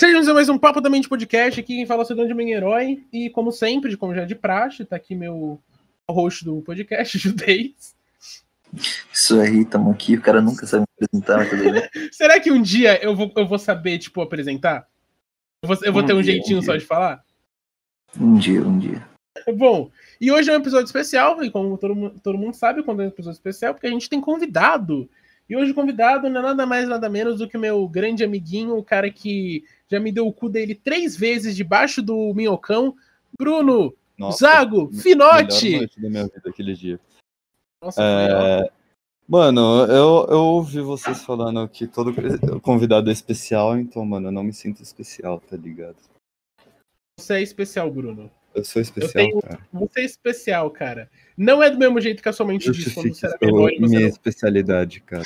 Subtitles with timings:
[0.00, 1.60] Sejam mais um Papo da Mente Podcast.
[1.60, 3.04] Aqui quem fala é o Cidadão de Herói.
[3.12, 5.60] E como sempre, como já é de praxe, tá aqui meu
[6.08, 7.94] host do podcast, Judez.
[9.12, 10.14] Isso aí, tamo aqui.
[10.14, 11.82] O cara nunca sabe me apresentar, mas tudo bem.
[12.12, 14.88] Será que um dia eu vou, eu vou saber, tipo, apresentar?
[15.62, 16.80] Eu vou, eu vou Um ter um dia, jeitinho um só dia.
[16.80, 17.22] de falar?
[18.18, 19.06] Um dia, um dia.
[19.54, 23.04] Bom, e hoje é um episódio especial, e como todo, todo mundo sabe, quando é
[23.04, 25.10] um episódio especial, porque a gente tem convidado.
[25.46, 28.24] E hoje o convidado não é nada mais, nada menos do que o meu grande
[28.24, 32.94] amiguinho, o cara que já me deu o cu dele três vezes debaixo do minhocão,
[33.38, 34.90] Bruno Nossa, Zago
[35.78, 37.00] noite da minha vida aquele dia.
[37.82, 38.02] Nossa.
[38.02, 38.70] É,
[39.30, 42.12] Mano, eu, eu ouvi vocês falando que todo
[42.60, 45.94] convidado é especial, então, mano, eu não me sinto especial, tá ligado?
[47.16, 48.28] você é especial, Bruno.
[48.52, 49.60] Eu sou especial, tenho- cara.
[49.72, 51.08] Você é especial, cara.
[51.36, 54.00] Não é do mesmo jeito que a sua mente diz quando você era menor minha
[54.00, 55.22] não especialidade, cara.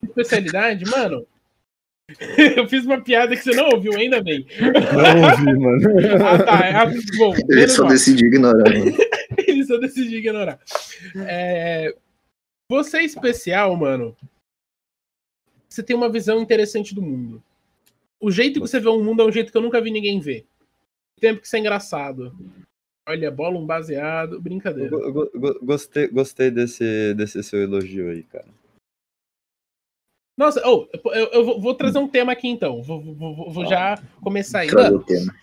[0.00, 1.26] especialidade, mano.
[2.56, 4.46] Eu fiz uma piada que você não ouviu ainda bem.
[4.60, 5.82] Não ouvi, mano.
[6.24, 6.82] Ah, tá.
[6.82, 6.86] Ah,
[7.18, 7.92] bom, Ele só mal.
[7.92, 8.64] decidiu ignorar.
[8.72, 8.96] mano.
[9.46, 10.58] Ele só decidiu ignorar.
[11.26, 11.94] É,
[12.68, 14.16] Você é especial, mano.
[15.68, 17.42] Você tem uma visão interessante do mundo.
[18.20, 20.20] O jeito que você vê o mundo é um jeito que eu nunca vi ninguém
[20.20, 20.44] ver.
[21.20, 22.34] Tempo que isso é engraçado.
[23.08, 24.40] Olha, bola um baseado.
[24.40, 24.90] Brincadeira.
[24.90, 28.44] go- go- go- gostei, gostei desse, desse seu elogio aí, cara.
[30.42, 32.82] Nossa, oh, eu, eu vou- trazer um tema aqui então.
[32.82, 34.68] Vou, vou- vou- já começar aí.
[34.68, 35.34] Traz Mano, o tema.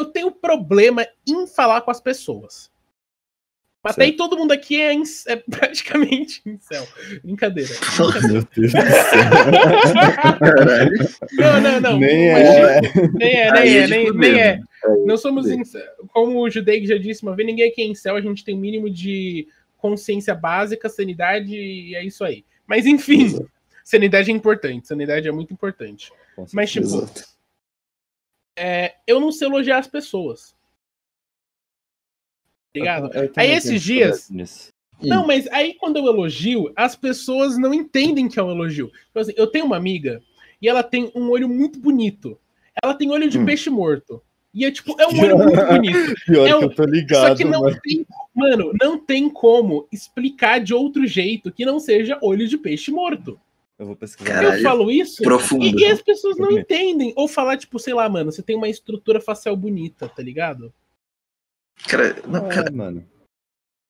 [0.00, 2.70] eu tenho problema em falar com as pessoas.
[3.84, 4.92] Até aí todo mundo aqui é,
[5.28, 6.84] é praticamente incel.
[7.22, 7.70] Brincadeira.
[8.32, 10.40] Meu Deus do céu.
[10.40, 10.98] Caralho.
[11.32, 11.98] Não, não, não.
[12.00, 12.80] Nem Mas- é.
[13.12, 14.60] Nem é, nem é é, nem, fuder, nem é.
[15.04, 15.60] Não somos fuder.
[15.60, 15.86] incel.
[16.12, 18.58] Como o Judei já disse uma vez, ninguém aqui é incel, a gente tem o
[18.58, 22.44] mínimo de consciência básica, sanidade e é isso aí.
[22.66, 23.48] Mas enfim, Exato.
[23.86, 26.12] Sanidade é importante, sanidade é muito importante.
[26.52, 26.88] Mas tipo,
[28.58, 30.54] é, eu não sei elogiar as pessoas.
[32.74, 33.06] Ligado?
[33.14, 34.28] Eu também Aí esses dias-.
[35.00, 38.90] Não, mas aí quando eu elogio, as pessoas não entendem que é um elogio.
[39.10, 40.22] Então, assim, eu tenho uma amiga
[40.60, 42.38] e ela tem um olho muito bonito.
[42.82, 43.44] Ela tem olho de Hum.
[43.46, 44.22] peixe morto.
[44.52, 46.14] E é tipo, é um olho muito bonito.
[46.26, 47.78] Pior É que um- eu tô Só ligado, que não mano.
[47.82, 52.90] tem, mano, não tem como explicar de outro jeito que não seja olho de peixe
[52.90, 53.38] morto.
[53.78, 54.30] Eu vou pesquisar.
[54.30, 54.56] Caralho.
[54.58, 55.64] Eu falo isso Profundo.
[55.64, 57.12] e, e as pessoas não entendem.
[57.16, 60.72] Ou falar, tipo, sei lá, mano, você tem uma estrutura facial bonita, tá ligado?
[61.86, 63.06] Cara, não, cara, É, mano.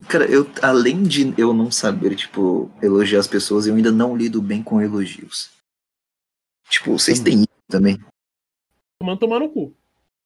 [0.09, 4.43] cara, eu, além de eu não saber, tipo, elogiar as pessoas, eu ainda não lido
[4.43, 5.51] bem com elogios.
[6.69, 7.97] Tipo, vocês têm isso também.
[9.01, 9.73] Mano, tomar no cu.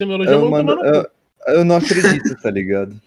[0.00, 1.10] Você me elogia, Eu, mano, tomar no cu.
[1.48, 2.98] eu, eu não acredito, tá ligado?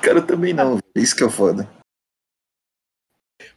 [0.00, 0.78] Cara, eu também não.
[0.94, 1.68] Isso que é foda.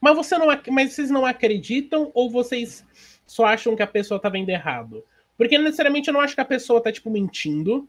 [0.01, 2.85] Mas, você não, mas vocês não acreditam ou vocês
[3.25, 5.05] só acham que a pessoa tá vendo errado?
[5.37, 7.87] Porque necessariamente eu não acho que a pessoa tá, tipo, mentindo.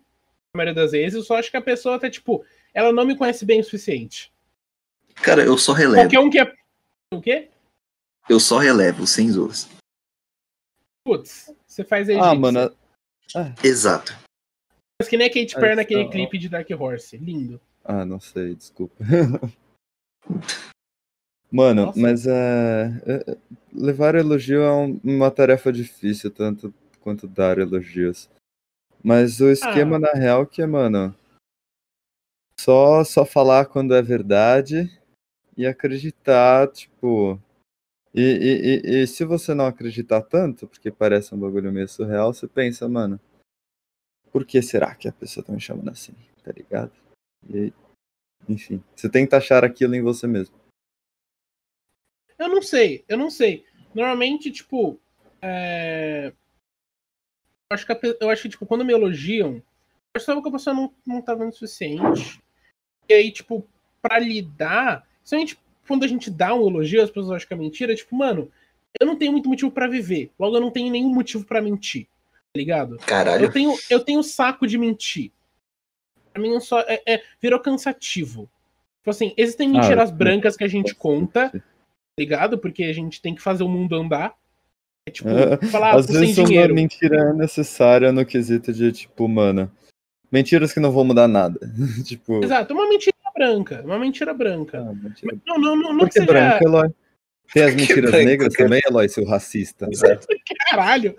[0.55, 3.17] Na maioria das vezes, eu só acho que a pessoa tá, tipo, ela não me
[3.17, 4.33] conhece bem o suficiente.
[5.17, 6.03] Cara, eu só relevo.
[6.03, 6.55] Qualquer um que é.
[7.13, 7.51] O quê?
[8.29, 9.69] Eu só relevo, sem zoas.
[11.05, 12.17] Putz, você faz aí.
[12.17, 12.75] Ah, mano,
[13.63, 14.13] Exato.
[15.01, 17.17] Mas que nem a Kate Ah, Perry naquele então- clipe de Dark Horse.
[17.17, 17.61] Lindo.
[17.85, 18.97] Ah, não sei, desculpa.
[21.53, 21.99] Mano, Nossa.
[22.01, 23.37] mas é, é-
[23.73, 28.31] levar elogio é um- uma tarefa difícil, tanto quanto dar elogios.
[29.03, 30.01] Mas o esquema, Ah.
[30.01, 31.15] na real, que é, mano,
[32.59, 34.91] só, só falar quando é verdade
[35.57, 37.41] e acreditar, tipo.
[38.15, 42.33] E, e, e, e se você não acreditar tanto, porque parece um bagulho meio surreal,
[42.35, 43.19] você pensa, mano,
[44.31, 46.15] por que será que a pessoa tá me chamando assim?
[46.45, 46.93] Tá ligado?
[47.49, 47.73] E,
[48.49, 50.55] enfim, você tenta achar aquilo em você mesmo.
[52.41, 53.65] Eu não sei, eu não sei.
[53.95, 54.99] Normalmente, tipo.
[55.43, 56.33] é,
[57.71, 59.63] Eu acho que, a eu acho que tipo, quando me elogiam,
[60.15, 62.41] eu só que a pessoa não, não tá dando o suficiente.
[63.09, 63.67] E aí, tipo,
[64.03, 65.07] pra lidar.
[65.19, 68.51] Principalmente quando a gente dá um elogio, as pessoas acham que é mentira, tipo, mano,
[69.01, 70.31] eu não tenho muito motivo pra viver.
[70.39, 72.07] Logo, eu não tenho nenhum motivo pra mentir.
[72.53, 72.97] Tá ligado?
[72.99, 73.45] Caralho.
[73.45, 75.31] Eu tenho, eu tenho saco de mentir.
[76.33, 78.49] Pra mim, só, é, é- virou cansativo.
[78.99, 81.53] Tipo assim, existem Ah, mentiras eu- brancas que a gente conta,
[82.21, 82.59] ligado?
[82.59, 84.35] Porque a gente tem que fazer o mundo andar.
[85.07, 86.75] É tipo, É, falar Às tô sem vezes uma dinheiro.
[86.75, 89.71] mentira é necessária no quesito de, tipo, mano,
[90.31, 91.59] mentiras que não vão mudar nada.
[92.05, 93.83] tipo, Exato, uma mentira branca.
[93.85, 94.79] Uma mentira branca.
[94.81, 95.37] ah, mentira.
[95.47, 96.27] Não, não, não, não que que seja.
[96.27, 96.91] branco, Eloy?
[97.53, 98.69] Tem as Que mentiras negras cara.
[98.69, 99.89] também, Eloy, seu racista.
[100.71, 101.17] Caralho!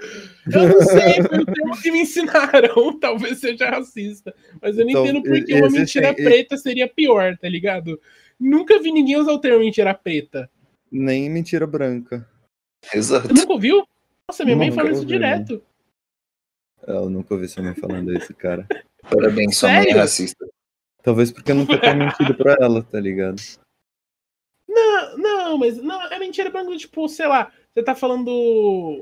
[0.53, 2.97] Eu não sei, foi o termo que me ensinaram.
[2.99, 4.33] Talvez seja racista.
[4.61, 7.99] Mas eu não Então, entendo por que e- uma mentira preta seria pior, tá ligado?
[8.39, 10.49] Nunca vi ninguém usar o termo mentira preta.
[10.91, 12.27] Nem mentira branca.
[12.93, 13.27] Exato.
[13.27, 13.87] Você nunca ouviu?
[14.27, 15.63] Nossa, minha mãe Nunca fala isso ouvi, direto.
[16.87, 18.67] Eu nunca ouvi sua mãe falando isso, cara.
[19.09, 19.97] Parabéns, sua mãe é Sério?
[19.97, 20.47] racista.
[21.03, 23.41] Talvez porque eu nunca tenha mentido pra ela, tá ligado?
[24.67, 28.29] Não, não, mas não, é mentira branco, tipo, sei lá, você tá falando.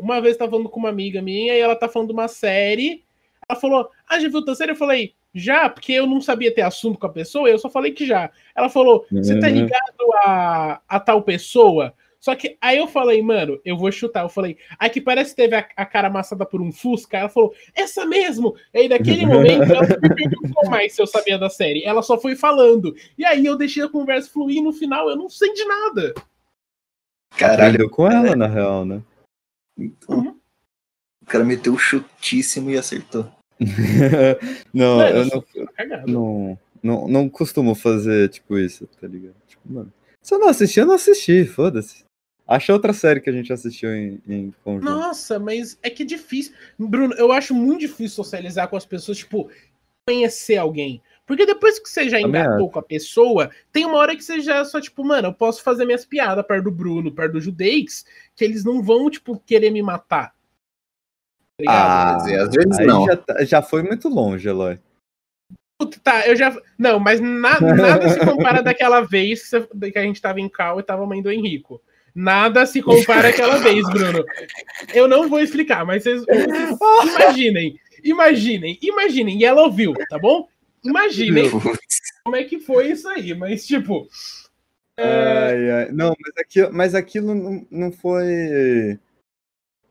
[0.01, 3.03] Uma vez tá falando com uma amiga minha e ela tá falando de uma série.
[3.47, 4.71] Ela falou, ah, já viu outra série?
[4.71, 7.91] Eu falei, já, porque eu não sabia ter assunto com a pessoa, eu só falei
[7.91, 8.31] que já.
[8.55, 9.53] Ela falou, você tá Uhum.
[9.53, 11.93] ligado a, a tal pessoa?
[12.19, 14.23] Só que aí eu falei, mano, eu vou chutar.
[14.23, 17.17] Eu falei, aí que parece que teve a, a cara amassada por um Fusca.
[17.17, 18.55] Ela falou, essa mesmo.
[18.73, 21.83] E aí, naquele momento, ela não me perguntou mais se eu sabia da série.
[21.85, 22.93] Ela só foi falando.
[23.17, 26.13] E aí eu deixei a conversa fluir e no final eu não sei de nada.
[27.37, 29.01] Caralho, com ela, na real, né?
[29.77, 30.35] então,
[31.21, 33.31] o cara meteu o chutíssimo e acertou.
[34.73, 36.11] não, Mano, eu não, cagado.
[36.11, 39.35] não, não, não costumo fazer, tipo, isso, tá ligado?
[39.47, 42.05] Tipo, mano, se eu não assisti, eu não assisti, foda-se.
[42.47, 44.85] Acha outra série que a gente assistiu em, em conjunto.
[44.85, 46.53] Nossa, mas é que é difícil.
[46.79, 49.51] Bruno, eu acho muito difícil socializar com as pessoas, tipo,
[50.07, 51.01] conhecer alguém.
[51.27, 54.65] Porque depois que você já engatou com a pessoa, tem uma hora que você já
[54.65, 58.03] só, tipo, mano, eu posso fazer minhas piadas perto do Bruno, perto do Judeix,
[58.35, 60.33] que eles não vão, tipo, querer me matar.
[61.59, 61.77] Ligado?
[61.77, 63.05] Ah, Quer dizer, às vezes aí não.
[63.05, 64.79] Já, tá- já foi muito longe, Eloy.
[65.77, 66.55] Puta, Tá, eu já.
[66.77, 70.83] Não, mas na- nada se compara daquela vez que, a gente tava em Cal e
[70.83, 71.81] tava mãe do Henrico.
[72.13, 74.25] Nada se compara àquela vez, Bruno.
[74.93, 76.77] Eu não vou explicar, mas vocês, vocês
[77.13, 79.37] imaginem, imaginem, imaginem.
[79.39, 80.47] E ela ouviu, tá bom?
[80.83, 81.49] Imaginem
[82.23, 84.07] como é que foi isso aí, mas tipo.
[84.97, 85.91] é, Ai, ai.
[85.91, 88.99] Não, mas aquilo, mas aquilo não, não foi.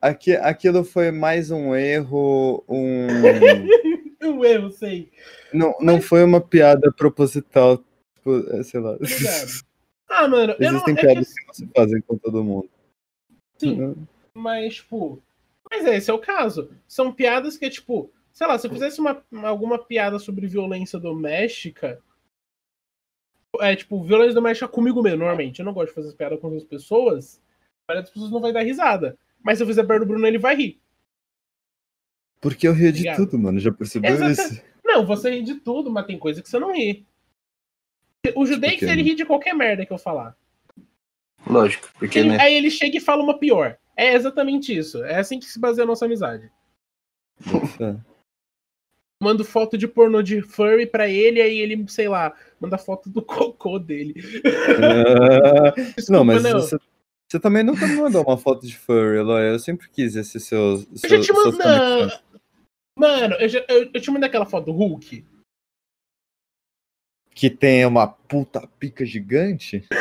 [0.00, 3.06] Aqui, aquilo foi mais um erro, um.
[4.22, 5.10] um erro, sei.
[5.52, 7.78] não, não foi uma piada proposital.
[8.14, 8.96] Tipo, é, sei lá.
[8.96, 9.68] ligado?
[10.10, 10.78] Ah, mano, eu não.
[10.78, 12.70] Existem É que, piadas que se fazem com todo mundo.
[13.58, 13.94] Sim.
[14.32, 15.22] Mas, tipo.
[15.70, 16.70] Mas é, esse é o caso.
[16.86, 22.00] São piadas que, tipo, sei lá, se eu fizesse uma, alguma piada sobre violência doméstica.
[23.60, 25.58] É, tipo, violência doméstica comigo mesmo, normalmente.
[25.58, 27.38] Eu não gosto de fazer piada com outras pessoas.
[27.86, 29.18] A maioria das pessoas não vai dar risada.
[29.42, 30.80] Mas se eu fizer perto do Bruno, ele vai rir.
[32.40, 33.16] Porque eu rio de Obrigado.
[33.16, 33.58] tudo, mano.
[33.58, 34.62] Já percebeu Exata- isso?
[34.84, 37.06] Não, você ri de tudo, mas tem coisa que você não ri.
[38.34, 38.90] O judeu Tipo quê?
[38.92, 40.36] ele ri de qualquer merda que eu falar.
[41.46, 42.38] Lógico, porque, Ele- né?
[42.40, 43.78] Aí ele chega e fala uma pior.
[43.96, 45.02] É exatamente isso.
[45.04, 46.50] É assim que se baseia a nossa amizade.
[49.20, 53.20] Mando foto de pornô de furry pra ele, aí ele, sei lá, manda foto do
[53.22, 54.14] cocô dele.
[54.80, 56.52] Ah, Desculpa, não, mas não.
[56.60, 56.78] você,
[57.28, 59.52] você também nunca me mandou uma foto de furry, Eloy.
[59.52, 60.58] Eu sempre quis esse seu.
[60.58, 62.22] Eu seu já te conexões.
[62.96, 65.24] Mano, eu, já, eu, eu te mandei aquela foto do Hulk.
[67.30, 69.86] Que tem uma puta pica gigante?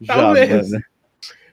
[0.00, 0.70] Já, Talvez.
[0.70, 0.84] mano.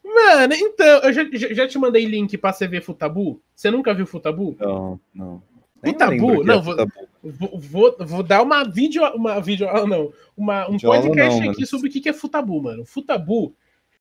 [0.04, 3.42] Mano, então, eu já, já, já te mandei link pra você ver Futabu?
[3.56, 4.56] Você nunca viu Futabu?
[4.60, 5.42] Não, não.
[5.84, 6.44] O Nem tabu?
[6.44, 6.92] Não, é vou- tabu.
[7.24, 9.04] Vou, vou, vou dar uma vídeo.
[9.16, 9.68] Uma vídeo.
[9.70, 10.14] ah, Não.
[10.36, 11.68] Uma, um Videoaula podcast não, aqui mano.
[11.68, 12.86] sobre o que é Futabu, mano.
[12.86, 13.56] Futabu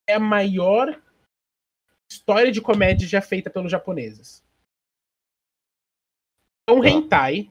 [0.07, 1.01] é a maior
[2.11, 4.43] história de comédia já feita pelos japoneses.
[6.69, 6.89] É um Tá.
[6.89, 7.51] hentai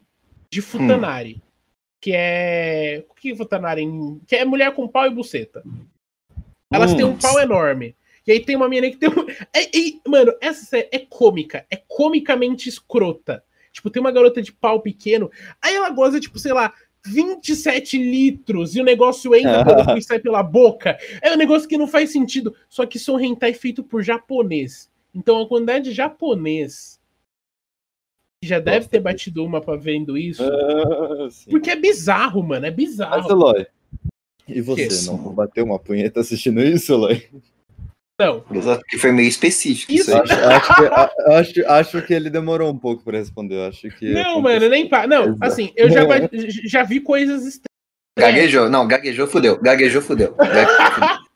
[0.50, 1.42] de Futanari.
[2.02, 3.06] Que é.
[3.10, 3.86] O que é Futanari?
[4.28, 5.64] Que é mulher com pau e buceta.
[6.74, 7.18] Elas têm um Hum.
[7.20, 7.96] pau enorme.
[8.26, 9.30] E aí tem uma menina que tem um.
[9.54, 11.66] É- é- mano, essa série é cômica.
[11.70, 13.44] É comicamente escrota.
[13.72, 15.32] Tipo, tem uma garota de pau pequeno.
[15.62, 16.74] Aí ela goza, tipo, sei lá,
[17.06, 18.76] 27 litros.
[18.76, 20.98] E o negócio entra cu e sai pela boca.
[21.22, 22.56] É um negócio que não faz sentido.
[22.70, 24.90] Só que isso é um hentai feito por japonês.
[25.14, 27.00] Então a quantidade de japonês
[28.42, 30.44] que já deve ter batido uma pra vendo isso.
[30.44, 31.28] Ah.
[31.50, 32.66] Porque é bizarro, mano.
[32.66, 33.30] É Mas, bizarro.
[33.30, 33.68] Eloy,
[34.48, 34.90] e você?
[35.06, 37.30] Não bateu uma punheta assistindo isso, Eloy?
[38.26, 38.46] Não.
[38.52, 40.14] Exato, porque foi meio específico isso, Isso.
[40.16, 40.20] aí.
[40.22, 40.74] Acho, acho
[41.54, 43.56] que, acho, acho que ele demorou um pouco pra responder.
[43.56, 44.42] eu Acho que Não, aconteceu.
[44.42, 45.08] mano, nem pá.
[45.08, 45.38] Não, Exato.
[45.42, 46.30] assim, eu já, ba-
[46.66, 47.66] já vi coisas estranhas.
[48.20, 49.60] Gaguejou, não, gaguejou, fudeu.
[49.62, 50.36] Gaguejou, fudeu.
[50.36, 50.68] Gaguejou,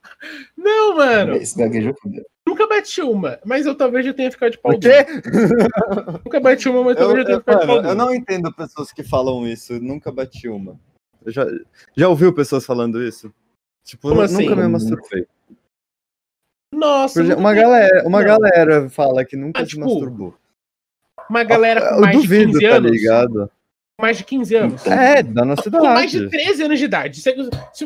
[0.58, 1.36] Não, mano.
[1.36, 2.24] Esse gaguejou, fudeu.
[2.48, 5.04] Nunca bati uma, mas eu talvez já tenha ficado de pau O quê?
[5.04, 6.22] duro.
[6.24, 8.54] Nunca bati uma, mas Eu, talvez já tenha eu, ficado de pau eu não entendo
[8.54, 9.74] pessoas que falam isso.
[9.74, 10.80] eu Nunca bati uma.
[11.26, 11.46] Eu já,
[11.98, 13.34] já ouviu pessoas falando isso?
[13.84, 14.44] Tipo, Como assim?
[14.48, 15.26] nunca me masturbei.
[16.76, 18.26] Nossa, exemplo, uma galera, uma Não.
[18.28, 20.36] galera fala que nunca Ah, se tipo, masturbou.
[21.30, 22.92] Uma galera com Eu mais de duvido, 15 tá anos.
[22.92, 23.52] ligado?
[24.00, 24.86] Mais de 15 anos.
[24.86, 26.32] É, da nossa Com mais de idade.
[26.32, 27.22] 13 anos de idade.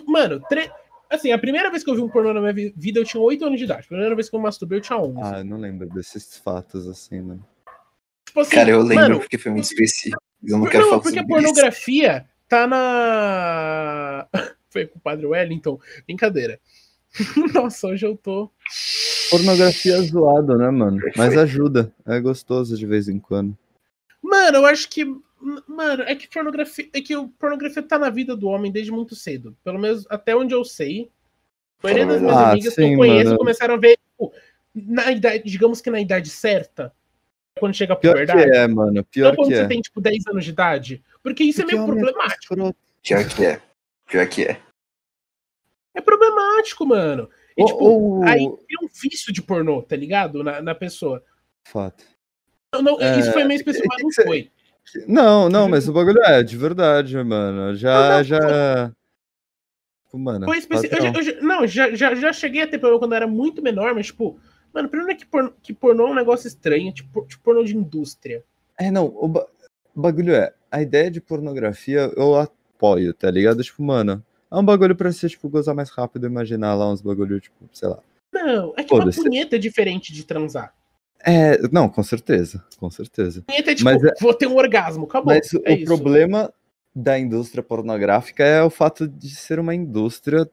[0.08, 0.70] Mano, tre...
[1.10, 3.22] assim, a primeira vez que eu vi um pornô na minha vi- vida, eu tinha
[3.22, 3.82] 8 anos de idade.
[3.86, 5.20] A primeira vez que eu masturbei, eu tinha 11.
[5.24, 7.46] Ah, eu não lembro desses fatos assim, mano.
[8.26, 10.22] tipo assim, Cara, eu lembro mano, porque foi muito específico.
[10.44, 11.44] Eu não Por- quero não, falar porque a sobre isso.
[11.46, 14.28] pornografia tá na.
[14.72, 16.60] Foi com o padre Wellington, brincadeira.
[17.54, 18.50] Nossa, hoje eu tô.
[19.30, 21.00] Pornografia é zoado, né, mano?
[21.16, 21.92] Mas ajuda.
[22.06, 23.58] É gostoso de vez em quando.
[24.22, 25.06] Mano, eu acho que.
[25.68, 26.90] Mano, é que pornografia.
[26.94, 29.56] É que o pornografia tá na vida do homem desde muito cedo.
[29.64, 31.10] Pelo menos até onde eu sei.
[31.82, 33.38] A maioria das minhas Ah, amigas que sim, eu conheço mano.
[33.38, 34.34] começaram a ver, tipo,
[34.76, 36.92] na idade, digamos que na idade certa,
[37.58, 38.58] quando chega a Pior que puberdade.
[38.58, 39.04] é, mano.
[39.06, 39.68] Pior quando que você é.
[39.68, 41.04] tem, tipo, 10 anos de idade.
[41.24, 42.42] Porque isso Porque é meio homem problemático.
[42.54, 42.78] escroto.
[43.02, 43.62] Pior que é.
[44.10, 44.60] Pior que é.
[45.94, 47.30] É problemático, mano.
[47.58, 50.44] E, tipo, aí tem um vício de pornô, tá ligado?
[50.44, 51.24] Na, na pessoa.
[51.68, 52.04] Fato.
[52.74, 54.52] Não, não, É, isso foi meio específico, mas não foi.
[55.08, 57.76] Não, não, mas o bagulho é de verdade, mano.
[57.76, 58.92] Já, Não, já.
[60.06, 60.46] Tipo, mano.
[60.46, 60.96] Foi específico.
[61.04, 63.94] Eu, eu não, já, já, já cheguei a ter problema quando eu era muito menor,
[63.94, 64.40] mas, tipo,
[64.74, 67.76] mano, primeiro é que, pornô, que pornô é um negócio estranho, tipo, tipo pornô de
[67.76, 68.44] indústria.
[68.80, 69.48] É, não, o, ba-
[69.96, 73.64] o bagulho é, a ideia de pornografia eu apoio, tá ligado?
[73.64, 77.40] Tipo, mano, é um bagulho pra você, tipo, gozar mais rápido, imaginar lá uns bagulho,
[77.40, 78.00] tipo, sei lá.
[78.32, 80.74] Não, é que uma punheta é diferente de transar.
[81.22, 83.42] É, não, com certeza, com certeza.
[83.42, 85.34] Punheta é tipo, Mas é- vou ter um orgasmo, acabou.
[85.34, 85.86] Mas o é isso.
[85.86, 86.54] problema
[86.96, 90.50] da indústria pornográfica é o fato de ser uma indústria,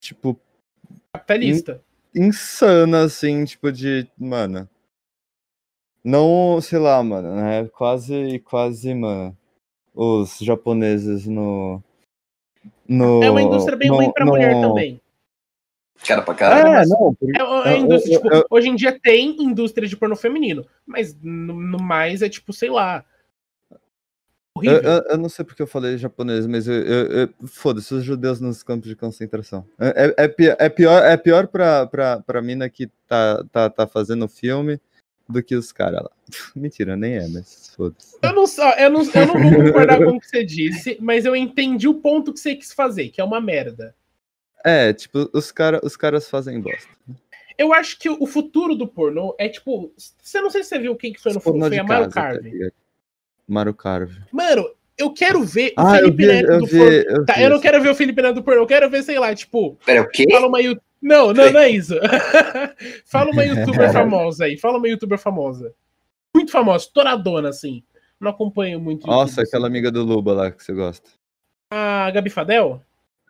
[0.00, 0.38] tipo,
[1.14, 1.80] Capitalista.
[2.14, 4.68] insana, assim, tipo, de, mano.
[6.02, 7.68] Não, sei lá, mano, né?
[7.68, 9.36] Quase, quase, mano.
[9.94, 11.82] Os japoneses no.
[12.90, 15.00] No É uma indústria bem no- ruim pra no- mulher também.
[16.06, 16.66] Cara pra caralho.
[16.68, 19.86] É, não, por- É uma eu- indústria, eu- tipo, eu- hoje em dia tem indústria
[19.86, 23.04] de pornô feminino, mas no, no mais é tipo, sei lá.
[23.70, 23.78] eu,
[24.56, 24.82] Horrível.
[24.82, 28.40] eu- eu não sei porque eu falei japonês, mas eu, eu- eu- foda-se, os judeus
[28.40, 29.64] nos campos de concentração.
[29.78, 33.86] É, é, é é pior, é pior pra, pra, pra mina que tá, tá, tá
[33.86, 34.80] fazendo o filme
[35.30, 36.10] do que os caras lá.
[36.56, 38.18] Mentira, nem é, mas foda-se.
[38.22, 41.24] Eu não, só, eu, não, eu não vou concordar com o que você disse, mas
[41.24, 43.94] eu entendi o ponto que você quis fazer, que é uma merda.
[44.64, 46.88] É, tipo, os, cara, os caras fazem bosta.
[47.56, 49.92] Eu acho que o futuro do pornô é tipo.
[50.22, 52.14] Você não sei se você viu quem que foi no Pornô foi a Mario casa,
[52.14, 52.72] tá Carve.
[53.46, 54.20] Mario Carve.
[54.32, 56.92] Mano, eu quero ver o Ah, eu Felipe vi, Neto eu do vi, pornô.
[56.92, 59.02] eu Tá, vi eu não quero ver o Felipe Neto do pornô, eu quero ver,
[59.02, 60.24] sei lá, tipo, Pera, o quê?
[60.30, 60.89] fala uma youtuber.
[61.00, 61.94] Não, não, não é isso.
[63.06, 65.74] fala uma youtuber famosa aí, fala uma youtuber famosa.
[66.34, 67.82] Muito famosa, estouradona, assim.
[68.20, 69.06] Não acompanho muito.
[69.06, 69.72] Nossa, YouTube, aquela assim.
[69.72, 71.08] amiga do Luba lá que você gosta.
[71.72, 72.82] A Gabi Fadel?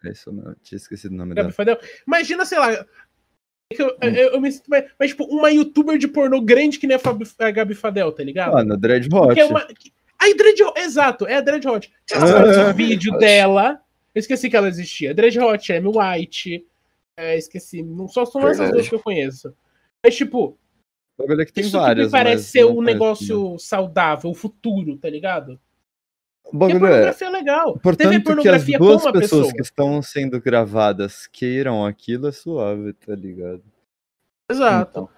[0.04, 1.52] É isso mesmo, tinha esquecido o nome Gabi dela.
[1.52, 1.78] Fadel.
[2.06, 2.72] Imagina, sei lá.
[2.72, 2.86] é
[3.70, 6.96] eu, eu, eu me sinto mais, mas, tipo, uma youtuber de pornô grande que nem
[6.96, 8.54] a, a Gabi Fadel, tá ligado?
[8.54, 9.34] Mano, Dread Hot.
[9.34, 9.64] Que é uma.
[9.66, 11.92] que- A Dread Hot, exato, é a Dread Hot.
[12.10, 13.80] Esse vídeo dela.
[14.12, 15.14] Eu esqueci que ela existia.
[15.14, 16.66] Dread Hot, Amy White.
[17.20, 17.82] É, esqueci.
[17.82, 18.72] Não só são essas Verdade.
[18.72, 19.54] duas que eu conheço.
[20.02, 20.58] Mas, tipo,
[21.18, 22.06] é que tem isso várias.
[22.06, 25.60] que me parece ser um negócio saudável, o futuro, tá ligado?
[26.42, 26.78] Porque é.
[26.78, 27.78] pornografia é legal.
[27.78, 29.52] Portanto, que as pornografia duas pessoas pessoa.
[29.52, 33.62] que estão sendo gravadas queiram aquilo é suave, tá ligado?
[34.50, 35.08] Exato.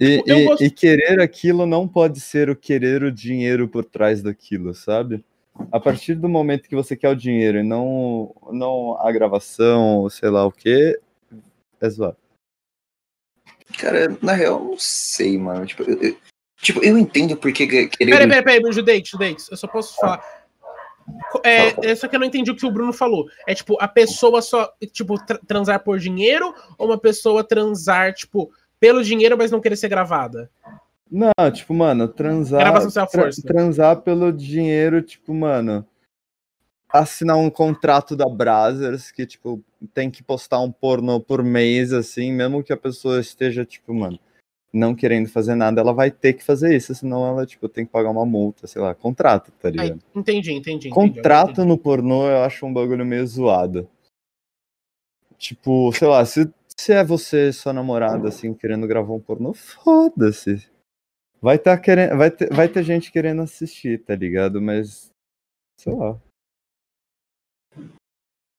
[0.00, 3.84] E, Eu e- gosto- e querer aquilo não pode ser o querer o dinheiro por
[3.84, 5.24] trás daquilo, sabe?
[5.70, 10.28] A partir do momento que você quer o dinheiro e não, não a gravação, sei
[10.28, 10.98] lá o que,
[11.84, 12.16] é zoado.
[13.78, 15.66] Cara, na real, eu não sei, mano.
[15.66, 16.16] Tipo, eu, eu-
[16.60, 18.10] tipo, eu entendo porque que- querer.
[18.12, 20.22] Peraí, peraí, peraí, Judeix, Judeix, eu só posso falar.
[21.44, 23.26] É, é só que eu não entendi o que o Bruno falou.
[23.46, 28.50] É tipo, a pessoa só, tipo, tra- transar por dinheiro ou uma pessoa transar, tipo,
[28.80, 30.50] pelo dinheiro, mas não querer ser gravada?
[31.10, 32.60] Não, tipo, mano, transar.
[32.60, 33.42] Gravação sem a tra- força.
[33.42, 35.86] transar pelo dinheiro, tipo, mano.
[36.88, 39.62] Assinar um contrato da Brazzers que, tipo,
[39.92, 44.18] tem que postar um pornô por mês, assim, mesmo que a pessoa esteja, tipo, mano,
[44.72, 47.92] não querendo fazer nada, ela vai ter que fazer isso, senão ela, tipo, tem que
[47.92, 50.00] pagar uma multa, sei lá, contrato, tá ligado?
[50.14, 50.88] entendi, entendi.
[50.88, 51.68] entendi, Contrato entendi.
[51.68, 53.88] no pornô eu acho um bagulho meio zoado.
[55.38, 60.68] Tipo, sei lá, se, se é você, sua namorada, assim, querendo gravar um pornô, foda-se.
[61.40, 64.60] Vai, tá querendo, vai, ter, vai ter gente querendo assistir, tá ligado?
[64.60, 65.10] Mas,
[65.78, 66.18] sei lá.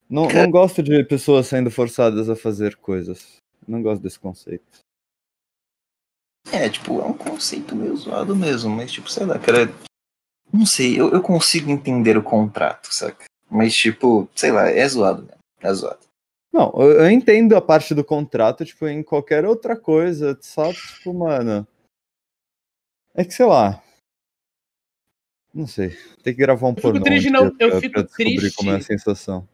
[0.09, 3.38] Não, não gosto de pessoas sendo forçadas a fazer coisas.
[3.67, 4.63] Não gosto desse conceito.
[6.51, 9.67] É, tipo, é um conceito meio zoado mesmo, mas, tipo, sei lá, cara.
[10.53, 13.25] Não sei, eu, eu consigo entender o contrato, saca?
[13.50, 15.39] Mas, tipo, sei lá, é zoado mesmo.
[15.59, 16.05] É zoado.
[16.53, 21.13] Não, eu, eu entendo a parte do contrato, tipo, em qualquer outra coisa, só, tipo,
[21.13, 21.67] mano.
[23.13, 23.81] É que, sei lá.
[25.53, 25.97] Não sei.
[26.24, 27.03] Tem que gravar um fico pornô.
[27.03, 28.55] triste um não- eu pra- fico pra triste.
[28.55, 29.47] como é a sensação.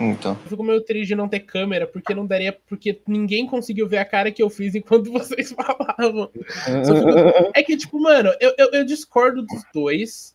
[0.00, 0.32] Então.
[0.44, 2.52] Eu fico meio triste de não ter câmera, porque não daria.
[2.66, 6.30] Porque ninguém conseguiu ver a cara que eu fiz enquanto vocês falavam.
[6.32, 10.34] Fico- É que, tipo, mano, eu, eu, eu discordo dos dois.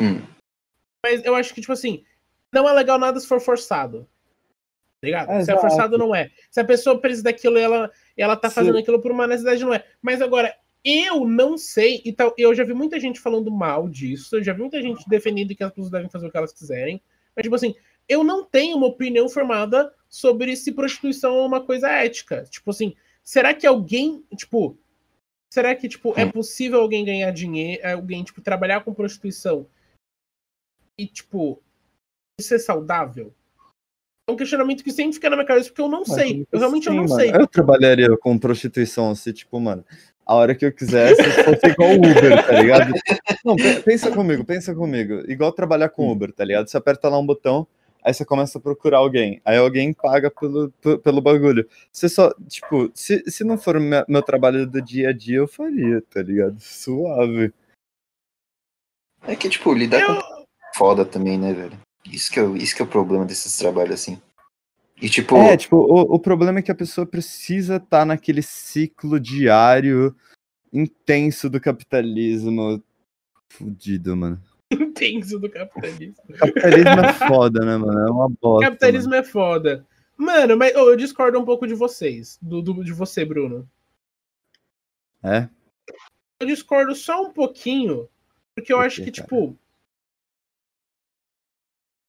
[0.00, 0.22] Hum.
[1.04, 2.04] Mas eu acho que, tipo assim,
[2.52, 4.06] não é legal nada se for forçado.
[5.02, 5.30] ligado?
[5.30, 5.60] É, se é exato.
[5.60, 6.30] forçado, não é.
[6.50, 9.84] Se a pessoa precisa daquilo, ela, ela tá fazendo aquilo por uma necessidade, não é.
[10.02, 10.54] Mas agora,
[10.84, 14.52] eu não sei, e tal, eu já vi muita gente falando mal disso, eu já
[14.52, 17.00] vi muita gente defendendo que as pessoas devem fazer o que elas quiserem,
[17.34, 17.74] mas, tipo assim,
[18.08, 22.44] eu não tenho uma opinião formada sobre se prostituição é uma coisa ética.
[22.44, 24.78] Tipo assim, será que alguém, tipo,
[25.52, 29.66] será que, tipo, é possível alguém ganhar dinheiro, alguém, tipo, trabalhar com prostituição
[30.98, 31.62] e, tipo,
[32.40, 33.34] é saudável?
[34.28, 36.46] É um questionamento que sempre fica na minha cabeça, porque eu não Mas sei.
[36.52, 37.20] Eu realmente eu sim, não mano?
[37.20, 37.30] sei.
[37.34, 39.84] Eu trabalharia com prostituição, assim, tipo, mano,
[40.24, 42.92] a hora que eu quisesse, se fosse igual o Uber, tá ligado?
[43.42, 45.22] Não, pe- pensa comigo, pensa comigo.
[45.30, 46.68] Igual trabalhar com Uber, tá ligado?
[46.68, 47.66] Você aperta lá um botão,
[48.08, 49.40] aí você começa a procurar alguém.
[49.44, 51.68] Aí alguém paga pelo, pe- pelo bagulho.
[51.92, 55.46] Você só, tipo, se, se não for me- meu trabalho do dia a dia, eu
[55.46, 56.58] faria, tá ligado?
[56.58, 57.52] Suave.
[59.24, 61.78] É que, tipo, lidar com Eu, foda também, né, velho?
[62.10, 64.20] Isso que, é, o- isso que é o problema desses trabalhos, assim.
[65.02, 69.20] E, tipo, É, tipo, o, o problema é que a pessoa precisa estar naquele ciclo
[69.20, 70.16] diário
[70.72, 72.82] intenso do capitalismo.
[73.50, 74.42] Fudido, mano.
[74.72, 76.14] intenso do capitalismo.
[76.38, 77.98] Capitalismo é foda, né, mano?
[77.98, 78.70] É uma bosta.
[78.70, 79.86] capitalismo é foda.
[80.16, 82.38] Mano, mas ô, eu discordo um pouco de vocês.
[82.42, 83.68] Do, do- de você, Bruno.
[85.22, 85.34] mano.
[85.36, 85.48] É?
[86.40, 88.08] Eu discordo só um pouquinho.
[88.54, 89.22] Porque eu Por acho que, cara?
[89.28, 89.58] tipo,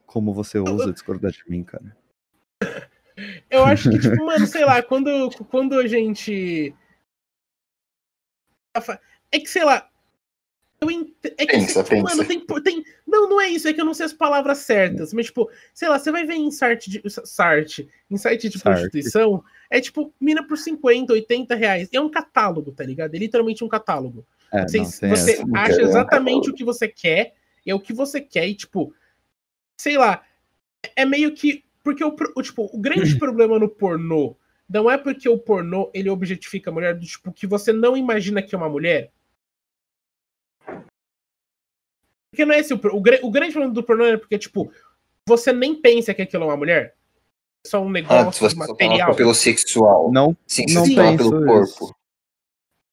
[0.06, 1.96] Como você ousa discordar de mim, cara?
[3.50, 6.76] eu acho que, tipo, mano, sei lá, quando, quando a gente.
[9.32, 9.90] É que, sei lá.
[10.82, 11.10] Eu ent...
[11.38, 12.16] É que, Pensa, tipo, pensa.
[12.16, 12.84] mano, tem, tem.
[13.06, 15.14] Não, não é isso, é que eu não sei as palavras certas.
[15.14, 17.02] Mas, tipo, sei lá, você vai ver em site de.
[17.26, 18.78] Sart, em site de Sart.
[18.78, 21.90] prostituição, é tipo, mina por 50, 80 reais.
[21.92, 23.14] É um catálogo, tá ligado?
[23.14, 24.26] É literalmente um catálogo.
[24.54, 25.44] É, Você, não, você essa.
[25.54, 25.90] Acha quero, não.
[25.90, 27.34] exatamente o que você quer,
[27.66, 28.94] é o que você quer, e, tipo,
[29.78, 30.24] sei lá,
[30.96, 31.64] é meio que.
[31.84, 34.36] Porque o, tipo, o grande problema no pornô
[34.70, 38.42] não é porque o pornô ele objetifica a mulher, do tipo, que você não imagina
[38.42, 39.12] que é uma mulher.
[42.40, 44.72] Porque não é esse o, o, o grande problema do pornô é porque, tipo,
[45.28, 46.96] você nem pensa que aquilo é uma mulher.
[47.66, 49.12] É só um ah, se negócio no material.
[49.12, 50.10] apelo sexual.
[50.10, 51.78] Não, Sim, não tá penso pelo isso.
[51.80, 52.00] corpo.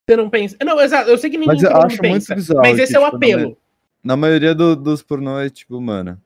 [0.09, 0.56] Você não pensa.
[0.64, 2.35] Não, exato, eu sei que ninguém Mas eu acho muito pensa.
[2.35, 3.56] bizarro Mas que, esse é o tipo, apelo.
[4.02, 6.20] Na maioria do- dos pornô é tipo, mano.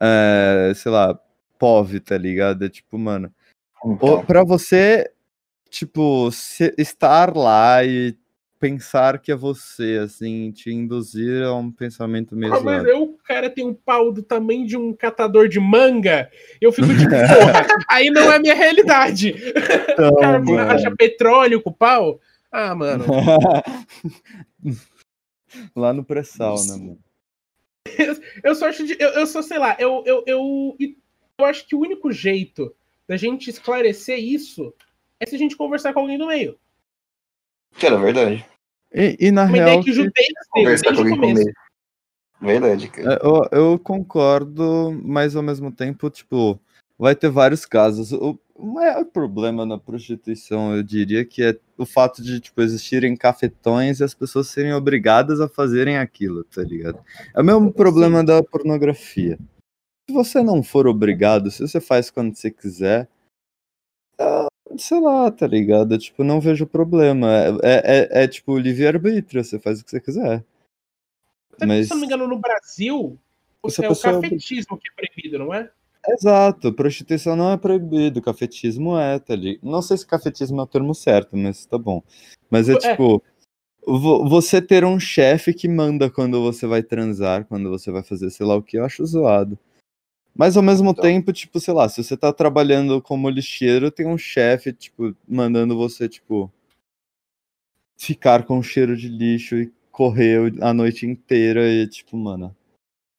[0.00, 1.18] É, sei lá,
[1.58, 2.64] POV, tá ligado?
[2.64, 3.32] É tipo, mano.
[3.84, 5.10] Então, pra você,
[5.68, 8.16] tipo, se- estar lá e
[8.62, 13.18] pensar que é você, assim, te induzir a um pensamento meio Ah, mas eu, o
[13.24, 17.10] cara tem um pau do tamanho de um catador de manga, eu fico tipo, porra,
[17.90, 19.34] aí não é minha realidade.
[19.92, 20.60] Então, O cara mano.
[20.60, 22.20] acha petróleo com pau.
[22.50, 23.04] Ah, mano.
[25.74, 26.98] Lá no pré-sal, né, mano?
[28.42, 28.96] Eu só acho de.
[28.98, 30.76] Eu, eu só, sei lá, eu, eu, eu,
[31.38, 32.74] eu acho que o único jeito
[33.06, 34.72] da gente esclarecer isso
[35.20, 36.56] é se a gente conversar com alguém do meio.
[37.78, 38.46] Cara, é verdade.
[38.94, 41.34] E, e na Uma real, ideia que o que- Conversar com alguém.
[42.40, 43.14] Verdade, cara.
[43.14, 46.58] É, Eu, eu concordo, mas ao mesmo tempo, tipo,
[46.98, 48.12] vai ter vários casos.
[48.12, 53.98] O, maior problema na prostituição, eu diria, que é o fato de, tipo, existirem cafetões
[54.00, 56.98] e as pessoas serem obrigadas a fazerem aquilo, tá ligado?
[57.34, 59.36] É o mesmo problema da pornografia.
[60.08, 63.08] Se você não for obrigado, se você faz quando você quiser,
[64.78, 65.96] sei lá, tá ligado?
[65.98, 67.28] Tipo, não vejo problema.
[67.62, 70.44] É, é, é, tipo livre-arbítrio, você faz o que você quiser.
[71.54, 73.18] Até Mas- Se eu não me engano, no Brasil,
[73.68, 75.70] Se a é o pessoa- cafetismo que é proibido, não é?
[76.08, 79.60] Exato, prostituição não é proibido, cafetismo é, tá ali.
[79.62, 82.02] Não sei se cafetismo é o termo certo, mas tá bom.
[82.50, 82.78] Mas é É.
[82.78, 83.22] tipo,
[83.86, 88.30] vo- você ter um chefe que manda quando você vai transar, quando você vai fazer
[88.30, 89.56] sei lá o que, eu acho zoado.
[90.34, 91.02] Mas ao mesmo Então.
[91.02, 95.76] tempo, tipo, sei lá, se você tá trabalhando como lixeiro, tem um chefe, tipo, mandando
[95.76, 96.50] você, tipo,
[97.98, 102.56] ficar com cheiro de lixo e correr a noite inteira e, tipo, mano,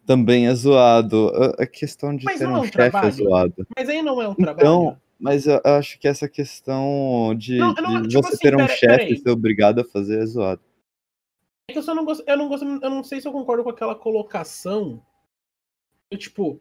[0.06, 1.30] também é zoado.
[1.36, 3.67] A- A questão de Mas ter não é um um chefe é zoado.
[3.78, 5.02] Mas aí não é um Então, trabalho.
[5.19, 8.67] mas eu acho que essa questão de, Não, não, de tipo você assim, ter um
[8.67, 10.62] chefe e ser obrigado a fazer é zoado.
[11.69, 12.23] É que eu só não gosto.
[12.28, 12.65] Eu não gosto.
[12.65, 15.02] Eu não sei se eu concordo com aquela colocação.
[16.12, 16.60] Eu, tipo.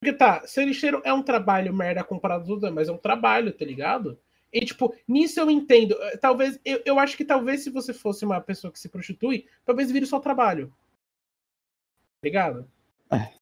[0.00, 3.52] Porque tá, ser lixeiro é um trabalho merda comparado aos outros, mas é um trabalho,
[3.52, 4.18] tá ligado?
[4.52, 5.94] E, tipo, nisso eu entendo.
[6.02, 6.58] Eh, Talvez.
[6.64, 10.06] Eu, eu acho que talvez se você fosse uma pessoa que se prostitui, talvez vire
[10.06, 10.68] só trabalho.
[10.68, 12.70] Tá ligado?
[13.12, 13.32] É.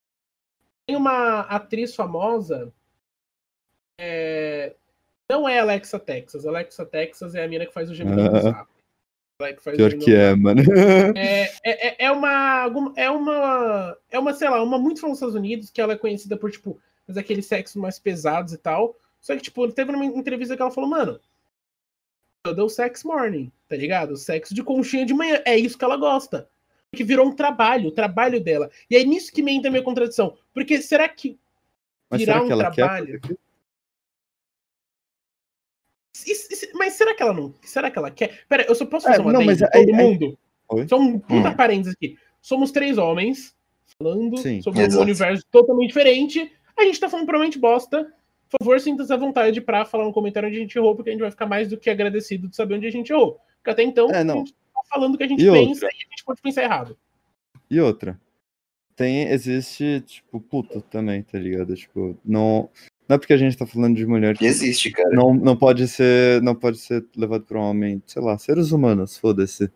[0.87, 2.73] Tem uma atriz famosa.
[4.01, 4.75] é,
[5.31, 6.44] Não é Alexa Texas.
[6.47, 8.42] Alexa Texas é a mina que faz o gemido do Ah.
[8.42, 8.53] sapo.
[8.53, 9.28] Ela que faz o
[9.77, 10.62] Pior que é, mano.
[11.16, 15.35] é, é, é- é uma é uma é uma sei lá uma muito famosa nos
[15.35, 18.94] Estados Unidos que ela é conhecida por tipo mas aqueles sexos mais pesados e tal.
[19.20, 21.18] Só que, tipo, teve uma entrevista que ela falou, mano,
[22.46, 24.16] eu dou sex morning, tá ligado?
[24.16, 25.40] Sexo de conchinha de manhã.
[25.44, 26.48] É isso que ela gosta.
[26.94, 28.70] Que virou um trabalho, o trabalho dela.
[28.90, 30.37] E é nisso que me entra a minha contradição.
[30.53, 31.38] Porque será que
[32.12, 33.20] virar um trabalho.
[33.20, 33.37] quer?
[36.33, 37.55] E- Mas será que ela não.
[37.62, 38.45] Será que ela quer?
[38.49, 40.38] Pera, eu só posso É, fazer uma não, mas aí- Todo aí- mundo.
[40.71, 40.87] Oi?
[40.88, 41.55] Só um puta Hum.
[41.57, 42.17] parênteses aqui.
[42.43, 43.55] Somos três homens
[44.01, 44.61] falando Sim.
[44.62, 46.53] sobre um universo totalmente diferente.
[46.77, 48.05] A gente tá falando provavelmente bosta.
[48.51, 51.12] Por favor, sinta-se à vontade pra falar um comentário onde a gente errou, porque a
[51.12, 53.38] gente vai ficar mais do que agradecido de saber onde a gente errou.
[53.59, 54.38] Porque até então, É, a não.
[54.38, 55.88] gente tá falando o que a gente E pensa outra?
[55.88, 56.97] e a gente pode pensar errado.
[57.71, 58.19] E outra,
[58.97, 61.75] tem, existe, tipo, puta também, tá ligado?
[61.75, 62.71] Tipo, não,
[63.09, 65.09] não é porque a gente tá falando de mulher E que existe, cara.
[65.11, 69.16] não, não pode ser, não pode ser levado por um homem, sei lá, seres humanos,
[69.16, 69.71] foda-se.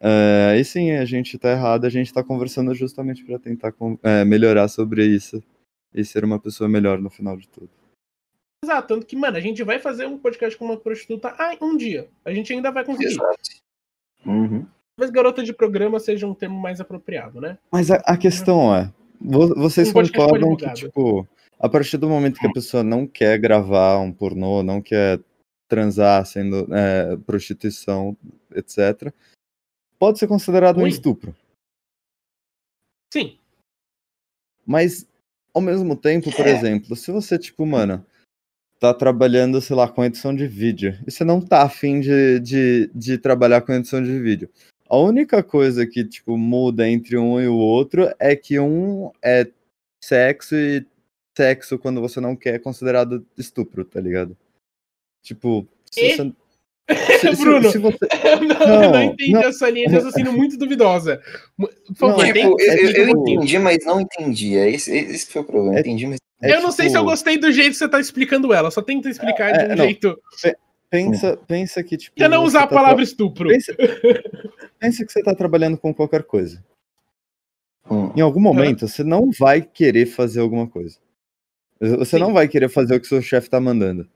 [0.00, 3.98] É, aí sim, a gente tá errado, a gente tá conversando justamente pra tentar com-
[4.02, 5.42] é, melhorar sobre isso
[5.94, 7.70] e ser uma pessoa melhor no final de tudo.
[8.64, 11.76] Exato, tanto que, mano, a gente vai fazer um podcast com uma prostituta ah, um
[11.76, 12.08] dia.
[12.24, 13.06] A gente ainda vai conseguir.
[13.12, 13.36] Exato.
[14.24, 14.66] Uhum.
[14.96, 17.58] Talvez garota de programa seja um termo mais apropriado, né?
[17.70, 21.26] Mas a, a questão é, vo- vocês Um concordam que, tipo,
[21.62, 25.20] a partir do momento que a pessoa não quer gravar um pornô, não quer
[25.68, 28.16] transar sendo é, prostituição,
[28.52, 29.14] etc.,
[29.96, 30.90] pode ser considerado um Ruim.
[30.90, 31.34] estupro.
[33.14, 33.38] Sim.
[34.66, 35.06] Mas,
[35.54, 38.04] ao mesmo tempo, por exemplo, se você, tipo, mano,
[38.80, 42.90] tá trabalhando, sei lá, com edição de vídeo, e você não tá afim de, de,
[42.92, 44.50] de trabalhar com edição de vídeo,
[44.88, 49.48] a única coisa que, tipo, muda entre um e o outro é que um é
[50.02, 50.84] sexo e
[51.36, 54.36] sexo, quando você não quer, é considerado estupro, tá ligado?
[55.22, 56.16] Tipo, se E?
[56.16, 56.32] você...
[57.20, 58.08] se- se- Bruno, se você-
[58.58, 59.40] não, eu não Não, entendi não.
[59.42, 61.22] essa linha de raciocínio muito duvidosa.
[61.96, 64.56] Favor, Não, tem- Tipo, eu, é eu- eu tipo- entendi, mas não entendi.
[64.56, 65.76] É esse, esse que foi o problema.
[65.76, 66.18] É- entendi, mas.
[66.42, 68.70] é eu não sei se eu tipo- gostei do jeito que você tá explicando ela.
[68.70, 69.84] Só tenta explicar É, de um não.
[69.84, 70.20] jeito.
[70.90, 72.14] Pensa, pensa que, tipo...
[72.16, 73.48] Tenta não você usar a tá palavra estupro.
[73.48, 73.74] Pensa,
[74.78, 76.62] pensa que você tá trabalhando com qualquer coisa.
[77.90, 78.12] Hum.
[78.14, 80.98] Em algum momento, você não vai querer fazer alguma coisa.
[81.98, 82.18] Você Sim.
[82.20, 84.08] não vai querer fazer o que seu chefe tá mandando.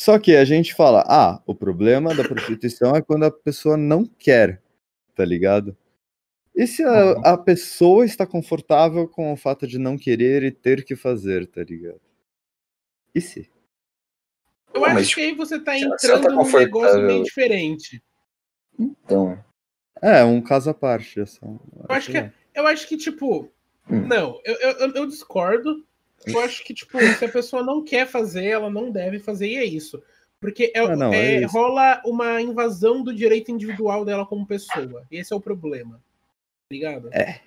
[0.00, 4.04] Só que a gente fala, ah, o problema da prostituição é quando a pessoa não
[4.04, 4.60] quer,
[5.14, 5.76] tá ligado?
[6.54, 7.26] E se a, Uhum.
[7.26, 11.62] a pessoa está confortável com o fato de não querer e ter que fazer, tá
[11.62, 12.00] ligado?
[13.14, 13.48] E se?
[14.74, 18.02] Eu acho mas, que aí você tá tá entrando num negócio meio diferente.
[18.78, 19.38] Então.
[20.02, 21.20] É, um caso à parte.
[21.20, 23.50] Assim, Eu acho que, é- eu acho que tipo,
[23.90, 24.06] Hum.
[24.06, 25.84] não, eu, eu- eu discordo.
[26.26, 29.56] Eu acho que, tipo, se a pessoa não quer fazer, ela não deve fazer, e
[29.56, 30.02] é isso.
[30.40, 35.06] Porque é, Ah, não, é é- rola uma invasão do direito individual dela como pessoa.
[35.10, 36.00] Esse é o problema.
[36.72, 37.10] Ligado?
[37.12, 37.40] É.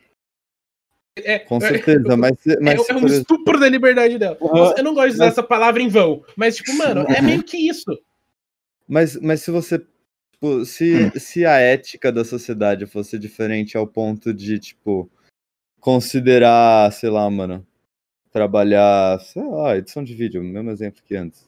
[1.18, 4.38] É, Com é- certeza, mas, É, mas é se, um estupro da liberdade dela.
[4.42, 7.22] Nossa, eu não gosto de usar Mas- essa palavra em vão, mas, tipo, mano, é
[7.22, 7.98] meio que isso.
[8.88, 9.80] Mas, mas se você.
[10.34, 15.10] Tipo, se, se a ética da sociedade fosse diferente ao ponto de, tipo,
[15.80, 17.66] considerar, sei lá, mano,
[18.34, 21.48] trabalhar, sei lá, edição de vídeo, mesmo exemplo que antes.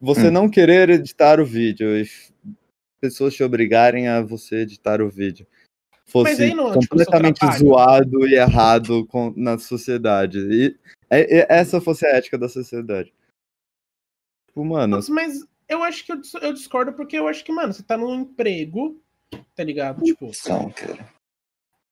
[0.00, 0.32] Você Hum.
[0.32, 2.04] não querer editar o vídeo e
[3.00, 5.46] pessoas te obrigarem a você editar o vídeo.
[6.04, 10.38] Fosse aí não é, tipo, completamente zoado e errado com- na sociedade.
[10.38, 10.76] E,
[11.10, 13.12] e- e essa fosse a ética da sociedade.
[14.48, 17.82] Tipo, mano, Mas eu acho que eu, eu discordo porque eu acho que, mano, você
[17.82, 19.00] tá num emprego,
[19.54, 20.02] tá ligado?
[20.02, 21.08] Tipo, São, cara.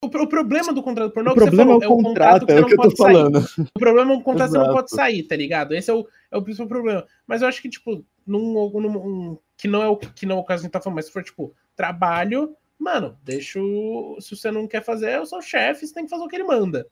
[0.04, 2.54] O, o problema do contrato pornô o que você problema falou, é o contrato, é
[2.54, 3.12] você o que eu não tô pode sair.
[3.14, 3.46] falando.
[3.74, 5.74] O problema é o contrato que você não pode sair, tá ligado?
[5.74, 7.06] Esse é o, é o principal problema.
[7.26, 8.96] Mas eu acho que, tipo, num, num-
[9.32, 10.96] um- que não é o que não é o caso que a gente tá falando,
[10.96, 14.16] mas se for, tipo, trabalho, mano, deixa o.
[14.20, 16.36] Se você não quer fazer, eu sou o chefe, você tem que fazer o que
[16.36, 16.86] ele manda.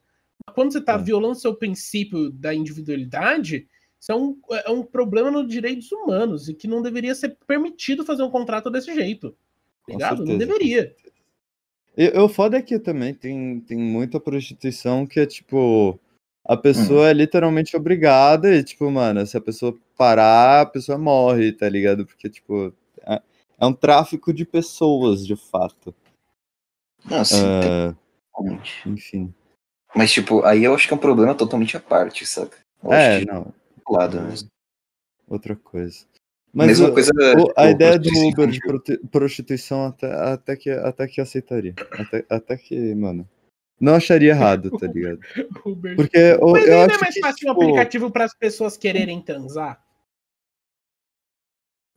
[0.53, 0.97] Quando você tá É.
[0.97, 3.67] violando seu princípio da individualidade,
[3.99, 8.05] isso é um, é um problema nos direitos humanos e que não deveria ser permitido
[8.05, 9.31] fazer um contrato desse jeito.
[9.87, 10.25] Tá ligado?
[10.25, 10.93] Não deveria.
[11.95, 15.99] E o foda é que também tem, tem muita prostituição que é tipo.
[16.45, 21.53] A pessoa é literalmente obrigada e, tipo, mano, se a pessoa parar, a pessoa morre,
[21.53, 22.05] tá ligado?
[22.05, 22.73] Porque, tipo,
[23.07, 23.21] é,
[23.59, 25.95] é um tráfico de pessoas, de fato.
[27.05, 27.37] Não, sim,
[28.33, 28.89] totalmente.
[28.89, 29.33] enfim.
[29.95, 32.57] Mas, tipo, aí eu acho que é um problema totalmente à parte, saca?
[32.83, 34.49] Eu É, acho que não, do lado mesmo.
[35.29, 36.05] outra coisa.
[36.53, 37.11] Mas Mesma o- coisa.
[37.11, 38.59] o- tipo, a ideia do Uber de
[39.11, 41.73] prostituição até, até, que, até que aceitaria.
[41.91, 43.27] Até, até que, mano.
[43.81, 45.19] Não acharia errado, tá ligado?
[45.65, 45.95] Uber.
[45.95, 48.35] Porque o- Mas eu ainda acho é mais que, fácil um tipo, aplicativo para as
[48.35, 49.83] pessoas quererem transar.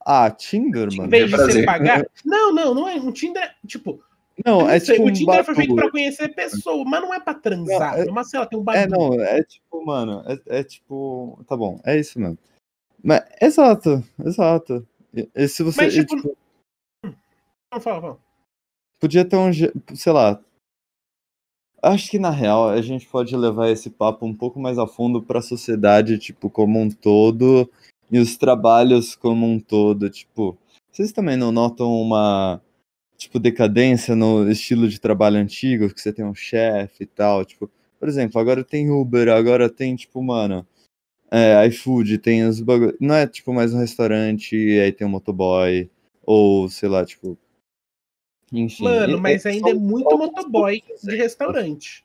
[0.05, 1.11] Ah, Tinder, Em mano.
[1.11, 1.55] vez de prazer.
[1.55, 2.07] você pagar.
[2.25, 2.95] Não, não, não é.
[2.95, 4.01] Um Tinder é, tipo,
[4.45, 7.13] Não, Eu é sei, tipo o um Tinder foi feito pra conhecer pessoa, mas não
[7.13, 7.97] é pra transar.
[7.97, 8.85] Não, é- Mas sei lá, tem um bagulho.
[8.85, 11.43] É, não, é tipo, mano, é, é tipo.
[11.49, 12.39] Tá bom, é isso mesmo.
[13.07, 14.85] Mas, exato, exato.
[15.15, 15.83] E, e se você.
[15.85, 16.37] Mas, e, tipo, tipo,
[17.73, 18.19] Não, fala, fala.
[18.99, 19.53] podia ter um.
[19.95, 20.41] Sei lá.
[21.81, 25.23] Acho que na real a gente pode levar esse papo um pouco mais a fundo
[25.23, 27.71] pra sociedade, tipo, como um todo,
[28.11, 30.59] e os trabalhos como um todo, tipo.
[30.91, 32.61] Vocês também não notam uma.
[33.17, 37.71] Tipo, decadência no estilo de trabalho antigo, que você tem um chefe e tal, tipo.
[38.01, 40.67] Por exemplo, agora tem Uber, agora tem, tipo, mano.
[41.31, 42.97] É, iFood, tem os bagulho.
[43.01, 45.91] Não é tipo mais um restaurante, e aí tem um motoboy,
[46.25, 47.37] ou sei lá, tipo.
[48.53, 48.85] Enfim.
[48.85, 51.19] Mano, mas e ainda é muito motoboy de exemplos.
[51.19, 52.05] restaurante.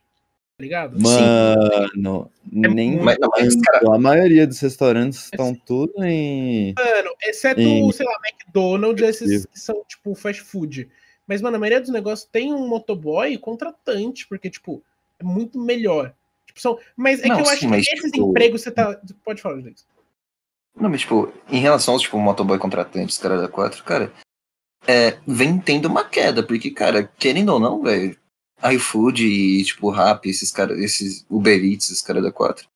[0.58, 1.00] Tá ligado?
[1.00, 3.62] Mano, nem muito- Mas, não, mas, tanto.
[3.66, 6.74] cara, A maioria dos restaurantes estão tudo em.
[6.78, 10.90] Mano, exceto, Em- sei lá, McDonald's, esses que são, tipo, fast food.
[11.28, 14.84] Mas, mano, a maioria dos negócios tem um motoboy contratante, porque, tipo,
[15.20, 16.14] é muito melhor.
[16.52, 16.80] Tipo, são...
[16.96, 19.00] Mas é Não, que eu sim, acho mas, que esses tipo- empregos você tá.
[19.24, 19.86] Pode falar, Luiz.
[20.76, 24.12] Não, mas, tipo, em relação aos, tipo, motoboy contratantes, cara da 4, cara,
[24.88, 28.18] é, vem tendo uma queda, porque, cara, querendo ou não, velho,
[28.74, 32.68] iFood e, tipo, Rap, esses caras, esses Uber Eats, esses caras da 4,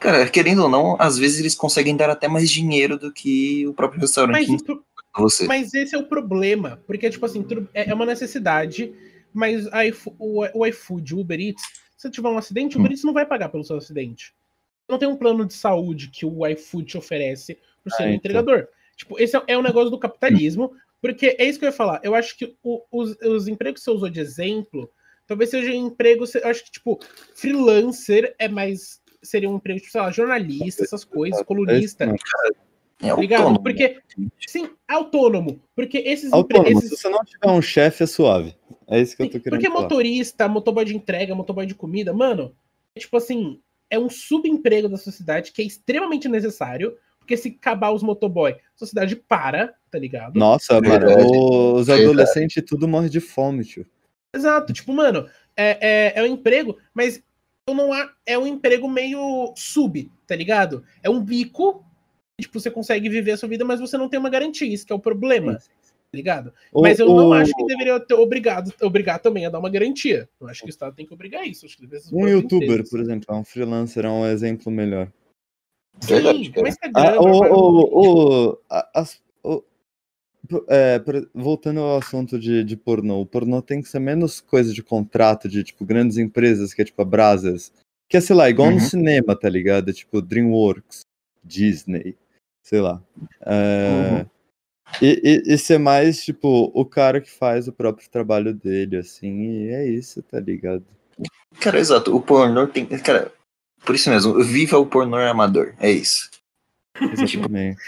[0.00, 3.72] cara, querendo ou não, às vezes eles conseguem dar até mais dinheiro do que o
[3.74, 4.82] próprio restaurante Mas, o-
[5.22, 5.46] você.
[5.46, 6.82] mas esse é o problema.
[6.86, 8.92] Porque, tipo assim, é é uma necessidade,
[9.32, 9.66] mas
[10.18, 11.62] o iFood, o Uber Eats,
[11.96, 14.34] se tiver um acidente, o Uber Eats não vai pagar pelo seu acidente.
[14.88, 18.16] Não tem um plano de saúde que o iFood te oferece pro seu Ah, então.
[18.16, 18.68] entregador.
[18.96, 22.00] Tipo, esse é, é um negócio do capitalismo, porque é isso que eu ia falar.
[22.02, 24.90] Eu acho que o- os, os empregos que você usou de exemplo,
[25.26, 26.24] talvez seja um emprego.
[26.42, 26.98] Eu acho que, tipo,
[27.34, 29.00] freelancer é mais.
[29.22, 32.04] Seria um emprego, tipo, sei lá, jornalista, essas coisas, colunista.
[32.04, 32.26] É isso,
[33.02, 33.40] É Ligado?
[33.40, 33.62] autônomo.
[33.62, 34.00] Porque,
[34.46, 35.60] sim, autônomo.
[35.74, 38.56] Porque esses Autônomo, empre- se você não tiver um chefe, é suave.
[38.88, 39.82] É isso que eu tô sim, querendo Porque falar.
[39.82, 42.54] motorista, motoboy de entrega, motoboy de comida, mano,
[42.94, 46.96] é tipo assim, é um subemprego da sociedade que é extremamente necessário.
[47.18, 50.38] Porque se acabar os motoboy, a sociedade para, tá ligado?
[50.38, 51.06] Nossa, mano,
[51.74, 53.84] os adolescentes tudo morre de fome, tio.
[54.32, 57.20] Exato, tipo, mano, é, é, é um emprego, mas
[57.68, 60.84] eu não há, é um emprego meio sub, tá ligado?
[61.02, 61.84] É um bico,
[62.40, 64.92] tipo, você consegue viver a sua vida, mas você não tem uma garantia, isso que
[64.92, 65.62] é o problema, tá
[66.12, 66.52] ligado?
[66.72, 69.70] O- Mas eu não o- acho que deveria ter obrigado, obrigar também a dar uma
[69.70, 70.28] garantia.
[70.40, 71.64] Eu acho que o Estado tem que obrigar isso.
[71.66, 72.90] Acho que Um youtuber, empregos.
[72.90, 75.10] por exemplo, é um freelancer, é um exemplo melhor.
[76.00, 79.72] Sim, mas Instagram, Ah, o, o,
[80.68, 81.02] é,
[81.34, 85.48] voltando ao assunto de, de pornô, o pornô tem que ser menos coisa de contrato
[85.48, 87.72] de tipo grandes empresas, que é tipo a Brazzers,
[88.10, 88.80] que é, sei lá, igual no Uhum.
[88.80, 89.90] cinema, tá ligado?
[89.92, 91.00] Tipo DreamWorks,
[91.42, 92.14] Disney,
[92.66, 93.00] sei lá.
[93.42, 94.26] É, Uhum.
[95.00, 99.66] e, e, e ser mais, tipo, o cara que faz o próprio trabalho dele, assim,
[99.66, 100.84] e é isso, tá ligado?
[101.60, 102.84] Cara, exato, o pornô tem.
[102.86, 103.32] Cara,
[103.84, 106.28] por isso mesmo, viva o pornô amador, é isso.
[107.00, 107.78] Exatamente.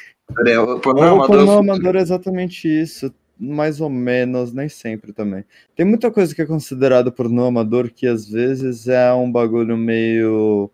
[0.46, 1.26] É, o pornô O amador.
[1.26, 5.44] pornô amador é exatamente isso, mais ou menos, nem sempre também.
[5.74, 10.70] Tem muita coisa que é considerada pornô amador que às vezes é um bagulho meio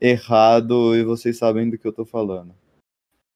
[0.00, 2.52] errado e vocês sabem do que eu tô falando.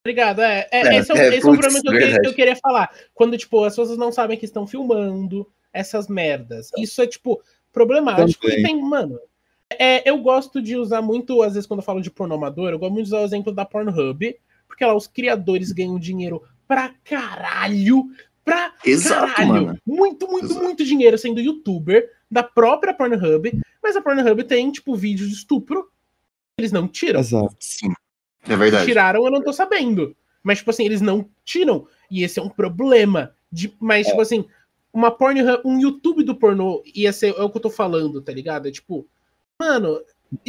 [0.08, 0.66] Obrigado, é.
[0.72, 2.20] é, É, esse é, o- é, esse é problema que eu, que- verdade.
[2.22, 2.90] que eu queria falar.
[3.14, 6.70] Quando, tipo, as pessoas não sabem que estão filmando essas merdas.
[6.78, 7.42] Isso é, tipo,
[7.72, 8.40] problemático.
[8.46, 8.60] Também.
[8.60, 9.18] E tem, mano.
[9.78, 12.78] É, eu gosto de usar muito, às vezes, quando eu falo de pornô amador, eu
[12.78, 14.34] gosto muito de usar o exemplo da Pornhub,
[14.66, 18.06] porque lá os criadores ganham dinheiro pra caralho.
[18.42, 19.66] Pra Exato, caralho.
[19.66, 19.78] mano.
[19.86, 20.62] Muito, muito, Exato.
[20.62, 23.52] muito dinheiro sendo youtuber da própria Pornhub.
[23.82, 25.90] Mas a Pornhub tem, tipo, vídeos de estupro.
[26.58, 27.20] Eles não tiram.
[27.20, 27.54] Exato.
[27.60, 27.92] Sim,
[28.48, 28.86] é verdade.
[28.86, 30.14] Tiraram, eu não tô sabendo.
[30.42, 31.86] Mas, tipo assim, eles não tiram.
[32.10, 33.32] E esse é um problema.
[33.50, 34.10] De, mas, É.
[34.10, 34.44] tipo assim,
[34.92, 38.32] uma Pornhub, um YouTube do pornô ia ser é o que eu tô falando, tá
[38.32, 38.68] ligado?
[38.68, 39.06] É tipo,
[39.60, 40.00] mano.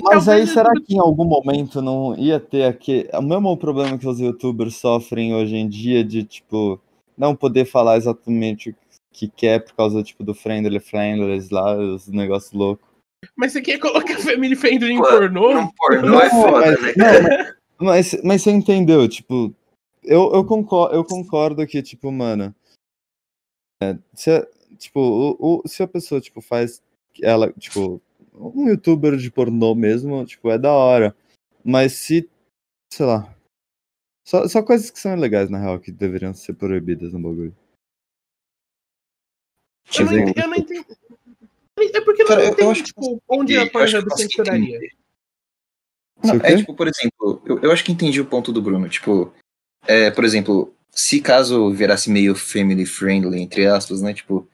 [0.04, 4.08] Mas aí será que em algum momento não ia ter aqui o mesmo problema que
[4.08, 6.82] os youtubers sofrem hoje em dia de tipo
[7.18, 8.76] não poder falar exatamente o
[9.14, 12.86] que quer por causa tipo do friendly friendless lá, os negócios loucos.
[13.38, 15.54] Mas você quer colocar Family Friendly em pornô?
[15.54, 16.94] Não, pornô é foda, mas- né?
[16.98, 19.54] não, mas, mas, mas você entendeu, tipo,
[20.04, 22.54] eu, eu, concordo, eu concordo que, tipo, mano,
[23.82, 26.82] é, se, a- tipo, o, o- se a pessoa, tipo, faz
[27.22, 28.02] ela, tipo,
[28.34, 31.16] um youtuber de pornô mesmo, tipo, é da hora.
[31.64, 32.30] Mas se,
[32.94, 33.36] sei lá,
[34.28, 37.56] só, só coisas que são ilegais, na real, que deveriam ser proibidas no bagulho.
[39.98, 40.86] Eu não, Tipo, ent- eu não entendi.
[41.96, 44.18] É porque eu Cara, não eu- eu entendo, acho que tipo, onde a eu consegui
[44.18, 44.80] censuraria.
[46.24, 48.90] Não, é tipo, por exemplo, eu, eu acho que entendi o ponto do Bruno.
[48.90, 49.32] Tipo,
[49.88, 54.14] é, por exemplo, se caso virasse meio family friendly, entre aspas, né?
[54.14, 54.48] Tipo,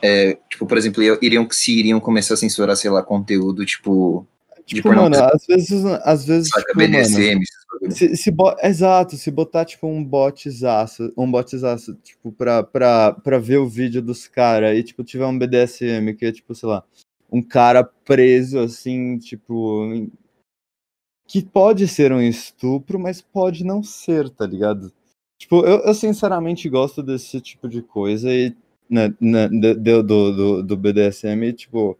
[0.00, 4.26] é, tipo, por exemplo, iriam, se iriam começar a censurar, sei lá, conteúdo, tipo.
[4.64, 7.40] Tipo, mano, às vezes, às vezes, tipo, BDSM,
[7.80, 13.12] mano, se, se bo- exato, se botar, tipo, um botzaço, um botzaço, tipo, pra, pra,
[13.12, 16.68] pra ver o vídeo dos caras e, tipo, tiver um BDSM que é, tipo, sei
[16.68, 16.84] lá,
[17.30, 20.08] um cara preso, assim, tipo,
[21.32, 24.92] que pode ser um estupro, mas pode não ser, tá ligado?
[25.38, 28.54] Tipo, eu, eu sinceramente gosto desse tipo de coisa e,
[28.88, 31.96] né, né, do, do, do, BDSM, e, tipo,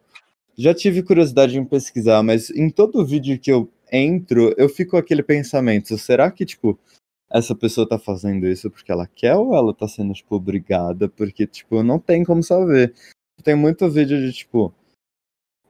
[0.55, 4.97] já tive curiosidade em pesquisar, mas em todo vídeo que eu entro, eu fico com
[4.99, 6.79] aquele pensamento, será que, tipo,
[7.33, 11.09] essa pessoa tá fazendo isso porque ela quer ou ela tá sendo, tipo, obrigada?
[11.09, 12.93] Porque, tipo, não tem como saber.
[13.43, 14.75] Tem muito vídeo de, tipo,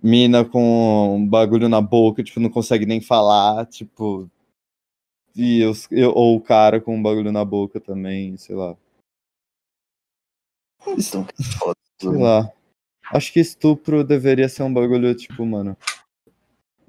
[0.03, 4.29] mina com um bagulho na boca, tipo, não consegue nem falar, tipo,
[5.35, 8.77] e os, eu- ou o cara com um bagulho na boca também, sei lá.
[10.87, 11.27] Então,
[11.59, 11.77] foda.
[12.01, 12.51] Sei lá.
[13.12, 15.77] Acho que estupro deveria ser um bagulho, tipo, mano.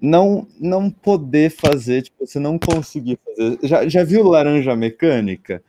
[0.01, 3.59] Não, não poder fazer, tipo, você não conseguir fazer.
[3.63, 5.63] Já, já viu Laranja Mecânica?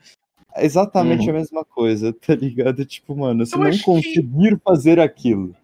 [0.56, 1.30] É exatamente Uhum.
[1.30, 2.84] a mesma coisa, tá ligado?
[2.84, 5.54] Tipo, mano, você Eu não acho que- conseguir fazer aquilo.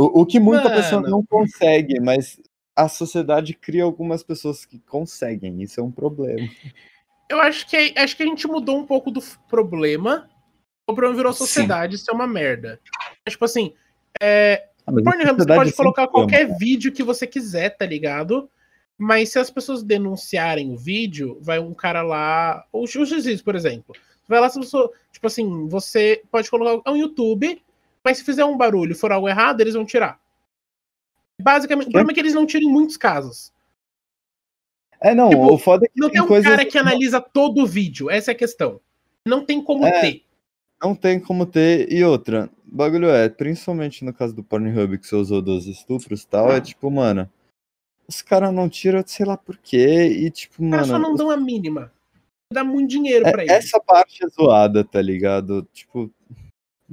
[0.00, 1.16] O, o que muita pessoa Mano.
[1.16, 2.40] não consegue, mas
[2.74, 5.60] a sociedade cria algumas pessoas que conseguem.
[5.62, 6.48] Isso é um problema.
[7.28, 10.26] Eu acho que, acho que a gente mudou um pouco do problema.
[10.86, 11.40] O problema virou a Sim.
[11.40, 12.80] sociedade, isso é uma merda.
[13.28, 13.74] Tipo assim,
[14.20, 16.10] é, Ah, Pornhub, você sociedade pode sempre colocar ama.
[16.10, 18.50] qualquer vídeo que você quiser, tá ligado?
[18.96, 22.64] Mas se as pessoas denunciarem o vídeo, vai um cara lá.
[22.72, 23.94] Ou o juiz, por exemplo.
[24.26, 24.90] Vai lá, se pessoa.
[25.12, 26.80] Tipo assim, você pode colocar.
[26.86, 27.62] É um YouTube,
[28.04, 30.20] mas se fizer um barulho e for algo errado, eles vão tirar.
[31.40, 33.52] Basicamente, o problema é que eles não tiram em muitos casos.
[35.00, 37.62] É, não, Tipo, o foda é que Não tem um coisas cara que analisa todo
[37.62, 38.80] o vídeo, essa é a questão.
[39.26, 40.00] Não tem como É.
[40.00, 40.24] ter.
[40.82, 41.90] Não tem como ter.
[41.90, 46.22] E outra, o bagulho é, principalmente no caso do Pornhub que você usou dos estupros
[46.22, 47.30] e tal, é tipo, mano,
[48.06, 51.14] os caras não tiram, sei lá por quê, e tipo, Os caras só mano, não
[51.16, 51.92] dão a mínima.
[52.52, 53.54] Dá muito dinheiro é- pra eles.
[53.54, 55.66] essa parte é zoada, tá ligado?
[55.72, 56.10] Tipo,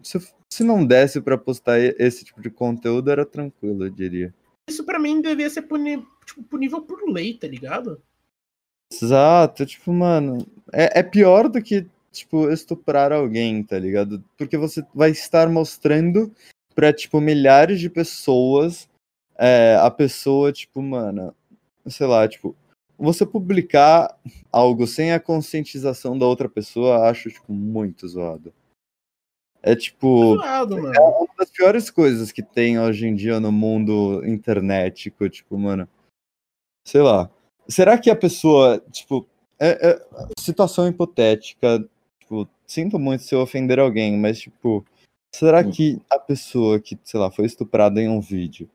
[0.04, 0.17] se,
[0.51, 4.33] se não desse pra postar esse tipo de conteúdo, era tranquilo, eu diria.
[4.69, 6.05] Isso pra mim devia ser puni...
[6.25, 8.01] tipo, punível por lei, tá ligado?
[8.91, 14.23] Exato, tipo, mano, é, é pior do que, tipo, estuprar alguém, tá ligado?
[14.38, 16.33] Porque você vai estar mostrando
[16.73, 18.89] pra, tipo, milhares de pessoas
[19.38, 21.36] é, a pessoa, tipo, mano,
[21.86, 22.55] sei lá, tipo,
[22.97, 24.17] você publicar
[24.51, 28.51] algo sem a conscientização da outra pessoa, acho, tipo, muito zoado.
[29.62, 31.00] É tipo, Zoado, mano.
[31.00, 35.88] uma das piores coisas que tem hoje em dia no mundo internetico, tipo, mano,
[36.86, 37.30] sei lá.
[37.67, 39.28] Será que a pessoa, tipo,
[39.60, 40.06] é, é-
[40.39, 41.84] situação hipotética,
[42.20, 44.86] tipo, sinto muito se eu ofender alguém, mas, tipo,
[45.36, 45.72] será Hum.
[45.72, 48.70] que a pessoa que, sei lá, foi estuprada em um vídeo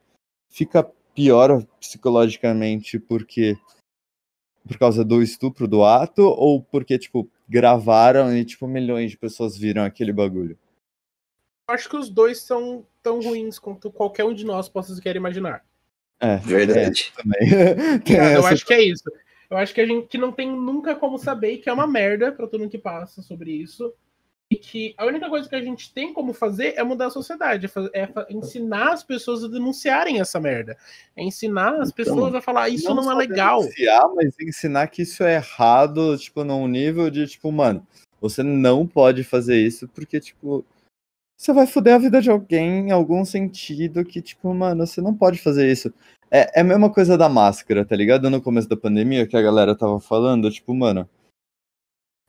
[0.50, 3.56] fica pior psicologicamente porque
[4.66, 9.56] por causa do estupro do ato ou porque, tipo, gravaram e, tipo, milhões de pessoas
[9.56, 10.58] viram aquele bagulho?
[11.72, 15.16] Eu acho que os dois são tão ruins quanto qualquer um de nós possa sequer
[15.16, 15.64] imaginar.
[16.20, 17.10] É, Verdade.
[17.16, 17.48] também.
[18.04, 19.10] Tem Cara, eu acho que é isso.
[19.48, 22.30] Eu acho que a gente que não tem nunca como saber que é uma merda
[22.30, 23.90] pra todo mundo que passa sobre isso.
[24.50, 27.70] E que a única coisa que a gente tem como fazer é mudar a sociedade,
[27.94, 30.76] é, é ensinar as pessoas a denunciarem essa merda.
[31.16, 33.60] É ensinar as Então, pessoas a falar isso não, só é legal.
[33.60, 37.86] denunciar, mas ensinar que isso é errado, tipo, num nível de, tipo, mano,
[38.20, 40.62] você não pode fazer isso porque, tipo,
[41.42, 45.12] você vai foder a vida de alguém em algum sentido que, tipo, mano, você não
[45.12, 45.92] pode fazer isso.
[46.30, 48.30] É, é a mesma coisa da máscara, tá ligado?
[48.30, 51.08] No começo da pandemia, que a galera tava falando, tipo, mano.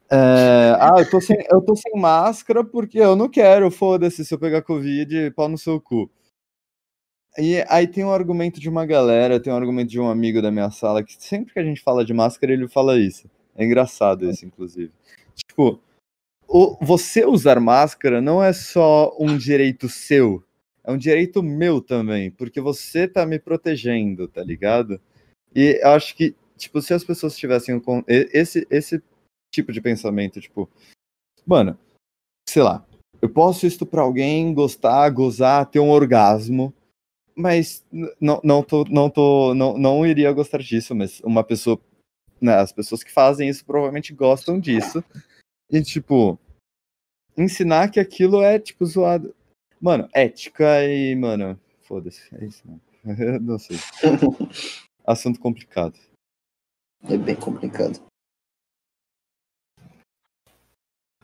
[0.09, 4.33] é, ah, eu tô, sem, eu tô sem máscara porque eu não quero, foda-se, se
[4.33, 6.09] eu pegar Covid, pau no seu cu.
[7.37, 10.49] E aí tem um argumento de uma galera, tem um argumento de um amigo da
[10.49, 13.29] minha sala, que sempre que a gente fala de máscara, ele fala isso.
[13.55, 14.91] É engraçado isso, inclusive.
[15.35, 15.79] Tipo,
[16.47, 20.43] o, você usar máscara não é só um direito seu,
[20.83, 24.99] é um direito meu também, porque você tá me protegendo, tá ligado?
[25.55, 29.01] E eu acho que, tipo, se as pessoas tivessem um esse, esse
[29.53, 30.69] tipo de pensamento, tipo,
[31.45, 31.77] mano,
[32.49, 32.85] sei lá,
[33.21, 36.73] eu posso estuprar alguém, gostar, gozar, ter um orgasmo,
[37.35, 37.83] mas
[38.19, 41.79] não, não, tô, não, tô, não, não iria gostar disso, mas uma pessoa,
[42.41, 45.03] né, as pessoas que fazem isso provavelmente gostam disso,
[45.73, 46.37] e, tipo,
[47.37, 49.35] ensinar que aquilo é, tipo, zoado.
[49.81, 52.81] Mano, ética e, mano, foda-se, é isso, mano.
[53.19, 53.77] Eu não sei.
[55.05, 55.99] Assunto complicado.
[57.09, 57.99] É bem complicado.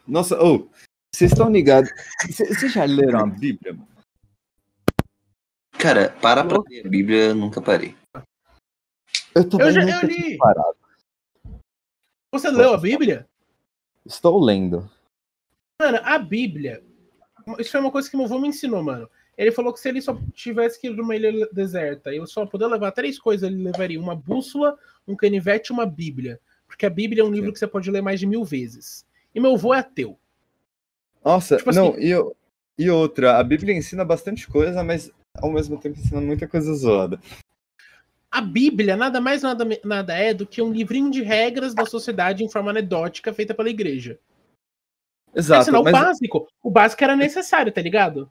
[0.05, 0.69] Nossa, ou,
[1.15, 1.89] Vocês estão ligados?
[2.27, 3.73] Vocês já leram a Bíblia?
[3.73, 3.87] mano?
[5.79, 7.95] Cara, para pra ler a Bíblia, eu nunca parei.
[9.33, 10.37] Eu também Eu já- nunca eu li.
[10.37, 10.77] parado.
[12.33, 13.27] Você leu a Bíblia?
[14.09, 14.89] Estou lendo.
[15.79, 16.83] Mano, a Bíblia.
[17.59, 19.07] Isso foi uma coisa que meu avô me ensinou, mano.
[19.37, 22.65] Ele falou que se ele só tivesse que ir numa ilha deserta, eu só poder
[22.65, 26.39] levar três coisas, ele levaria uma bússola, um canivete e uma Bíblia.
[26.67, 29.05] Porque a Bíblia é um livro que você pode ler mais de mil vezes.
[29.33, 30.17] E meu avô é ateu.
[31.23, 32.35] Nossa, Tipo não, assim- e, eu-
[32.77, 37.19] e outra, a Bíblia ensina bastante coisa, mas ao mesmo tempo ensina muita coisa zoada.
[38.31, 42.43] A Bíblia nada mais nada, nada é do que um livrinho de regras da sociedade
[42.43, 44.19] em forma anedótica feita pela igreja.
[45.33, 46.47] Exato, ensinar o mas básico.
[46.61, 48.29] O básico era necessário, tá ligado?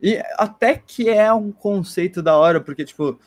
[0.00, 3.18] e até que é um conceito da hora, porque, tipo,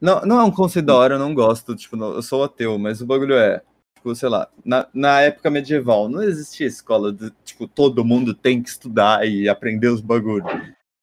[0.00, 2.78] não, não é um conceito da hora, eu não gosto, tipo, não- eu sou ateu,
[2.78, 3.60] mas o bagulho é,
[3.96, 8.62] tipo, sei lá, na, na época medieval não existia escola de, tipo, todo mundo tem
[8.62, 10.50] que estudar e aprender os bagulhos.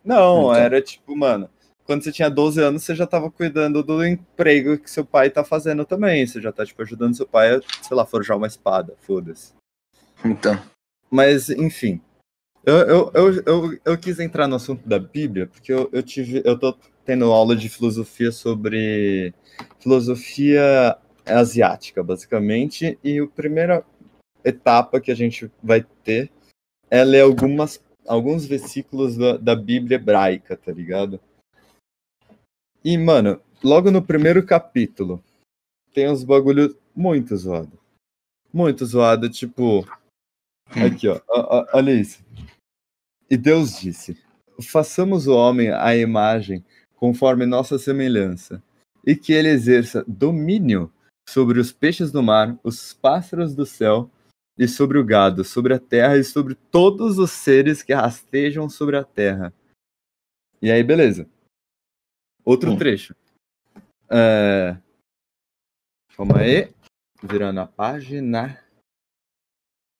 [0.03, 0.55] Não, Então.
[0.55, 1.47] era tipo, mano,
[1.85, 5.43] quando você tinha 12 anos, você já tava cuidando do emprego que seu pai tá
[5.43, 8.95] fazendo também, você já tá, tipo, ajudando seu pai a, sei lá, forjar uma espada,
[9.01, 9.53] foda-se.
[10.23, 10.57] Então,
[11.09, 12.01] Mas, enfim.
[12.65, 16.41] Eu, eu, eu, eu, eu quis entrar no assunto da Bíblia, porque eu, eu tive.
[16.45, 19.33] Eu tô tendo aula de filosofia sobre
[19.79, 23.85] filosofia asiática, basicamente, e a primeira
[24.45, 26.31] etapa que a gente vai ter
[26.89, 31.19] é ler algumas, alguns versículos da, da Bíblia hebraica, tá ligado?
[32.83, 35.23] E, mano, logo no primeiro capítulo,
[35.93, 37.79] tem uns bagulho muito zoado.
[38.51, 39.87] Muito zoado, tipo.
[40.69, 41.21] Aqui, ó.
[41.29, 42.23] ó, ó, Olha isso.
[43.29, 44.17] E Deus disse:
[44.61, 46.63] Façamos o homem à imagem
[46.95, 48.61] conforme nossa semelhança,
[49.05, 50.91] e que ele exerça domínio
[51.27, 54.09] sobre os peixes do mar, os pássaros do céu,
[54.57, 58.97] e sobre o gado, sobre a terra e sobre todos os seres que rastejam sobre
[58.97, 59.53] a terra.
[60.61, 61.27] E aí, beleza.
[62.45, 62.77] Outro Hum.
[62.77, 63.15] trecho.
[64.09, 64.77] É...
[66.15, 66.73] Calma aí.
[67.23, 68.59] Virando a página.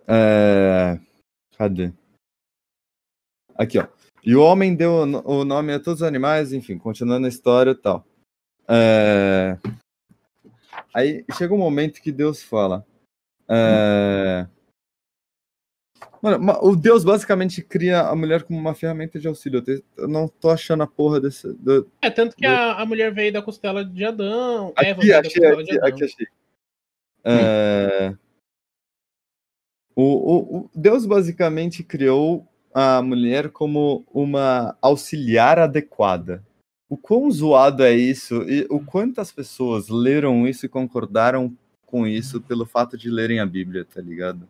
[0.08, 1.00] É...
[1.58, 1.94] Cadê?
[3.56, 3.88] Aqui, ó.
[4.26, 7.30] E o homem deu o no- o nome a todos os animais, enfim, continuando a
[7.30, 8.06] história e tal.
[8.68, 9.58] É...
[10.94, 12.86] Aí chega um momento que Deus fala.
[13.50, 14.48] é,
[16.24, 19.61] Mano, ma- o Deus basicamente cria a mulher como uma ferramenta de auxílio.
[19.97, 21.51] Eu não tô achando a porra desse.
[21.55, 24.71] do- É, tanto que a, a mulher veio da costela de Adão.
[24.78, 25.89] Eva Aqui, veio da achei, costela de aqui, Adão.
[25.89, 26.28] aqui achei.
[27.26, 28.15] É,
[29.95, 36.41] O, o- o Deus basicamente criou a mulher como uma auxiliar adequada.
[36.89, 41.53] O quão zoado é isso e o quantas pessoas leram isso e concordaram
[41.86, 44.47] com isso pelo fato de lerem a Bíblia, tá ligado?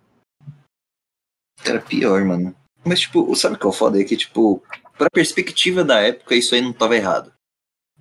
[1.66, 2.56] Era pior, mano.
[2.84, 4.00] Mas, tipo, sabe o que é o foda?
[4.00, 4.62] É que, tipo,
[4.98, 7.32] pra perspectiva da época, isso aí não tava errado.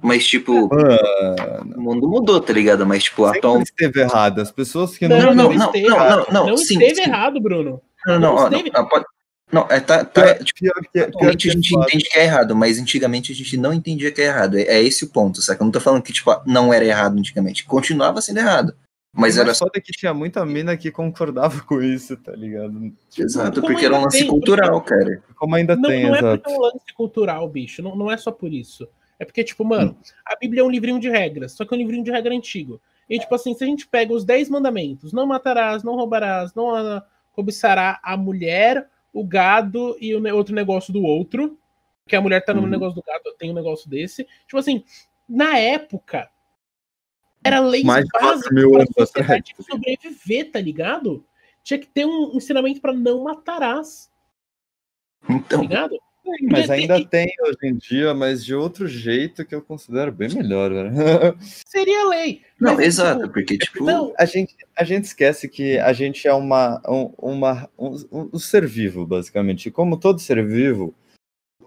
[0.02, 2.84] Mas, tipo, Mano, o mundo mudou, tá ligado?
[2.84, 3.68] Mas, tipo, sempre atualmente.
[3.68, 4.40] esteve errado.
[4.40, 5.26] As pessoas que Não, não.
[5.26, 6.26] não, não, não, esteve, não, cara.
[6.32, 7.02] não, Não sim, esteve sim.
[7.02, 7.80] errado, Bruno.
[8.06, 9.04] Não, não, não esteve- não, pode-
[9.52, 11.88] não, é, tá, tá, Pior, tipo, pior que, pior atualmente que a gente é fato.
[11.88, 14.56] entende que é errado, mas antigamente a gente não entendia que é errado.
[14.58, 15.62] É, é esse o ponto, saca?
[15.62, 17.64] Eu não tô falando que, tipo, não era errado antigamente.
[17.64, 18.74] Continuava sendo errado.
[19.14, 19.66] Mas era só.
[19.66, 22.92] foda que tinha muita mina que concordava com isso, tá ligado?
[23.16, 25.22] Exato, Como porque era um lance tem, cultural, cara.
[25.36, 26.42] Como ainda Não, tem, não é exato.
[26.42, 27.82] porque é um lance cultural, bicho.
[27.82, 28.88] Não, não é só por isso.
[29.18, 30.02] É porque, tipo, mano, Hum.
[30.26, 32.80] a Bíblia é um livrinho de regras, só que é um livrinho de regra antigo.
[33.08, 36.74] E, tipo assim, se a gente pega os 10 mandamentos, não matarás, não roubarás, não
[36.74, 41.58] ah, cobiçará a mulher, o gado e o ne- outro negócio do outro,
[42.06, 42.66] que a mulher tá no Uhum.
[42.68, 44.24] negócio do gado, tem um negócio desse.
[44.46, 44.82] Tipo assim,
[45.28, 46.30] na época,
[47.44, 49.06] era leis Mais de quatro básicas mil anos atrás.
[49.06, 51.24] sociedade sobreviver, tá ligado?
[51.64, 54.10] Tinha que ter um ensinamento pra não matarás,
[55.26, 55.96] tá Então, ligado?
[56.24, 60.12] Mas Porque ainda tem- tem hoje em dia, mas de outro jeito que eu considero
[60.12, 60.90] bem melhor, velho.
[61.66, 62.42] Seria lei.
[62.60, 63.84] não, Mas, exato, tipo, porque, tipo.
[63.84, 67.96] Não, A gente, a gente esquece que a gente é uma, um, uma, um,
[68.32, 69.66] um ser vivo, basicamente.
[69.66, 70.94] E como todo ser vivo,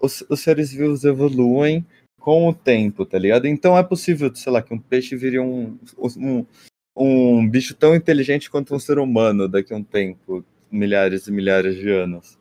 [0.00, 1.86] os, os seres vivos evoluem
[2.26, 3.46] com o tempo, tá ligado?
[3.46, 6.44] Então é possível, sei lá, que um peixe vire um, um,
[6.96, 11.76] um bicho tão inteligente quanto um ser humano daqui a um tempo, milhares e milhares
[11.76, 12.36] de anos.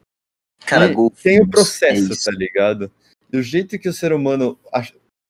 [0.66, 2.26] Cara, golfinhos, tem o é processo, isso.
[2.26, 2.92] tá ligado?
[3.32, 4.58] E o jeito que o ser humano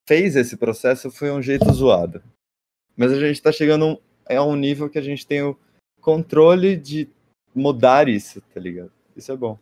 [0.07, 2.23] fez esse processo foi um jeito zoado.
[2.95, 5.59] Mas a gente tá chegando a um nível que a gente tem o
[5.99, 7.09] controle de
[7.53, 8.93] mudar isso, tá ligado?
[9.17, 9.59] Isso é bom.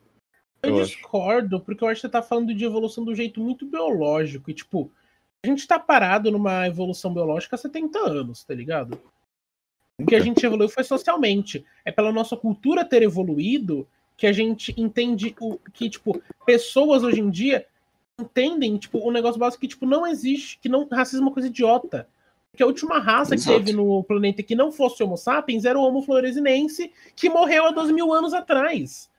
[0.63, 0.95] Eu, eu acho.
[0.95, 4.49] discordo, porque eu acho que você tá falando de evolução do jeito muito biológico.
[4.49, 4.89] E, tipo,
[5.43, 8.99] a gente tá parado numa evolução biológica há 70 anos, tá ligado?
[9.99, 11.65] O que a gente evoluiu foi socialmente.
[11.85, 13.87] É pela nossa cultura ter evoluído
[14.17, 17.65] que a gente entende o que, tipo, pessoas hoje em dia
[18.19, 21.33] entendem, tipo, o um negócio básico que, tipo, não existe, que não racismo é uma
[21.33, 22.07] coisa idiota.
[22.51, 23.59] Porque a última raça Exato.
[23.59, 27.65] que teve no planeta que não fosse Homo sapiens era o Homo floresinense, que morreu
[27.65, 29.09] há 12 mil anos atrás.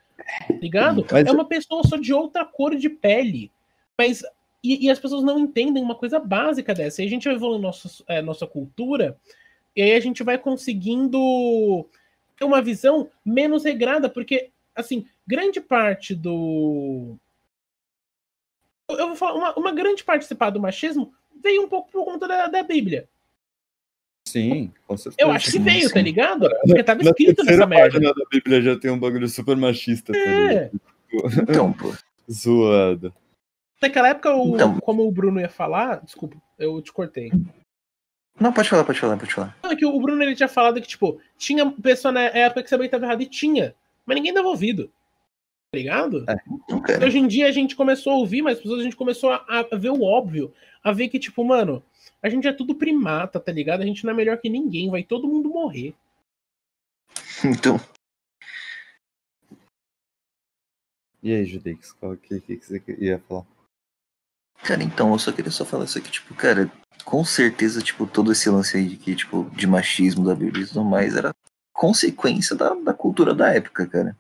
[0.61, 1.07] Ligado?
[1.11, 1.27] Mas...
[1.27, 3.51] É uma pessoa só de outra cor de pele.
[3.99, 4.23] Mas.
[4.63, 7.03] E, e, as pessoas não entendem uma coisa básica dessa.
[7.03, 9.19] E a gente vai evoluindo nossa, é, nossa cultura,
[9.77, 11.87] e aí a gente vai conseguindo
[12.39, 17.17] ter uma visão menos regrada, porque, assim, grande parte do.
[18.89, 21.13] Eu vou falar, uma, uma grande parte do machismo
[21.43, 23.09] veio um pouco por conta da, da Bíblia.
[24.35, 25.17] Sim, com certeza.
[25.21, 25.95] Eu acho que veio, sim.
[25.95, 26.51] tá ligado?
[26.67, 28.01] Porque tava escrito nessa merda.
[28.01, 30.13] da Bíblia já tem um bagulho super machista.
[30.13, 30.73] É.
[31.41, 31.95] Então, pô.
[32.29, 33.15] Zoado.
[33.81, 34.81] Naquela época, o, então...
[34.81, 37.31] como o Bruno ia falar, desculpa, eu te cortei.
[38.41, 39.57] Não, pode falar, pode falar, pode falar.
[39.63, 42.71] Não, é que o Bruno ele tinha falado que, tipo, tinha pessoa na época que
[42.71, 43.73] sabia que estava errado e tinha,
[44.05, 44.91] mas ninguém dava ouvido.
[45.71, 46.25] Tá ligado?
[46.29, 49.77] É, hoje em dia a gente começou a ouvir, mas a gente começou a, a
[49.77, 50.53] ver o óbvio,
[50.85, 51.83] a ver que, tipo, mano,
[52.23, 53.81] a gente é tudo primata, tá ligado?
[53.81, 55.95] A gente não é melhor que ninguém, vai todo mundo morrer.
[57.43, 57.81] Então.
[61.23, 63.47] E aí, Judeix, o que, que, que você ia falar?
[64.63, 66.71] Cara, então, eu só queria só falar isso aqui, tipo, cara,
[67.05, 70.69] com certeza, tipo, todo esse lance aí de que, tipo, de machismo da Bíblia e
[70.69, 71.35] tudo mais era
[71.73, 74.17] consequência da, da cultura da época, cara.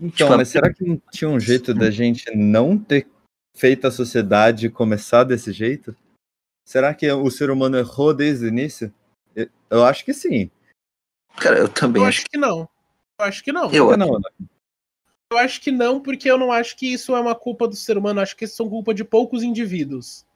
[0.00, 0.52] Então, tipo, mas a...
[0.52, 3.06] será que não tinha um jeito da gente não ter
[3.54, 5.94] feito a sociedade começar desse jeito?
[6.64, 8.92] Será que o ser humano errou desde o início?
[9.70, 10.50] Eu acho que sim.
[11.36, 12.68] Cara, eu também eu acho que não.
[13.18, 13.70] Eu acho que não.
[13.72, 14.20] Eu, não,
[15.32, 17.96] eu acho que não, porque eu não acho que isso é uma culpa do ser
[17.96, 20.26] humano, eu acho que isso são culpa de poucos indivíduos.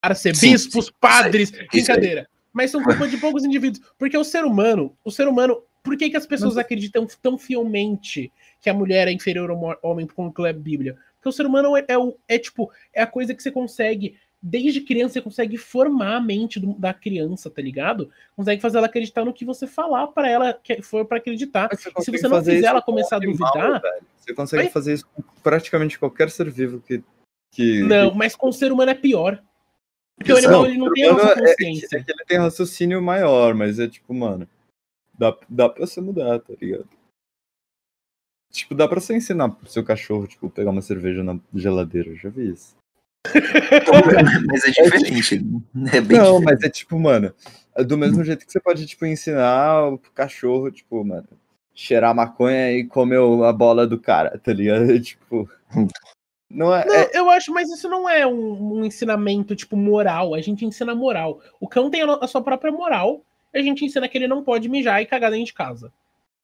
[0.00, 0.96] Arcebispos, sim, sim.
[1.00, 2.20] padres, isso brincadeira.
[2.22, 3.84] Isso Mas são culpa de poucos indivíduos.
[3.98, 6.64] Porque o ser humano, o ser humano, por que, que as pessoas Mas...
[6.64, 10.96] acreditam tão fielmente que a mulher é inferior ao homem com a Bíblia?
[11.28, 14.80] Porque o ser humano é, é, é, tipo, é a coisa que você consegue desde
[14.80, 18.08] criança você consegue formar a mente do, da criança, tá ligado?
[18.36, 21.68] Consegue fazer ela acreditar no que você falar para ela que for para acreditar.
[21.68, 23.82] Você se você não fizer ela começar a duvidar,
[24.16, 24.72] você consegue vai...
[24.72, 27.02] fazer isso com praticamente qualquer ser vivo que,
[27.50, 29.42] que Não, mas com o ser humano é pior.
[30.16, 30.46] Porque Exato.
[30.46, 31.96] o animal ele não tem essa consciência.
[31.96, 34.48] É, é que ele tem raciocínio maior, mas é tipo, mano,
[35.18, 36.88] dá, dá pra você mudar, tá ligado?
[38.50, 42.16] Tipo, dá pra você ensinar pro seu cachorro, tipo, pegar uma cerveja na geladeira, eu
[42.16, 42.76] já vi isso.
[44.46, 45.34] mas é diferente.
[45.92, 46.44] É bem não, diferente.
[46.44, 47.34] mas é tipo, mano,
[47.74, 51.28] é do mesmo jeito que você pode, tipo, ensinar o cachorro, tipo, mano,
[51.74, 54.86] cheirar maconha e comer a bola do cara, tá ligado?
[55.00, 55.48] Tipo.
[56.50, 57.10] Não é, não, é...
[57.12, 60.34] Eu acho, mas isso não é um, um, ensinamento, tipo, moral.
[60.34, 61.40] A gente ensina moral.
[61.60, 63.20] O cão tem a, a, sua própria moral.
[63.52, 65.92] E a gente ensina que ele não pode mijar e cagar dentro de casa.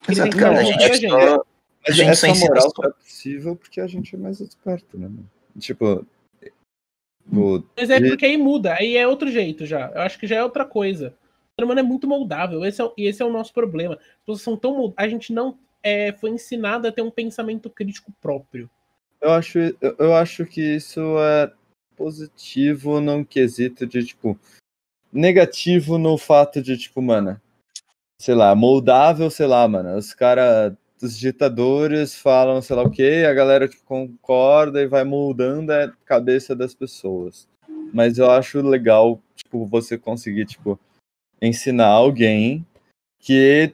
[0.07, 1.09] Exato, cara, a gente, a gente.
[1.09, 1.43] Só,
[1.87, 5.09] mas essa moral só é possível porque a gente é mais esperto, né?
[5.59, 6.05] Tipo,
[7.75, 9.89] mas é porque aí muda, aí é outro jeito já.
[9.89, 11.09] Eu acho que já é outra coisa.
[11.09, 13.95] O ser humano é muito moldável, esse é, e esse é o nosso problema.
[13.95, 15.07] As pessoas são tão moldáveis.
[15.07, 18.69] A gente não é, foi ensinado a ter um pensamento crítico próprio.
[19.21, 19.57] Eu acho,
[19.97, 21.51] eu acho que isso é
[21.95, 24.37] positivo num quesito de, tipo,
[25.11, 27.39] negativo no fato de, tipo, mano,
[28.21, 33.25] sei lá, moldável, sei lá, mano, os caras os ditadores falam sei lá o que,
[33.25, 37.47] a galera tipo, concorda e vai moldando a cabeça das pessoas.
[37.93, 40.79] Mas eu acho legal, tipo, você conseguir, tipo,
[41.41, 42.65] ensinar alguém
[43.19, 43.73] que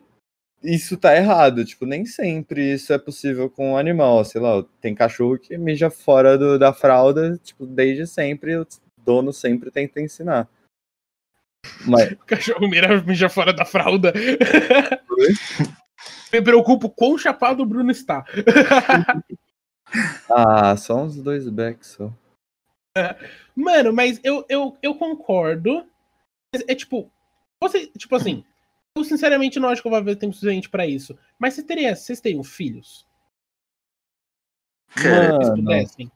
[0.63, 1.65] isso tá errado.
[1.65, 4.23] Tipo, nem sempre isso é possível com um animal.
[4.25, 8.67] Sei lá, tem cachorro que mija fora do, da fralda, tipo, desde sempre, o
[8.97, 10.47] dono sempre tenta ensinar.
[11.85, 12.11] Mas...
[12.21, 14.13] O cachorro mija fora da fralda.
[16.31, 18.23] Me preocupo quão chapado o Bruno está.
[20.29, 22.11] ah, só uns dois backs só.
[23.55, 25.85] Mano, mas eu, eu, eu concordo.
[26.67, 27.09] É tipo,
[27.61, 28.43] você, tipo assim,
[28.95, 31.17] eu sinceramente não acho que eu vou ver tempo suficiente pra isso.
[31.39, 33.05] Mas você teria, vocês teriam filhos?
[34.95, 36.11] Cara, se pudessem.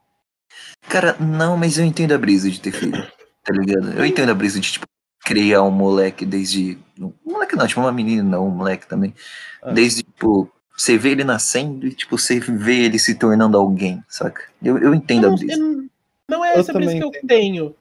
[0.90, 3.02] Cara, não, mas eu entendo a brisa de ter filho,
[3.44, 3.98] tá ligado?
[3.98, 4.86] Eu entendo a brisa de, tipo,
[5.22, 6.78] criar um moleque desde.
[7.00, 9.14] Um moleque não, tipo uma menina, não, um moleque também.
[9.62, 9.72] Ah.
[9.72, 14.50] Desde, tipo, você vê ele nascendo e, tipo, você vê ele se tornando alguém, saca?
[14.64, 15.62] Eu, eu entendo não, a brisa.
[15.62, 15.86] Eu,
[16.28, 17.28] não é essa brisa que eu entendo.
[17.28, 17.76] tenho.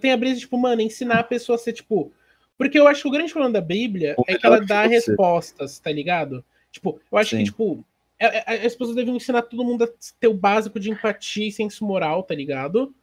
[0.00, 2.12] Tem a brisa, tipo, mano, ensinar a pessoa a ser, tipo.
[2.58, 5.78] Porque eu acho que o grande problema da Bíblia o é que ela dá respostas,
[5.78, 6.42] tá ligado?
[6.72, 7.38] Tipo, eu acho Sim.
[7.38, 7.84] que, tipo,
[8.18, 11.52] é, é, as pessoas devem ensinar todo mundo a ter o básico de empatia e
[11.52, 12.94] senso moral, tá ligado?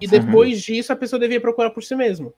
[0.00, 0.74] E depois uhum.
[0.74, 2.34] disso a pessoa devia procurar por si mesmo.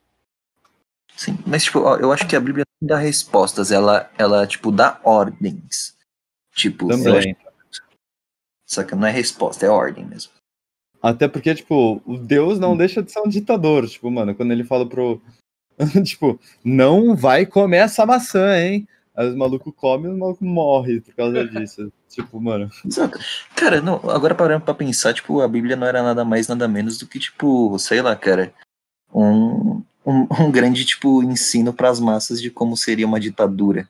[1.16, 5.00] Sim, mas tipo, eu acho que a Bíblia não dá respostas, ela, ela tipo, dá
[5.04, 5.96] ordens.
[6.54, 7.36] Tipo, Também.
[8.66, 8.96] Saca?
[8.96, 10.32] Não é resposta, é ordem mesmo.
[11.02, 13.86] Até porque, tipo, o Deus não deixa de ser um ditador.
[13.86, 15.20] Tipo, mano, quando ele fala pro.
[16.04, 18.88] tipo, não vai comer essa maçã, hein?
[19.14, 21.92] Aí os malucos comem e os malucos morrem por causa disso.
[22.08, 22.70] tipo, mano.
[22.84, 23.18] Exato.
[23.54, 26.98] Cara, não, agora parando pra pensar, tipo, a Bíblia não era nada mais, nada menos
[26.98, 28.54] do que, tipo, sei lá, cara,
[29.12, 33.88] um, um, um grande, tipo, ensino pras massas de como seria uma ditadura.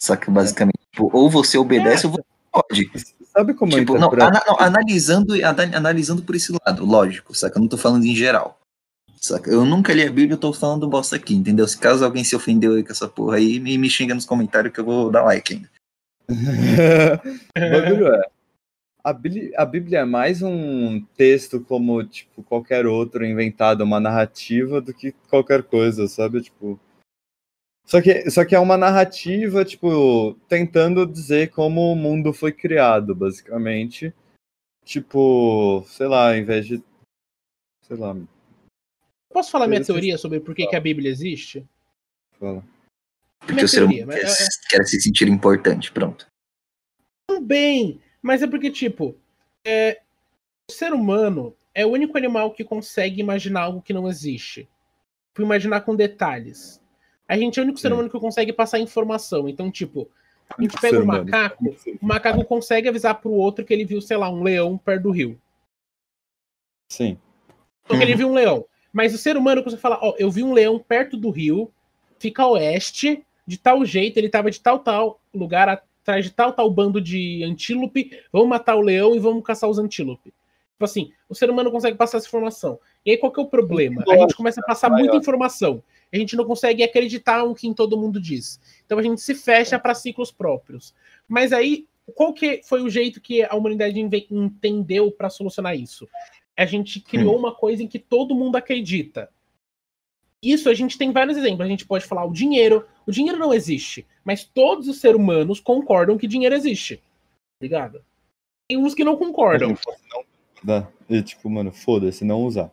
[0.00, 0.78] Saca, basicamente.
[0.92, 2.08] Tipo, ou você obedece É.
[2.08, 2.90] ou você pode.
[3.32, 4.28] Sabe como Tipo, não, interpreto?
[4.28, 7.58] ana- não, analisando, ana- analisando por esse lado, lógico, saca?
[7.58, 8.58] Eu não tô falando em geral.
[9.20, 9.50] Saca?
[9.50, 11.66] Eu nunca li a Bíblia, eu tô falando bosta aqui, entendeu?
[11.66, 14.72] Se caso alguém se ofendeu aí com essa porra aí, me, me xinga nos comentários
[14.72, 15.70] que eu vou dar like ainda.
[17.54, 18.22] bagulho é.
[19.06, 24.80] A Bíblia, a Bíblia é mais um texto como, tipo, qualquer outro inventado, uma narrativa,
[24.80, 26.42] do que qualquer coisa, sabe?
[26.42, 26.76] Tipo.
[27.84, 33.14] Só que, só que é uma narrativa, tipo, tentando dizer como o mundo foi criado,
[33.14, 34.12] basicamente.
[34.84, 36.82] Tipo, sei lá, ao invés de.
[37.84, 38.12] Sei lá,
[39.32, 41.64] Posso falar minha teoria sobre por que, que a Bíblia existe?
[42.40, 42.64] fala.
[43.38, 46.26] Porque Minha o ser humano quer, é- quer se sentir importante, pronto.
[47.30, 49.14] Também, mas é porque, tipo,
[49.64, 50.00] é,
[50.68, 54.68] o ser humano é o único animal que consegue imaginar algo que não existe.
[55.32, 56.82] Por imaginar com detalhes.
[57.28, 59.48] A gente é o único ser humano que consegue passar informação.
[59.48, 60.10] Então, tipo,
[60.50, 61.24] a gente pega um humano.
[61.24, 61.64] macaco,
[62.02, 65.10] o macaco consegue avisar pro outro que ele viu, sei lá, um leão perto do
[65.12, 65.40] rio.
[66.90, 67.16] Sim.
[67.88, 68.64] Ele viu um leão.
[68.92, 71.70] Mas o ser humano consegue falar, ó, eu vi um leão perto do rio,
[72.18, 75.68] fica a oeste, de tal jeito, ele tava de tal, tal lugar,
[76.06, 79.78] atrás de tal, tal bando de antílope, vamos matar o leão e vamos caçar os
[79.78, 80.32] antílope.
[80.72, 82.78] Tipo assim, o ser humano consegue passar essa informação.
[83.04, 84.04] E aí qual que é o problema?
[84.08, 85.82] A gente começa a passar muita informação.
[86.12, 88.60] A gente não consegue acreditar no que todo mundo diz.
[88.84, 90.94] Então a gente se fecha para ciclos próprios.
[91.26, 93.98] Mas aí, qual que foi o jeito que a humanidade
[94.30, 96.06] entendeu para solucionar isso?
[96.56, 99.28] A gente criou uma coisa em que todo mundo acredita.
[100.42, 101.66] Isso a gente tem vários exemplos.
[101.66, 102.86] A gente pode falar o dinheiro.
[103.06, 107.02] O dinheiro não existe, mas todos os seres humanos concordam que dinheiro existe.
[107.62, 108.04] Ligado?
[108.68, 109.70] Tem uns que não concordam.
[109.70, 110.24] Não
[110.62, 110.88] dá.
[111.08, 112.70] E, tipo, mano, foda-se, não usar.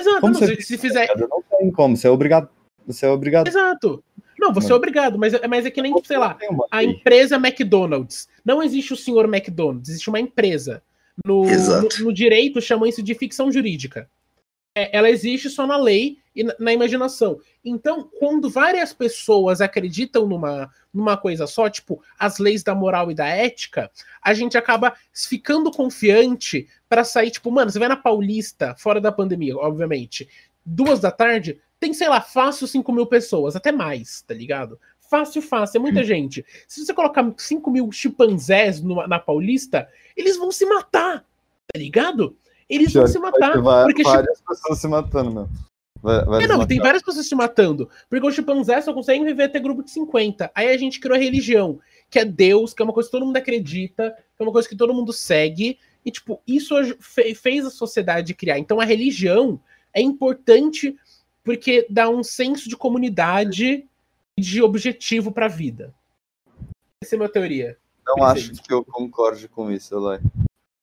[0.00, 0.20] Exato.
[0.20, 1.08] Como não, você se, se fizer.
[1.16, 2.48] Não tem como, você é obrigado.
[2.86, 3.48] Você é obrigado.
[3.48, 4.02] Exato.
[4.38, 4.76] Não, você é Mano.
[4.76, 6.38] obrigado, mas, é- mas é que nem, sei lá,
[6.70, 8.28] a empresa McDonald's.
[8.44, 10.82] Não existe o senhor McDonald's, existe uma empresa.
[11.24, 11.98] No, Exato.
[12.00, 14.08] no, no direito chamam isso de ficção jurídica.
[14.78, 17.40] É, ela existe só na lei e na, na imaginação.
[17.64, 23.14] Então, quando várias pessoas acreditam numa, numa coisa só, tipo as leis da moral e
[23.14, 23.90] da ética,
[24.22, 29.10] a gente acaba ficando confiante para sair, tipo, mano, você vai na Paulista, fora da
[29.10, 30.28] pandemia, obviamente,
[30.62, 34.78] duas da tarde, tem, sei lá, fácil 5 mil pessoas, até mais, tá ligado?
[35.08, 36.44] Fácil, fácil, é muita gente.
[36.68, 41.20] Se você colocar 5 mil chimpanzés numa- na Paulista, eles vão se matar,
[41.72, 42.36] tá ligado?
[42.68, 43.84] Eles vão Pior se que vai matar.
[43.84, 45.48] Porque várias pessoas se matando, meu.
[46.02, 47.88] Vai, vai é, não, se tem várias pessoas se matando.
[48.08, 50.50] Porque os chimpanzés só conseguem viver até grupo de 50.
[50.54, 53.26] Aí a gente criou a religião, que é Deus, que é uma coisa que todo
[53.26, 55.78] mundo acredita, que é uma coisa que todo mundo segue.
[56.04, 58.58] E, tipo, isso fez a sociedade criar.
[58.58, 59.60] Então a religião
[59.92, 60.96] é importante
[61.42, 63.86] porque dá um senso de comunidade
[64.36, 65.94] e de objetivo pra vida.
[67.02, 67.78] Essa é a minha teoria.
[68.06, 70.20] Não acho que eu concorde com isso, Eloy.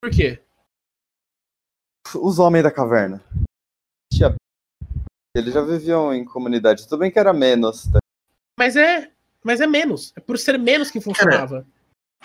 [0.02, 0.40] Por quê?
[2.16, 3.22] Os homens da caverna.
[5.36, 6.84] Eles já viviam em comunidade.
[6.88, 8.00] Tudo bem que era menos, tá?
[8.58, 9.10] Mas é.
[9.44, 10.14] Mas é menos.
[10.16, 11.66] É por ser menos que funcionava.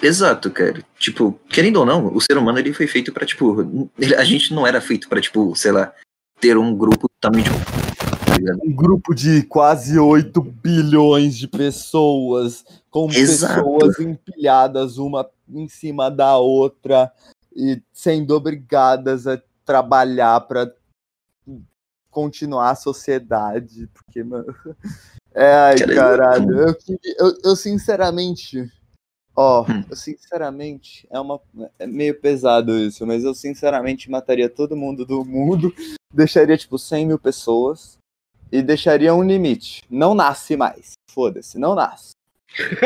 [0.01, 0.85] Exato, cara.
[0.99, 4.53] Tipo, querendo ou não, o ser humano ele foi feito pra, tipo, ele- a gente
[4.55, 5.93] não era feito pra, tipo, sei lá,
[6.39, 7.51] ter um grupo também de?
[8.63, 13.55] Um grupo de quase 8 bilhões de pessoas, com Exato.
[13.65, 17.11] pessoas empilhadas uma em cima da outra
[17.57, 20.75] e sendo obrigadas a trabalhar para
[22.11, 23.87] continuar a sociedade.
[23.93, 24.47] Porque, mano.
[25.35, 26.59] É, ai, Cara, caralho.
[26.61, 26.77] Eu,
[27.19, 28.73] eu, eu sinceramente.
[29.37, 29.85] Ó, Hum.
[29.91, 31.07] eu sinceramente.
[31.11, 31.39] É, uma,
[31.79, 35.73] é meio pesado isso, mas eu sinceramente mataria todo mundo do mundo.
[36.13, 37.99] Deixaria, tipo, 100 mil pessoas.
[38.51, 39.83] E deixaria um limite.
[39.91, 40.93] Não nasce mais.
[41.11, 42.13] Foda-se, não nasce.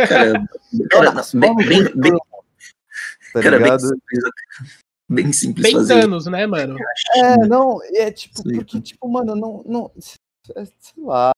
[0.08, 0.32] Cara,
[0.90, 2.12] cara Nossa, bem, bem, bem,
[3.32, 3.70] Tá cara, bem
[5.12, 6.76] bem simples Bem fazer anos, né, mano?
[7.14, 8.54] É, não, é tipo, Sim.
[8.54, 9.62] porque, tipo, mano, não.
[9.66, 9.90] não
[10.56, 11.32] é, sei lá.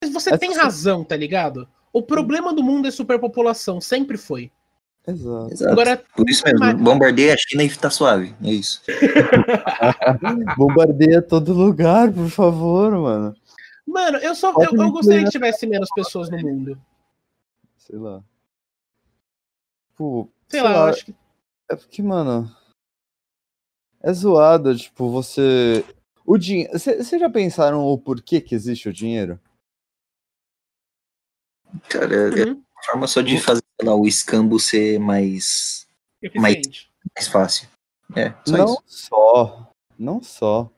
[0.00, 1.68] Mas você Essa tem razão, tá ligado?
[1.92, 4.50] O problema do mundo é superpopulação, sempre foi.
[5.06, 5.52] Exato.
[5.52, 5.72] Exato.
[5.72, 8.34] Agora, Por isso mesmo, Mas- bombardeia a China e tá suave.
[8.42, 8.80] É isso.
[10.56, 13.34] Bombardeia todo lugar, por favor, mano.
[13.86, 16.80] mano, eu só Pode eu, eu gostaria que tivesse menos pessoas no mundo.
[17.78, 18.22] Sei lá.
[19.90, 21.14] Tipo, Sei, lá, eu acho que
[21.70, 22.50] É porque, mano.
[24.02, 25.84] É zoado, tipo, você.
[26.26, 26.72] O dinheiro.
[26.78, 29.38] Vocês já pensaram o porquê que existe o dinheiro?
[31.88, 32.52] Cara, é Uhum.
[32.52, 35.86] uma forma só de fazer lá, o escambo ser mais,
[36.20, 36.90] Eficiente.
[37.16, 37.68] mais fácil.
[38.14, 38.82] É, só não isso.
[38.86, 39.70] só.
[39.98, 40.70] Não só.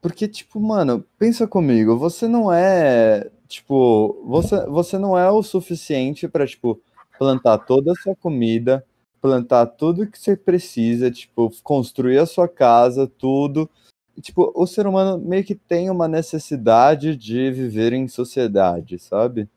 [0.00, 3.30] Porque, tipo, mano, pensa comigo, você não é.
[3.48, 6.80] Tipo, você, você não é o suficiente pra, tipo,
[7.18, 8.84] plantar toda a sua comida,
[9.20, 13.68] plantar tudo que você precisa, tipo, construir a sua casa, tudo.
[14.16, 19.48] E, tipo, o ser humano meio que tem uma necessidade de viver em sociedade, sabe?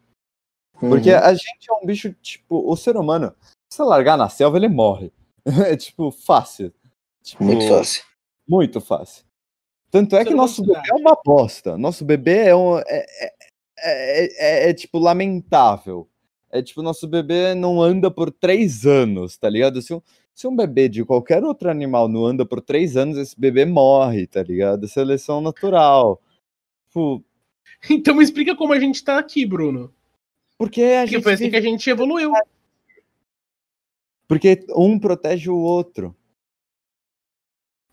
[0.79, 1.19] Porque Uhum.
[1.19, 3.33] a gente é um bicho, tipo, o ser humano,
[3.71, 5.11] se você largar na selva, ele morre.
[5.73, 6.71] É, tipo, fácil.
[7.23, 8.03] Tipo, Muito fácil.
[8.47, 9.25] Muito fácil.
[9.89, 11.77] Tanto é que nosso bebê é uma bosta.
[11.77, 13.33] Nosso bebê é, um, é, é,
[13.79, 16.07] é, é- é, tipo, lamentável.
[16.51, 19.81] É tipo, nosso bebê não anda por três anos, tá ligado?
[19.81, 20.01] Se um,
[20.33, 24.27] se um bebê de qualquer outro animal não anda por três anos, esse bebê morre,
[24.27, 24.87] tá ligado?
[24.87, 26.21] Seleção natural.
[26.87, 27.23] Tipo,
[27.89, 29.93] Então me explica como a gente tá aqui, Bruno.
[30.57, 32.31] porque a Porque gente foi assim vive que a gente evoluiu.
[34.27, 36.15] Porque um protege o outro.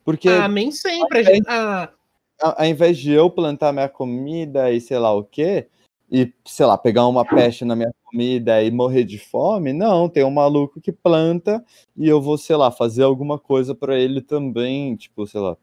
[0.04, 1.18] Porque Ah, nem sempre.
[1.18, 1.48] A gente...
[1.48, 1.92] Ah,
[2.40, 5.68] a- ao invés de eu plantar minha comida e sei lá o quê,
[6.10, 10.24] e, sei lá, pegar uma peste na minha comida e morrer de fome, não, tem
[10.24, 11.64] um maluco que planta
[11.96, 15.56] e eu vou, sei lá, fazer alguma coisa pra ele também, tipo, sei lá,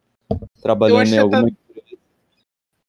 [0.61, 1.49] trabalhando em que alguma.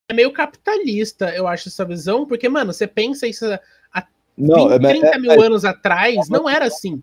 [0.09, 2.27] é meio capitalista, eu acho, essa visão.
[2.27, 3.47] Porque, mano, você pensa isso
[3.93, 7.03] há Não, 20, é, 30 é- mil anos atrás, não era assim.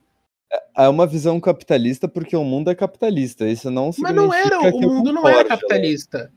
[0.78, 3.47] é uma visão capitalista porque o mundo é capitalista.
[3.47, 6.32] Isso não Mas não era, o mundo não era concorde, capitalista.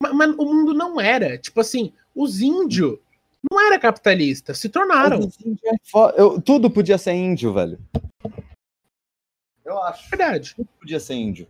[0.00, 1.36] Mas, mas o mundo não era.
[1.36, 2.98] Tipo assim, os índios
[3.50, 5.20] não era capitalista, se tornaram.
[5.64, 7.78] É eu- tudo podia ser índio, velho.
[9.64, 10.08] Eu acho.
[10.10, 10.54] Verdade.
[10.78, 11.46] podia ser índio.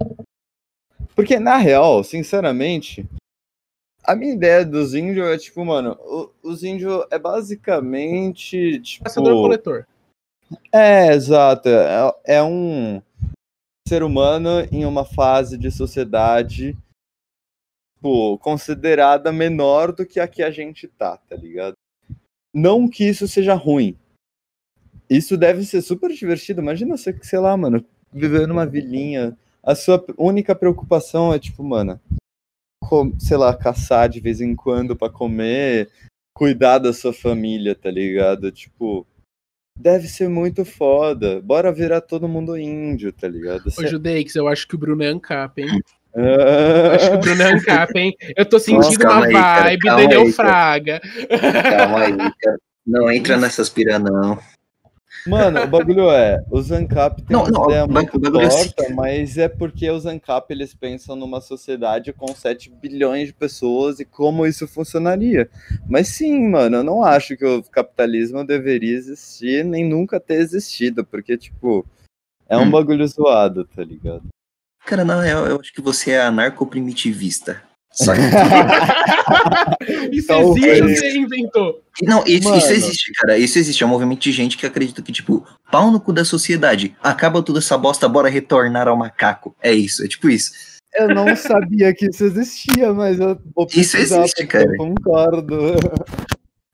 [1.17, 3.07] Porque, na real, sinceramente,
[4.05, 8.81] a minha ideia dos índios é tipo, mano, o- os índios é basicamente.
[8.81, 9.87] Tipo, Caçador-coletor.
[10.73, 11.69] é, exato.
[11.69, 13.03] É, é um
[13.89, 16.77] ser humano em uma fase de sociedade
[17.97, 21.75] tipo, considerada menor do que a que a gente tá, tá ligado?
[22.55, 23.97] Não que isso seja ruim.
[25.09, 26.61] Isso deve ser super divertido.
[26.61, 29.37] Imagina você, sei lá, mano, viver numa vilinha.
[29.63, 32.01] A sua única preocupação é, tipo, mano,
[32.83, 35.91] com- sei lá, caçar de vez em quando pra comer,
[36.35, 38.51] cuidar da sua família, tá ligado?
[38.51, 39.07] Tipo,
[39.79, 41.41] deve ser muito foda.
[41.41, 43.67] Bora virar todo mundo índio, tá ligado?
[43.67, 45.81] Ô, Cê- Judeix, eu acho que o Bruno é ANCAP, hein?
[46.15, 48.17] Ah, Eu acho que o Bruno é ANCAP, hein?
[48.37, 50.49] Eu tô sentindo calma uma aí, cara, vibe calma Daniel aí, cara.
[50.49, 51.01] Fraga.
[51.69, 52.59] Calma aí, cara.
[52.87, 54.39] Não entra nessas pira, não.
[55.27, 58.71] Mano, o bagulho é, os ANCAP tem Não, uma não, ideia muito é assim.
[58.71, 64.01] torta, mas é porque os ANCAP eles pensam numa sociedade com 7 bilhões de pessoas
[64.01, 65.51] e como isso funcionaria.
[65.87, 71.05] Mas sim, mano, eu não acho que o capitalismo deveria existir, nem nunca ter existido,
[71.05, 71.87] porque, tipo,
[72.49, 72.71] é um Hum.
[72.71, 74.23] bagulho zoado, tá ligado?
[74.91, 77.63] Cara, na real, eu acho que você é anarcoprimitivista.
[77.93, 78.21] Só que-
[80.17, 80.81] Isso Talvez.
[80.81, 81.81] existe ou você inventou?
[82.03, 82.59] Não, isso, Mano.
[82.61, 83.39] isso existe, cara.
[83.39, 83.83] Isso existe.
[83.83, 86.97] É um movimento de gente que acredita que, tipo, pau no cu da sociedade.
[87.03, 89.55] Acaba toda essa bosta, bora retornar ao macaco.
[89.63, 90.51] É isso, é tipo isso.
[90.93, 94.77] Eu não sabia que isso existia, mas eu vou Isso existe, porque eu cara.
[94.77, 95.57] concordo.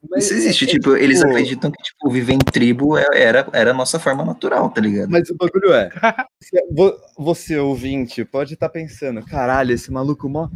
[0.09, 0.65] Mas Isso existe.
[0.65, 3.73] é- é tipo, eles tipo- acreditam que, tipo, viver em tribo é- era, era a
[3.73, 5.09] nossa forma natural, tá ligado?
[5.09, 5.89] Mas o bagulho é.
[6.71, 10.49] vo- Você, ouvinte, pode estar pensando: caralho, esse maluco mó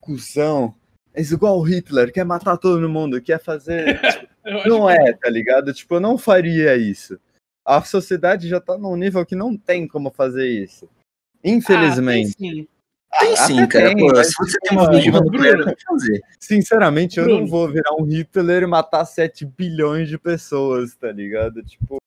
[0.00, 0.74] cuzão.
[1.12, 4.00] É igual o Hitler, quer matar todo mundo, quer fazer.
[4.44, 5.72] Acho Não é, tá ligado?
[5.72, 7.18] Tipo, eu não faria isso.
[7.64, 10.88] A sociedade já tá num nível que não tem como fazer isso.
[11.42, 12.34] Infelizmente.
[12.36, 12.68] Ah, sim.
[13.20, 13.86] Tem até sim, cara.
[13.86, 16.22] tem, Pô, mas, se você tipo, tem uma ogiva nuclear, tem que fazer.
[16.40, 17.50] Sinceramente, eu não Bruno.
[17.50, 21.62] vou virar um Hitler e matar 7 bilhões de pessoas, tá ligado?
[21.62, 21.98] Tipo,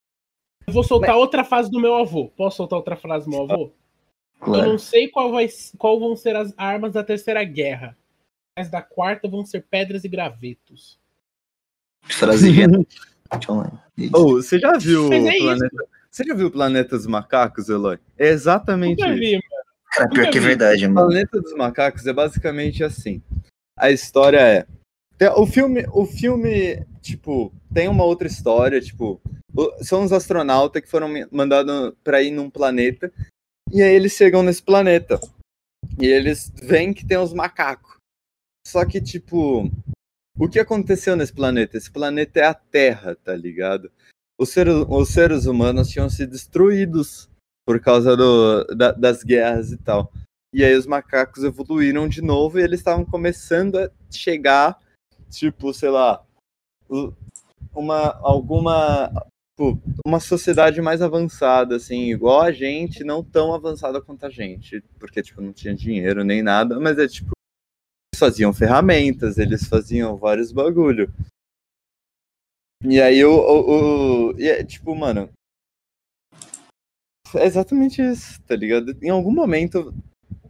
[0.67, 2.27] Eu vou soltar outra frase do meu avô.
[2.35, 3.63] Posso soltar outra frase do meu avô?
[3.63, 3.73] Eu
[4.45, 4.69] Claro.
[4.69, 5.47] não sei qual, vai,
[5.77, 7.97] qual vão ser as armas da terceira guerra,
[8.55, 10.99] mas da quarta vão ser pedras e gravetos.
[12.03, 12.51] Frase.
[13.97, 14.15] Isso.
[14.15, 15.87] Ô, você já viu Mas o é planeta...
[16.09, 17.99] Você já viu o Planeta dos Macacos, Eloy?
[18.17, 19.19] É exatamente Nunca isso.
[19.19, 19.56] vi, mano.
[19.97, 21.07] Cara, pior que é verdade, O mano.
[21.07, 23.21] Planeta dos Macacos é basicamente assim.
[23.77, 24.65] A história é.
[25.35, 29.19] O filme, o filme, tipo, tem uma outra história, tipo,
[29.55, 33.11] o- são os astronautas que foram mandados para ir num planeta,
[33.71, 35.19] e aí eles chegam nesse planeta.
[35.99, 37.95] E eles veem que tem os macacos.
[38.67, 39.71] Só que, tipo,
[40.37, 41.77] o que aconteceu nesse planeta?
[41.77, 43.91] Esse planeta é a Terra, tá ligado?
[44.39, 47.26] Os seres, os seres humanos tinham sido destruídos
[47.67, 50.09] por causa do, da- das guerras e tal.
[50.53, 54.79] E aí os macacos evoluíram de novo e eles estavam começando a chegar,
[55.29, 56.23] tipo, sei lá,
[57.75, 59.11] uma alguma
[59.51, 64.81] tipo, uma sociedade mais avançada, assim, igual a gente, não tão avançada quanto a gente,
[64.97, 67.31] porque tipo não tinha dinheiro nem nada, mas é tipo
[68.13, 71.11] eles faziam ferramentas, eles faziam vários bagulho.
[72.85, 75.29] E aí o, o, o- e é, tipo, mano,
[77.35, 78.95] é exatamente isso, tá ligado?
[79.01, 79.93] Em algum momento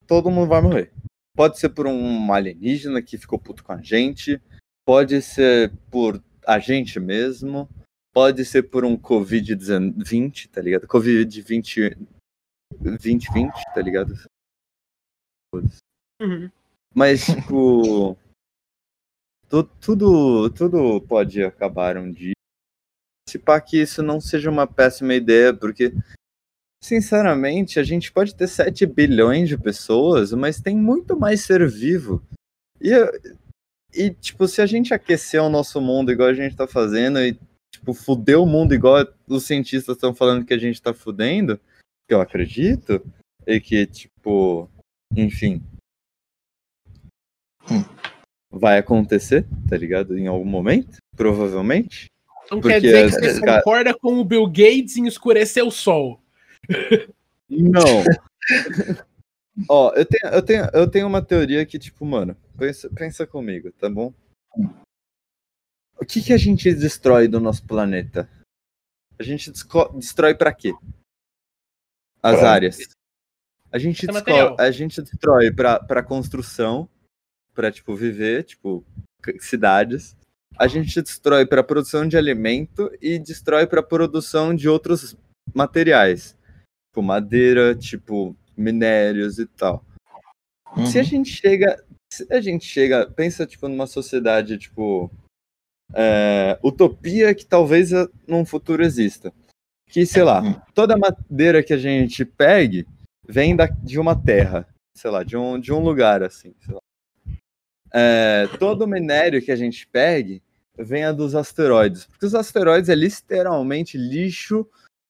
[0.06, 0.92] todo mundo vai morrer.
[1.36, 4.42] Pode ser por um alienígena que ficou puto com a gente,
[4.86, 7.70] pode ser por a gente mesmo,
[8.14, 10.88] pode ser por um Covid-20, tá ligado?
[10.88, 11.98] Covid-20
[12.80, 14.14] 2020, tá ligado?
[16.22, 16.50] Uhum.
[16.96, 18.18] Mas, tipo.
[19.48, 22.34] tu- tudo, tudo pode acabar um dia.
[23.30, 25.92] Se pá que isso não seja uma péssima ideia, porque,
[26.88, 32.24] sinceramente, a gente pode ter 7 bilhões de pessoas, mas tem muito mais ser vivo.
[32.82, 32.92] E,
[33.94, 37.38] e tipo, se a gente aquecer o nosso mundo igual a gente tá fazendo e,
[37.72, 41.60] tipo, fuder o mundo igual os cientistas estão falando que a gente tá fudendo,
[42.08, 43.04] que eu acredito,
[43.46, 44.70] e que, tipo,
[45.16, 45.62] enfim,
[48.50, 50.18] vai acontecer, tá ligado?
[50.18, 52.08] Em algum momento, provavelmente.
[52.46, 55.72] Então Porque quer dizer que esses você concorda com o Bill Gates em escurecer o
[55.72, 56.22] sol.
[57.50, 58.04] Não.
[59.68, 63.72] Ó, eu tenho, eu, tenho, eu tenho uma teoria que, tipo, mano, pensa, pensa comigo,
[63.72, 64.14] tá bom?
[66.00, 68.30] O que, que a gente destrói do nosso planeta?
[69.18, 70.74] A gente destrói pra quê?
[72.22, 72.78] As Pra- áreas.
[73.72, 74.06] A gente,
[74.60, 76.88] a gente destrói pra, pra construção,
[77.54, 78.86] pra, tipo, viver, tipo,
[79.40, 80.16] cidades.
[80.58, 85.18] A gente destrói pra produção de alimento e destrói pra produção de outros
[85.54, 86.37] materiais.
[86.98, 89.86] Tipo, madeira, tipo, minérios e tal.
[90.88, 91.08] Se a Uhum.
[91.08, 91.84] gente chega.
[92.12, 93.06] Se a gente chega.
[93.08, 95.12] Pensa, tipo, numa sociedade, tipo.
[95.94, 97.92] é, utopia que talvez
[98.28, 99.32] num futuro exista.
[99.90, 100.60] Que, sei lá, Uhum.
[100.74, 102.86] toda madeira que a gente pegue
[103.28, 104.68] vem da, de uma terra.
[104.98, 106.54] Sei lá, de um, de um lugar, assim.
[107.94, 110.42] É, todo minério que a gente pegue
[110.78, 112.06] venha dos asteroides.
[112.08, 114.68] Porque os asteroides é literalmente lixo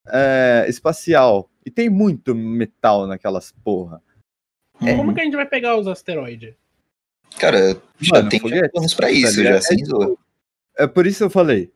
[0.07, 1.49] é, espacial.
[1.67, 4.01] E tem muito metal naquelas porra.
[4.79, 4.95] Uhum.
[4.95, 6.55] Como que a gente vai pegar os asteroides?
[7.37, 10.83] Cara, já Mano, tem planos pra tá isso, já, É.
[10.85, 11.69] É por isso que eu falei.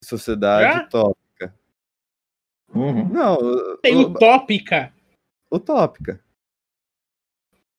[0.00, 0.82] Sociedade Já?
[0.84, 1.54] utópica.
[2.74, 3.06] Uhum.
[3.10, 3.36] Não,
[3.82, 4.90] Tem u- utópica.
[5.52, 6.18] utópica.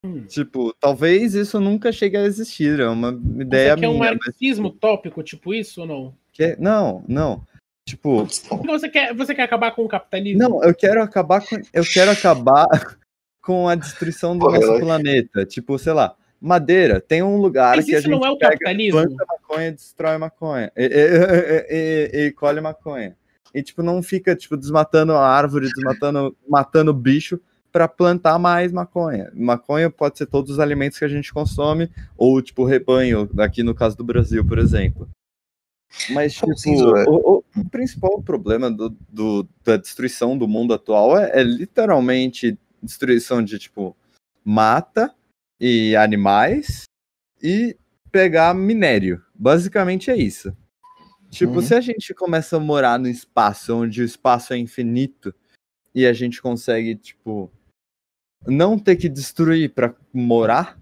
[0.04, 0.24] Hum.
[0.28, 2.80] Tipo, talvez isso nunca chegue a existir.
[2.80, 3.10] É uma
[3.42, 4.12] ideia Você quer um minha.
[4.12, 6.16] mas, marxismo tópico, tipo isso ou não?
[6.32, 7.44] que- Não, não.
[7.88, 10.40] Tipo, Porque você quer, você quer acabar com o capitalismo?
[10.40, 11.56] não, eu quero acabar com.
[11.72, 12.68] Eu quero acabar
[13.44, 15.46] com a destruição do Pô, nosso planeta.
[15.46, 17.00] Tipo, sei lá, madeira.
[17.00, 19.04] Tem um lugar Mas que a gente não é o pega, capitalismo?
[19.04, 20.72] planta maconha, destrói maconha.
[20.76, 23.16] E, e- e- e- e colhe maconha.
[23.54, 27.40] E, tipo, não fica, tipo, desmatando a árvore, desmatando, matando bicho
[27.72, 29.32] para plantar mais maconha.
[29.36, 33.76] Maconha pode ser todos os alimentos que a gente consome, ou, tipo, rebanho, aqui no
[33.76, 35.08] caso do Brasil, por exemplo.
[36.10, 37.06] Mas, tipo, Sim, Zoé.
[37.08, 42.58] o, o- o principal problema do, do- da destruição do mundo atual é, é literalmente
[42.82, 43.96] destruição de, tipo,
[44.44, 45.14] mata
[45.60, 46.84] e animais
[47.42, 47.76] e
[48.12, 49.24] pegar minério.
[49.34, 50.56] Basicamente é isso.
[51.32, 51.62] Tipo, Uhum.
[51.62, 55.34] se a gente começa a morar no espaço, onde o espaço é infinito,
[55.94, 57.52] e a gente consegue, tipo,
[58.46, 60.78] não ter que destruir para morar,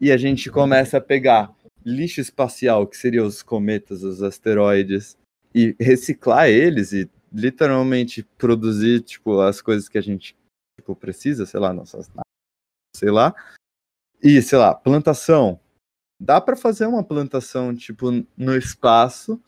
[0.00, 1.54] e a gente começa a pegar
[1.86, 5.16] lixo espacial, que seriam os cometas, os asteroides,
[5.54, 10.36] e reciclar eles e literalmente produzir, tipo, as coisas que a gente
[10.78, 12.10] tipo, precisa, sei lá, nossas
[12.94, 13.34] sei lá.
[14.22, 15.60] E, sei lá, plantação.
[16.20, 19.40] Dá para fazer uma plantação, tipo, no espaço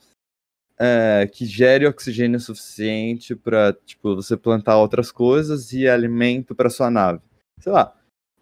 [0.77, 6.89] é, que gere oxigênio suficiente para, tipo, você plantar outras coisas e alimento para sua
[6.89, 7.21] nave.
[7.59, 7.95] Sei lá,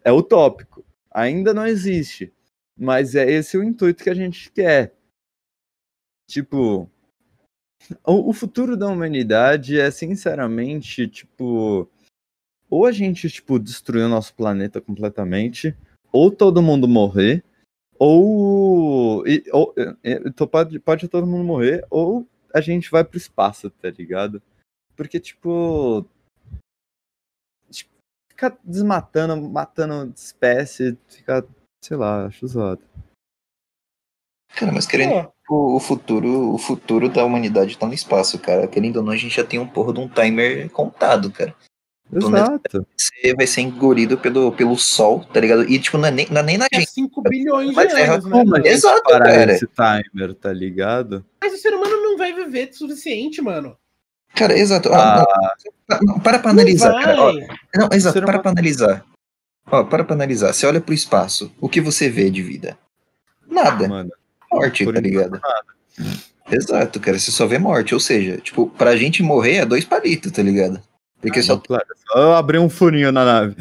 [0.04, 0.84] é utópico.
[1.10, 2.32] Ainda não existe.
[2.78, 4.94] Mas é esse o intuito que a gente quer.
[6.28, 6.88] Tipo,
[8.04, 11.88] o, futuro da humanidade é, sinceramente, tipo,
[12.70, 15.74] ou a gente, tipo, destruir o nosso planeta completamente,
[16.12, 17.42] ou todo mundo morrer,
[17.98, 19.74] ou, e, ou
[20.36, 24.42] tô- pode, pode todo mundo morrer, ou a gente vai pro espaço, tá ligado?
[24.96, 26.04] Porque, tipo,
[27.70, 27.90] tipo,
[28.30, 31.44] ficar desmatando, matando espécie, ficar,
[31.84, 32.82] sei lá, acho zoado.
[34.56, 38.66] Cara, mas querendo Pô, o, o futuro, o futuro da humanidade tá no espaço, cara.
[38.66, 41.54] Querendo ou não, a gente já tem um porra de um timer contado, cara.
[42.10, 42.86] Exato.
[42.96, 45.64] Você vai ser engolido pelo, pelo sol, tá ligado?
[45.64, 46.90] E, tipo, não é nem, não é nem na É gente.
[46.90, 48.30] 5 bilhões de Mas é anos, né?
[48.30, 49.52] Como Exato, parar cara.
[49.52, 51.24] esse timer, tá ligado?
[51.42, 53.76] Mas o ser humano não vai viver o suficiente, mano.
[54.34, 54.88] Cara, exato.
[54.90, 55.24] Ó, Ah,
[56.02, 57.22] não, para pra analisar, cara.
[57.22, 57.32] Ó,
[57.74, 59.04] não, exato, para humano- pra analisar.
[59.70, 60.52] Ó, para pra analisar.
[60.52, 62.78] Você olha pro espaço, o que você vê de vida?
[63.46, 63.88] Nada.
[63.88, 64.10] mano.
[64.50, 65.40] Morte, tá ligado?
[66.50, 67.18] Exato, cara.
[67.18, 67.92] Você só vê morte.
[67.94, 70.80] Ou seja, tipo, pra gente morrer é dois palitos, tá ligado?
[71.20, 71.58] Porque só.
[71.58, 73.56] Claro, é só eu abrir um furinho na nave.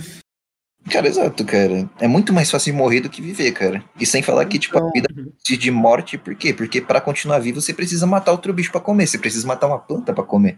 [0.90, 1.90] Cara, exato, cara.
[2.00, 3.84] É muito mais fácil morrer do que viver, cara.
[4.00, 6.54] E sem falar que, tipo, a Então- vida precisa de morte, por quê?
[6.54, 9.06] Porque pra continuar vivo você precisa matar outro bicho pra comer.
[9.08, 10.58] Você precisa matar uma planta pra comer.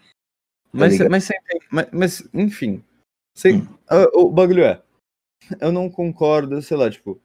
[0.71, 1.09] Mas, ligado?
[1.09, 2.83] mas, entende- mas, mas, enfim.
[3.33, 3.67] Você- Hum.
[3.89, 4.79] ah, o bagulho é.
[5.59, 7.19] Eu não concordo, sei lá, tipo.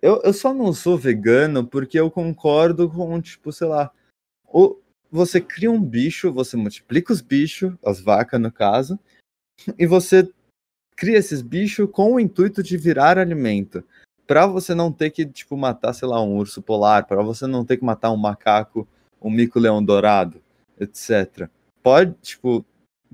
[0.00, 3.90] Eu, eu só não sou vegano porque eu concordo com, tipo, sei lá.
[4.46, 4.78] O,
[5.10, 8.98] você cria um bicho, você multiplica os bichos, as vacas no caso,
[9.78, 10.28] e você
[10.96, 13.82] cria esses bichos com o intuito de virar alimento.
[14.26, 17.64] Pra você não ter que, tipo, matar, sei lá, um urso polar, pra você não
[17.64, 18.86] ter que matar um macaco,
[19.20, 20.42] um mico-leão dourado,
[20.78, 21.48] etc.
[21.82, 22.64] Pode, tipo,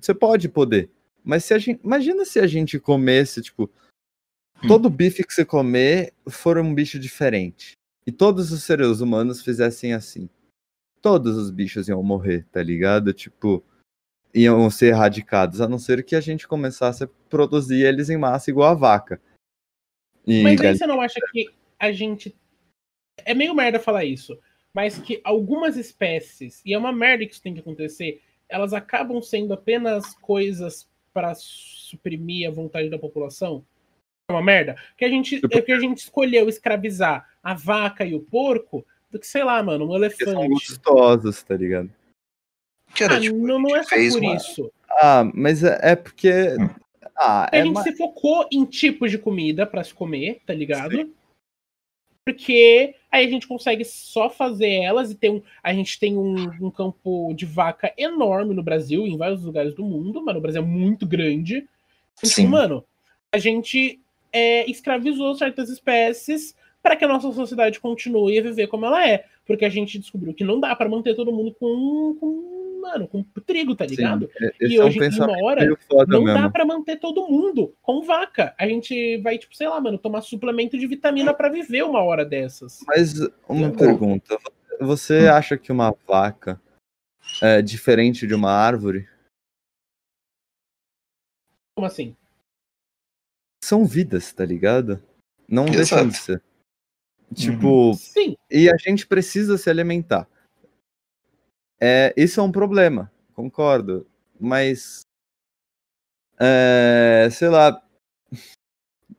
[0.00, 0.90] você pode poder.
[1.22, 3.70] Mas se a gente, imagina se a gente comesse, tipo,
[4.62, 4.68] Hum.
[4.68, 7.72] todo bife que você comer for um bicho diferente.
[8.06, 10.28] E todos os seres humanos fizessem assim.
[11.00, 13.12] Todos os bichos iam morrer, tá ligado?
[13.12, 13.62] Tipo,
[14.34, 18.50] iam ser erradicados, a não ser que a gente começasse a produzir eles em massa
[18.50, 19.20] igual a vaca.
[20.26, 21.46] E Mas aí você não acha que
[21.78, 22.34] a gente.
[23.24, 24.38] É meio merda falar isso,
[24.72, 29.22] mas que algumas espécies, e é uma merda que isso tem que acontecer, elas acabam
[29.22, 33.64] sendo apenas coisas para suprimir a vontade da população?
[34.30, 34.76] É uma merda?
[34.96, 38.84] Que a gente, Tipo- é que a gente escolheu escravizar a vaca e o porco
[39.10, 40.68] do que, sei lá, mano, um porque são elefante.
[40.68, 41.90] gostosos, tá ligado?
[42.96, 44.72] Cara, Ah, tipo, não, não é só fez por uma- isso.
[44.90, 46.30] Ah, mas é, é porque.
[47.16, 51.12] Ah, a é gente se focou em tipos de comida pra se comer, tá ligado?
[52.26, 55.42] Porque aí a gente consegue só fazer elas e ter um.
[55.62, 56.34] A gente tem um,
[56.66, 60.62] um campo de vaca enorme no Brasil, em vários lugares do mundo, mas o Brasil
[60.62, 61.68] é muito grande.
[62.16, 62.46] Então, Sim.
[62.46, 62.84] mano,
[63.32, 64.00] a gente
[64.34, 69.24] é, escravizou certas espécies para que a nossa sociedade continue a viver como ela é.
[69.46, 73.22] Porque a gente descobriu que não dá pra manter todo mundo com, com mano, com
[73.46, 74.28] trigo, tá sim, ligado?
[74.60, 75.66] E é um hoje, em uma pensamento hora,
[76.06, 76.38] não mesmo.
[76.38, 78.54] dá pra manter todo mundo com vaca.
[78.58, 82.24] A gente vai, tipo, sei lá, mano, tomar suplemento de vitamina pra viver uma hora
[82.24, 82.80] dessas.
[82.86, 83.14] Mas
[83.48, 84.36] uma pergunta:
[84.80, 85.32] você Hum.
[85.32, 86.60] acha que uma vaca
[87.40, 89.08] é diferente de uma árvore?
[91.76, 92.14] Como assim?
[93.64, 95.02] São vidas, tá ligado?
[95.48, 95.76] Não Exato.
[95.76, 96.42] deixam de ser.
[97.34, 100.28] Tipo, Sim, e a gente precisa se alimentar.
[101.80, 104.06] É, isso é um problema, concordo.
[104.38, 105.00] Mas.
[106.38, 107.82] É, sei lá.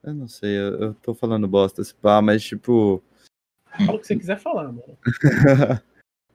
[0.03, 3.03] Eu não sei, eu, eu tô falando bosta, se pá, mas tipo.
[3.79, 4.95] fala o que você quiser falar, mano.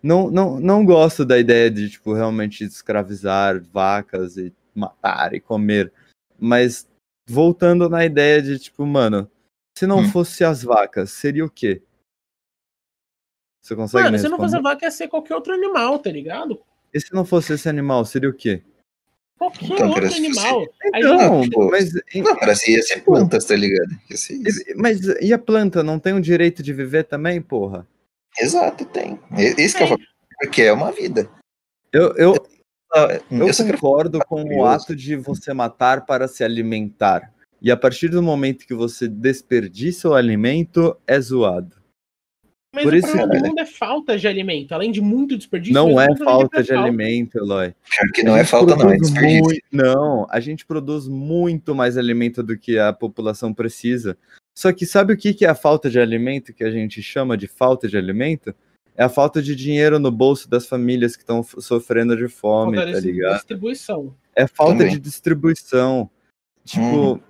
[0.02, 5.92] não, não, não gosto da ideia de, tipo, realmente escravizar vacas e matar e comer.
[6.36, 6.89] Mas
[7.30, 9.30] voltando na ideia de, tipo, mano,
[9.78, 10.08] se não Hum.
[10.10, 11.82] fosse as vacas, seria o quê?
[13.62, 16.60] Você consegue Mano, me se não fosse vaca, ia ser qualquer outro animal, tá ligado?
[16.92, 18.62] E se não fosse esse animal, seria o quê?
[19.38, 20.66] Qualquer Então, outro fosse- animal.
[20.94, 23.90] A Não, gente- pô, mas, Não, assim, ia ser plantas, tá ligado?
[24.10, 24.64] Ia ser isso.
[24.76, 27.86] mas e a planta não tem o direito de viver também, porra?
[28.38, 29.18] Exato, tem.
[29.58, 29.98] Esse que é o Tem.
[29.98, 30.10] fato.
[30.40, 31.30] Porque é uma vida.
[31.92, 32.59] Eu, eu, Ah,
[32.94, 37.32] Eu, Eu só quero concordo com o ato de você matar para se alimentar.
[37.62, 41.76] E a partir do momento que você desperdiça o alimento, é zoado.
[42.74, 44.72] Mas por o isso, problema do mundo é falta de alimento.
[44.72, 47.74] Além de muito desperdício, Não é falta é de alimento, Eloy.
[47.90, 49.42] Pior que não é falta, não, é desperdício.
[49.42, 54.16] mui- Não, a gente produz muito mais alimento do que a população precisa.
[54.56, 57.36] Só que sabe o que que é a falta de alimento que a gente chama
[57.36, 58.54] de falta de alimento?
[59.00, 62.92] É a falta de dinheiro no bolso das famílias que estão sofrendo de fome, Falta
[62.92, 63.36] tá de ligado?
[63.36, 64.14] distribuição.
[64.36, 64.92] É falta Também.
[64.92, 66.10] de distribuição.
[66.66, 66.82] Tipo,
[67.14, 67.20] Uhum.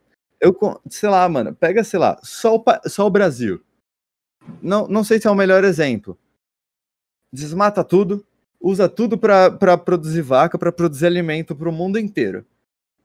[0.41, 0.59] eu,
[0.91, 3.63] sei lá, mano, pega, sei lá, só o, só o Brasil.
[4.61, 6.19] Não, não sei se é o melhor exemplo.
[7.33, 8.27] Desmata tudo,
[8.61, 12.45] usa tudo pra produzir vaca, pra produzir alimento pro mundo inteiro.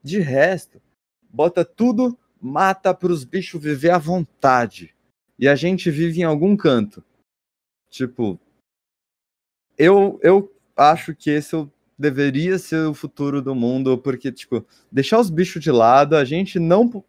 [0.02, 0.82] De resto,
[1.30, 4.92] bota tudo, mata pros bichos viver à vontade.
[5.38, 7.04] E a gente vive em algum canto.
[7.88, 8.40] Tipo,
[9.78, 15.18] eu, eu acho que esse o deveria ser o futuro do mundo, porque, tipo, deixar
[15.18, 17.02] os bichos de lado, a gente não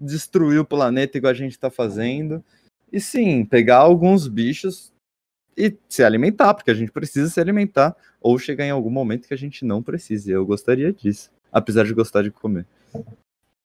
[0.00, 2.44] destruir o planeta igual a gente tá fazendo,
[2.92, 4.92] e sim, pegar alguns bichos
[5.56, 9.34] e se alimentar, porque a gente precisa se alimentar, ou chegar em algum momento que
[9.34, 10.30] a gente não precise.
[10.30, 12.64] Eu gostaria disso, apesar de gostar de comer.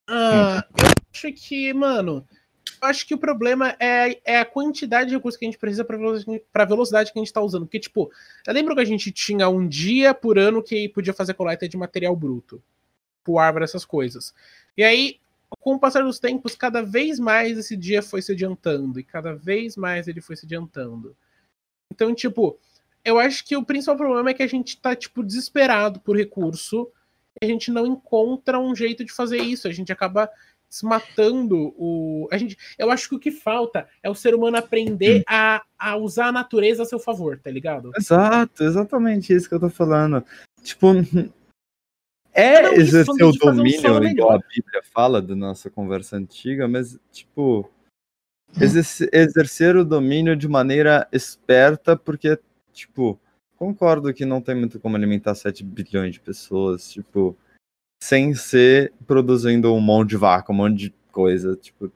[0.09, 2.42] Ah, eu acho que, mano, eu
[2.83, 6.63] acho que o problema é, é a quantidade de recursos que a gente precisa para
[6.63, 7.65] a velocidade que a gente está usando.
[7.65, 8.11] Porque, tipo,
[8.47, 12.15] lembro que a gente tinha um dia por ano que podia fazer coleta de material
[12.15, 12.61] bruto.
[13.23, 14.33] Por árvore, essas coisas.
[14.77, 15.19] E aí,
[15.59, 18.99] com o passar dos tempos, cada vez mais esse dia foi se adiantando.
[18.99, 21.15] E cada vez mais ele foi se adiantando.
[21.91, 22.59] Então, tipo,
[23.05, 26.91] eu acho que o principal problema é que a gente tá, tipo, desesperado por recurso.
[27.41, 29.67] E a gente não encontra um jeito de fazer isso.
[29.67, 30.29] A gente acaba
[30.81, 32.27] matando o.
[32.31, 35.95] A gente, eu acho que o que falta é o ser humano aprender a, a
[35.95, 37.91] usar a natureza a seu favor, tá ligado?
[37.97, 40.23] Exato, exatamente isso que eu tô falando.
[40.63, 40.87] Tipo,
[42.33, 46.97] é não, exercer o domínio, um igual a Bíblia fala da nossa conversa antiga, mas,
[47.11, 47.69] tipo,
[48.59, 52.39] exercer, exercer o domínio de maneira esperta, porque,
[52.71, 53.19] tipo,
[53.55, 57.37] concordo que não tem muito como alimentar 7 bilhões de pessoas, tipo,
[58.03, 61.89] sem ser produzindo um monte de vaca, um monte de coisa, tipo,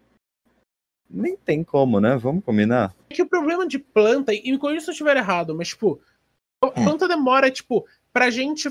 [1.09, 2.15] nem tem como, né?
[2.15, 2.95] Vamos combinar.
[3.09, 5.99] É que o problema de planta, e me corrija se eu estiver errado, mas, tipo,
[6.61, 8.69] a planta demora, tipo, pra gente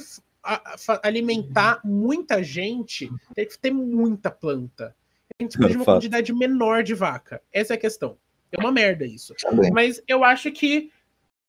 [1.03, 4.97] alimentar muita gente, tem que ter muita planta.
[5.39, 7.43] A gente precisa de uma quantidade menor de vaca.
[7.53, 8.17] Essa é a questão.
[8.51, 9.35] É uma merda isso.
[9.43, 9.71] Também.
[9.71, 10.91] Mas eu acho que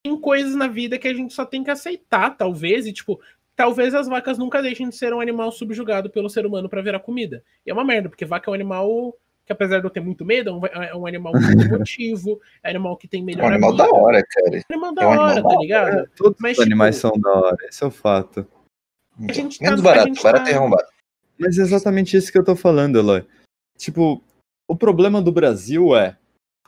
[0.03, 3.21] tem coisas na vida que a gente só tem que aceitar, talvez, e tipo,
[3.57, 6.99] talvez as vacas nunca deixem de ser um animal subjugado pelo ser humano para virar
[6.99, 7.43] comida.
[7.65, 10.25] E é uma merda, porque vaca é um animal que apesar de eu ter muito
[10.25, 13.45] medo, é um é animal muito emotivo, é um animal que tem melhor.
[13.45, 14.57] É um animal da hora, cara.
[14.57, 15.97] É um animal da é um hora, animal tá ligado?
[15.99, 18.47] É, todos Mas, os tipo, animais são da hora, esse é o fato.
[19.27, 20.51] A gente Menos tá, barato, barato tá...
[20.51, 20.87] e arrombado.
[21.39, 23.25] Mas é exatamente isso que eu tô falando, Eloy.
[23.77, 24.21] Tipo,
[24.67, 26.17] o problema do Brasil é.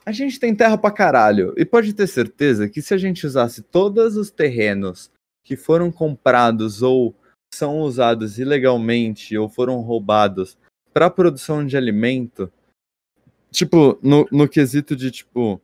[0.04, 1.52] A gente tem terra pra caralho.
[1.56, 5.10] E pode ter certeza que se a gente usasse todos os terrenos
[5.50, 7.12] que foram comprados ou
[7.52, 10.56] são usados ilegalmente ou foram roubados
[10.92, 12.52] para produção de alimento,
[13.50, 15.60] tipo, no, no quesito de tipo,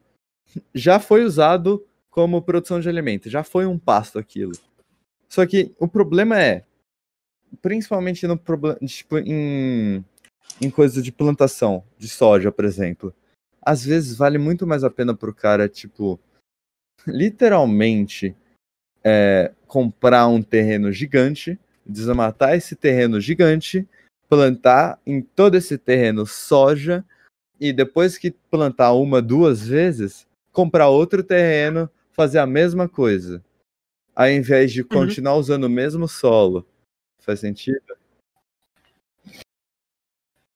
[0.75, 4.55] já foi usado como produção de alimento, já foi um pasto aquilo.
[5.29, 6.65] Só que o problema é,
[7.63, 10.05] principalmente no problema, tipo, em,
[10.61, 13.15] em coisas de plantação de soja, por exemplo.
[13.63, 16.19] Às vezes vale muito mais a pena pro cara, tipo,
[17.07, 18.35] literalmente
[19.09, 23.87] é, comprar um terreno gigante, desmatar esse terreno gigante,
[24.29, 27.05] plantar em todo esse terreno soja
[27.61, 33.41] e depois que plantar uma, duas vezes, comprar outro terreno, fazer a mesma coisa.
[34.13, 34.89] Ao invés de uhum.
[34.89, 35.41] continuar uhum.
[35.41, 36.67] usando o mesmo solo
[37.27, 37.97] Faz sentido?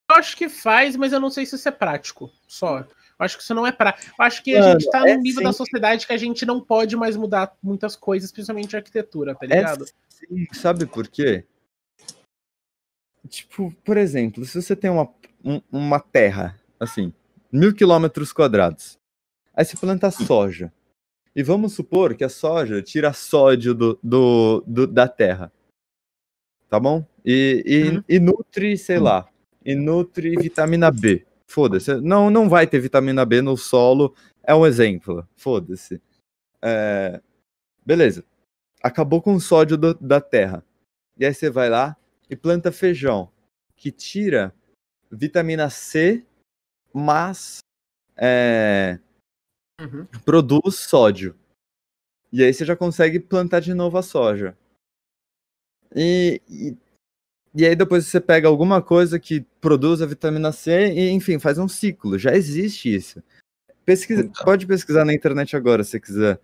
[0.09, 2.30] Eu acho que faz, mas eu não sei se isso é prático.
[2.46, 2.86] Só.
[3.21, 3.71] Eu acho que isso não é.
[3.71, 5.45] Eu acho que a gente tá é num nível sim.
[5.45, 9.45] da sociedade que a gente não pode mais mudar muitas coisas, principalmente a arquitetura, tá
[9.45, 9.85] é ligado?
[9.85, 10.47] É sim.
[10.53, 11.45] Sabe por quê?
[13.29, 15.09] Tipo, por exemplo, se você tem uma,
[15.45, 17.12] um, uma terra, assim,
[17.53, 18.99] mil quilômetros quadrados,
[19.55, 20.73] aí você planta soja.
[21.37, 25.53] E vamos supor que a soja tira sódio do, do, do da terra
[26.71, 27.05] tá bom?
[27.25, 28.05] E, e, uhum.
[28.09, 29.29] e nutre, sei lá,
[29.62, 31.27] e nutre vitamina B.
[31.51, 32.01] Foda-se.
[32.01, 35.28] Não, não vai ter vitamina B no solo, é um exemplo.
[35.34, 36.01] Foda-se.
[36.62, 37.20] É...
[37.84, 38.24] Beleza.
[38.80, 40.64] Acabou com o sódio do, da terra.
[41.18, 41.96] E aí você vai lá
[42.30, 43.32] e planta feijão,
[43.74, 44.55] que tira
[45.11, 46.24] vitamina C,
[46.94, 47.59] mas
[48.16, 49.01] é...
[49.80, 50.07] uhum.
[50.24, 51.36] produz sódio.
[52.32, 54.57] E aí você já consegue plantar de novo a soja.
[55.96, 56.76] E, e,
[57.55, 61.59] e, aí depois você pega alguma coisa que produz a vitamina C e, enfim, faz
[61.59, 62.18] um ciclo.
[62.18, 63.22] Já existe isso.
[63.85, 64.45] Pesquisa, então.
[64.45, 66.41] Pode pesquisar na internet agora, se quiser.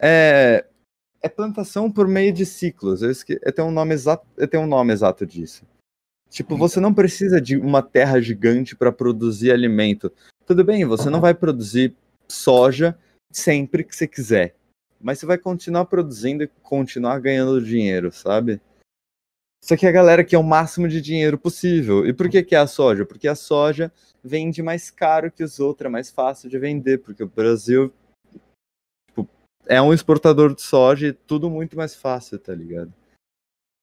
[0.00, 0.64] É,
[1.22, 3.02] é plantação por meio de ciclos.
[3.02, 5.64] Eu, esque, eu, tenho um nome exato, eu tenho um nome exato disso.
[6.28, 6.68] Tipo, então.
[6.68, 10.12] você não precisa de uma terra gigante para produzir alimento.
[10.44, 11.94] Tudo bem, você não vai produzir
[12.28, 12.98] soja
[13.30, 14.54] sempre que você quiser.
[15.00, 18.60] Mas você vai continuar produzindo e continuar ganhando dinheiro, sabe?
[19.62, 22.06] Só que a galera quer o máximo de dinheiro possível.
[22.06, 23.04] E por que, que é a soja?
[23.04, 27.22] Porque a soja vende mais caro que os outros, é mais fácil de vender, porque
[27.22, 27.92] o Brasil
[29.08, 29.28] tipo,
[29.66, 32.92] é um exportador de soja e tudo muito mais fácil, tá ligado?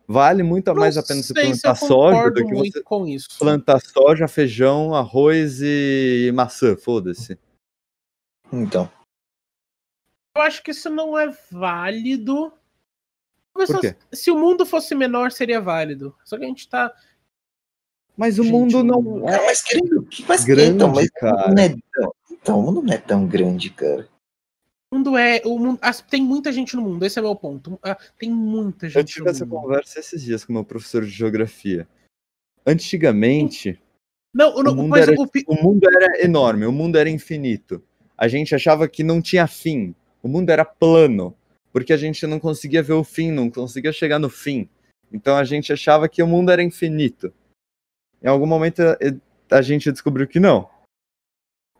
[0.07, 3.39] Vale muito Não mais a pena você plantar soja do que você com isso.
[3.39, 7.39] plantar soja, feijão, arroz e maçã, foda-se.
[8.53, 8.91] Então.
[10.37, 12.53] Eu acho que isso não é válido
[14.11, 16.15] se o mundo fosse menor, seria válido.
[16.23, 16.93] Só que a gente tá.
[18.17, 19.45] Mas o gente, mundo não é.
[19.45, 21.53] Mas, querido, mas grande, então, mas cara.
[21.53, 24.07] Não é tão, então, o mundo não é tão grande, cara.
[24.91, 25.41] O mundo é.
[25.45, 25.79] O mundo,
[26.09, 27.79] tem muita gente no mundo, esse é meu ponto.
[27.83, 28.97] Ah, tem muita gente.
[28.97, 29.61] Eu tive essa mundo.
[29.61, 31.87] conversa esses dias com meu professor de geografia.
[32.65, 33.79] antigamente
[34.33, 37.81] Não, não O mundo era- o o mundo era enorme, o mundo era infinito.
[38.17, 39.93] A gente achava que não tinha fim.
[40.21, 41.35] O mundo era plano,
[41.75, 44.69] porque a gente não conseguia ver o fim, não conseguia chegar no fim.
[45.11, 47.33] Então a gente achava que o mundo era infinito.
[48.23, 49.19] Em algum momento eh,
[49.51, 50.69] a gente descobriu que não.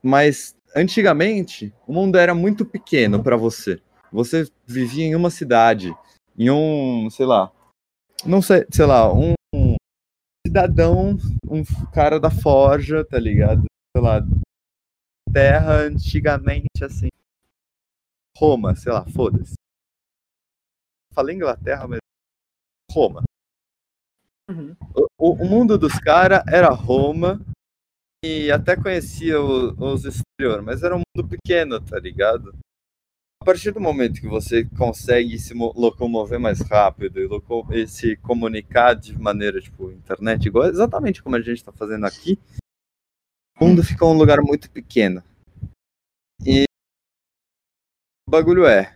[0.04, 3.82] Mas antigamente o mundo era muito pequeno para você.
[4.12, 5.96] Você vivia em uma cidade,
[6.38, 7.50] em um, sei lá,
[8.26, 9.34] não sei, sei lá, um
[10.46, 11.18] cidadão,
[11.50, 11.64] um
[11.94, 13.64] cara da forja, tá ligado?
[13.96, 14.20] Sei lá,
[15.32, 17.08] terra antigamente assim.
[18.38, 19.56] Roma, sei lá, foda-se.
[21.16, 22.00] Falei Inglaterra, mas
[22.92, 23.24] Roma.
[24.50, 24.76] Uhum.
[25.18, 27.42] O, o- mundo dos caras era Roma
[28.24, 32.54] e até conhecia o- os exterior, mas era um mundo pequeno, tá ligado?
[33.42, 37.88] A partir do momento que você consegue se mo- locomover mais rápido e, loco- e
[37.88, 42.40] se comunicar de maneira, tipo, internet, igual exatamente como a gente tá fazendo aqui,
[43.60, 45.22] o mundo ficou um lugar muito pequeno.
[46.46, 46.66] E
[48.28, 48.96] o bagulho é,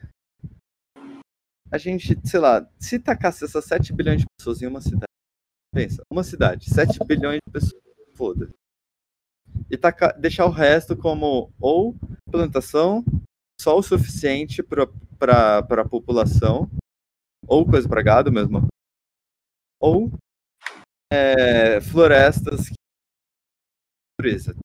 [1.72, 5.12] a gente, sei lá, se tacasse essas 7 bilhões de pessoas em uma cidade,
[5.74, 7.82] pensa, uma cidade, 7 bilhões de pessoas,
[8.16, 8.50] foda.
[9.70, 11.96] E taca, deixar o resto como ou
[12.32, 13.04] plantação,
[13.60, 16.70] só o suficiente para a população,
[17.48, 18.68] ou coisa para gado mesmo,
[19.80, 20.12] ou
[21.12, 22.72] é, florestas.
[24.20, 24.56] natureza.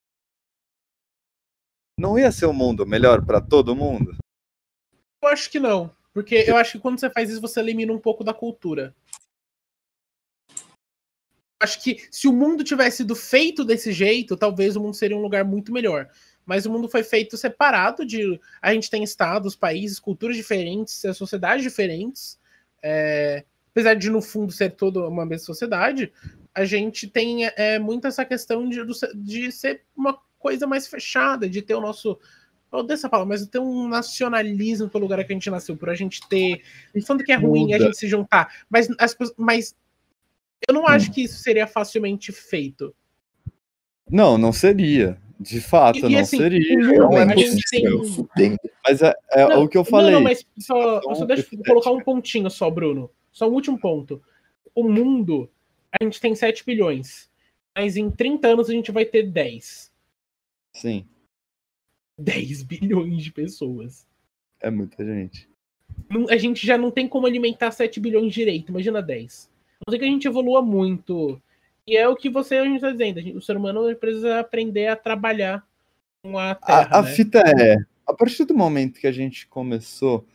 [1.98, 4.16] Não ia ser um mundo melhor para todo mundo?
[5.22, 5.94] eu acho que não.
[6.14, 8.94] Porque eu acho que quando você faz isso, você elimina um pouco da cultura.
[11.60, 15.22] Acho que se o mundo tivesse sido feito desse jeito, talvez o mundo seria um
[15.22, 16.08] lugar muito melhor.
[16.46, 18.40] Mas o mundo foi feito separado de.
[18.62, 22.38] A gente tem estados, países, culturas diferentes, eh, sociedades diferentes.
[22.82, 26.12] É, apesar de, no fundo, ser toda uma mesma sociedade,
[26.54, 28.80] a gente tem é, muito essa questão de,
[29.16, 32.20] de ser uma coisa mais fechada, de ter o nosso.
[32.74, 35.88] Eu odeio essa palavra, mas ter um nacionalismo pelo lugar que a gente nasceu, por
[35.88, 36.62] a gente ter.
[36.94, 37.84] Não falando que é ruim a Muda.
[37.86, 39.76] gente se juntar, mas, as, mas
[40.66, 42.94] eu não acho que isso seria facilmente feito.
[44.10, 45.18] Não, não seria.
[45.38, 46.76] De fato, E- e não assim, seria.
[46.98, 48.28] Não é a gente possível.
[48.36, 48.56] tem-.
[48.86, 50.12] Mas é, é Não, o que eu falei.
[50.12, 51.68] Não, não, mas só, Então, só deixa eu hipotética.
[51.70, 53.10] colocar um pontinho só, Bruno.
[53.32, 54.22] Só um último ponto.
[54.74, 55.50] O mundo,
[55.92, 57.28] a gente tem 7 bilhões.
[57.76, 59.90] Mas em 30 anos a gente vai ter 10.
[60.72, 61.04] Sim,
[62.18, 64.06] 10 bilhões de pessoas.
[64.60, 65.48] é muita gente.
[66.08, 69.50] Não- A gente já não tem como alimentar 7 bilhões direito, imagina 10.
[69.80, 71.40] A não ser que a gente evolua muito.
[71.86, 73.20] E é o que você a gente tá dizendo.
[73.20, 75.66] gente- O ser humano precisa aprender a trabalhar
[76.22, 76.88] com a terra.
[76.90, 77.10] A, a né?
[77.10, 77.76] fita é,
[78.06, 80.26] a partir do momento que a gente começou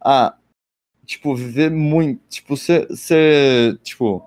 [0.00, 0.36] a,
[1.06, 4.22] tipo, viver muito, tipo, ser, ser tipo,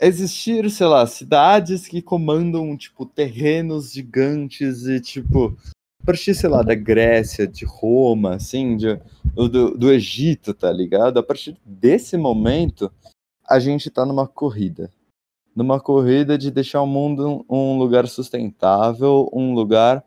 [0.00, 5.56] existir, sei lá, cidades que comandam, tipo, terrenos gigantes e, tipo,
[6.04, 9.00] partir, sei lá, da Grécia, de Roma, assim, de,
[9.34, 11.18] do, do Egito, tá ligado?
[11.18, 12.92] A partir desse momento,
[13.48, 14.90] a gente tá numa corrida.
[15.54, 20.04] Numa corrida de deixar o mundo um lugar sustentável, um lugar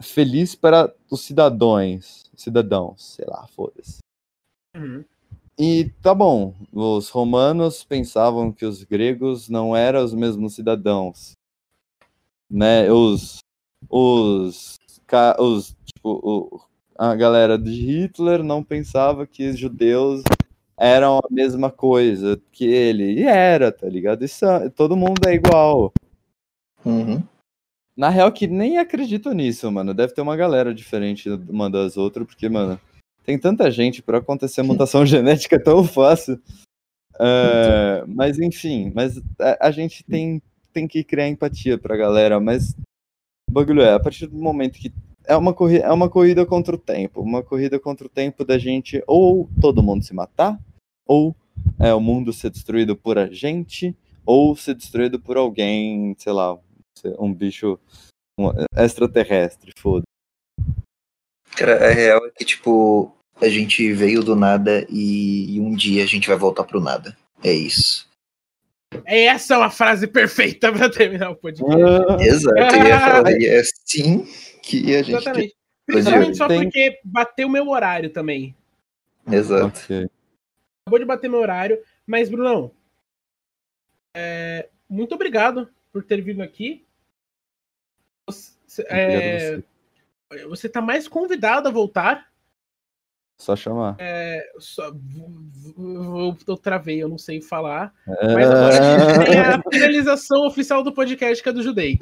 [0.00, 3.98] feliz para os cidadãos, cidadãos, sei lá, foda-se.
[4.76, 5.04] Uhum.
[5.58, 11.32] E tá bom, os romanos pensavam que os gregos não eram os mesmos cidadãos,
[12.50, 12.90] né?
[12.90, 13.38] Os,
[13.88, 14.76] os,
[15.38, 16.60] os tipo, o-
[16.98, 20.22] a galera de Hitler não pensava que os judeus
[20.78, 24.24] eram a mesma coisa que ele, e era, tá ligado?
[24.24, 25.92] Isso, é- todo mundo é igual.
[26.84, 27.22] Uhum.
[27.96, 29.92] Na real, que nem acredito nisso, mano.
[29.94, 32.80] Deve ter uma galera diferente uma das outras, porque, mano,
[33.24, 36.40] tem tanta gente pra acontecer mutação genética tão fácil.
[37.20, 42.74] É, mas, enfim, mas a, a gente tem, tem que criar empatia pra galera, mas
[43.52, 44.90] o bagulho é, a partir do momento que
[45.26, 48.56] é uma, corri é uma corrida contra o tempo, uma corrida contra o tempo da
[48.56, 50.58] gente ou todo mundo se matar,
[51.06, 51.36] ou
[51.78, 56.58] é, o mundo ser destruído por a gente, ou ser destruído por alguém, sei lá,
[57.18, 57.78] um bicho
[58.40, 60.04] um extraterrestre, foda.
[61.54, 66.02] Cara, a real é que, tipo, a gente veio do nada e, e um dia
[66.02, 67.14] a gente vai voltar pro nada.
[67.44, 68.08] É isso.
[69.04, 71.72] Essa é uma frase perfeita pra terminar o podcast.
[72.20, 72.56] Exato.
[72.58, 74.24] Eu ia falar, e é assim
[74.62, 75.16] que a gente.
[75.16, 75.56] Exatamente.
[75.86, 78.54] Principalmente só tem- porque bateu meu horário também.
[79.30, 79.66] Exato.
[79.66, 80.08] Ok.
[80.86, 81.82] Acabou de bater meu horário.
[82.06, 82.72] Mas, Brunão,
[84.16, 86.84] é, muito obrigado por ter vindo aqui.
[88.28, 89.62] Você, é,
[90.48, 92.31] você tá mais convidado a voltar.
[93.42, 93.96] Só chamar.
[93.98, 94.92] É, só,
[96.46, 97.92] eu travei, eu não sei falar.
[98.06, 101.98] Mas agora a gente tem a finalização oficial do podcast que é do Judeix.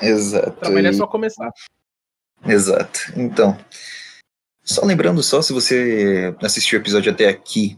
[0.00, 0.52] Exato.
[0.52, 1.50] Trabalho é e- só começar.
[2.46, 3.00] Exato.
[3.16, 3.58] Então,
[4.62, 7.76] só lembrando só, se você assistiu o episódio até aqui,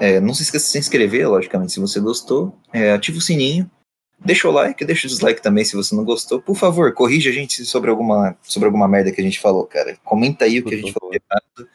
[0.00, 2.58] é, não se esqueça de se inscrever, logicamente, se você gostou.
[2.72, 3.70] É, ativa o sininho,
[4.18, 6.42] deixa o like, deixa o dislike também se você não gostou.
[6.42, 9.96] Por favor, corrija a gente sobre alguma, sobre alguma merda que a gente falou, cara.
[10.02, 11.70] Comenta aí o que a gente falou de errado.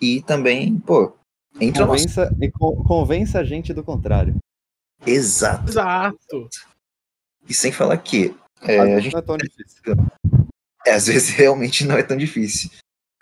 [0.00, 1.14] E também, pô,
[1.60, 1.92] entra no.
[1.92, 4.36] Convença, e con- convença a gente do contrário.
[5.06, 5.68] Exato.
[5.70, 6.48] Exato.
[7.48, 9.82] E sem falar que é, Às a vezes gente não é tão difícil.
[10.86, 12.70] É, às vezes realmente não é tão difícil.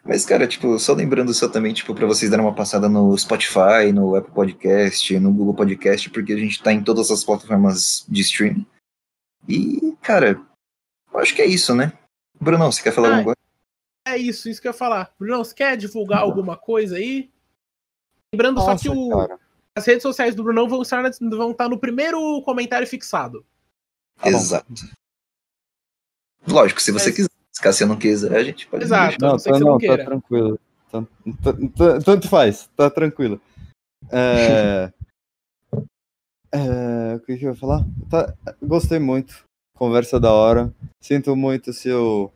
[0.07, 3.91] Mas, cara, tipo, só lembrando só também, tipo, pra vocês darem uma passada no Spotify,
[3.93, 8.21] no Apple Podcast, no Google Podcast, porque a gente tá em todas as plataformas de
[8.21, 8.67] streaming.
[9.49, 10.39] E, cara,
[11.13, 11.93] eu acho que é isso, né?
[12.39, 13.34] Brunão, você quer falar Ah, alguma coisa?
[14.07, 15.13] É isso, isso que eu ia falar.
[15.19, 17.31] Bruno, você quer divulgar alguma coisa aí?
[18.35, 19.41] Lembrando só que Nossa, o- cara.
[19.77, 23.45] as redes sociais do Brunão vão estar, vão estar no primeiro comentário fixado.
[24.17, 24.37] Tá bom.
[24.37, 24.75] Exato.
[26.47, 27.29] Lógico, se você Mas- quiser.
[27.63, 29.17] Caso você não quiser, a gente pode Exato.
[29.21, 30.61] Não, tá, não, não tá tranquilo.
[30.91, 31.03] Tá-
[31.43, 33.41] tá- tá- tanto faz, tá tranquilo.
[34.11, 34.93] É...
[36.53, 37.85] é, O que, que eu ia falar?
[38.11, 39.45] Tá, gostei muito.
[39.77, 40.75] Conversa da hora.
[41.01, 42.33] Sinto muito se eu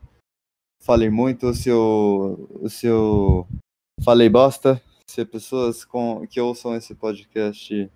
[0.88, 3.46] falei muito, se eu, se eu
[4.02, 4.80] falei bosta.
[5.06, 7.90] Se pessoas com, que ouçam esse podcast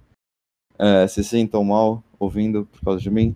[0.78, 3.35] é, se sintam mal ouvindo por causa de mim.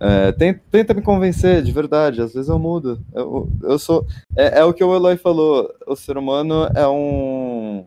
[0.00, 2.22] É, ten- tenta me convencer, de verdade.
[2.22, 2.98] Às vezes eu mudo.
[3.12, 4.06] Eu, eu sou.
[4.34, 5.70] É, é o que o Eloy falou.
[5.86, 7.86] O ser humano é um.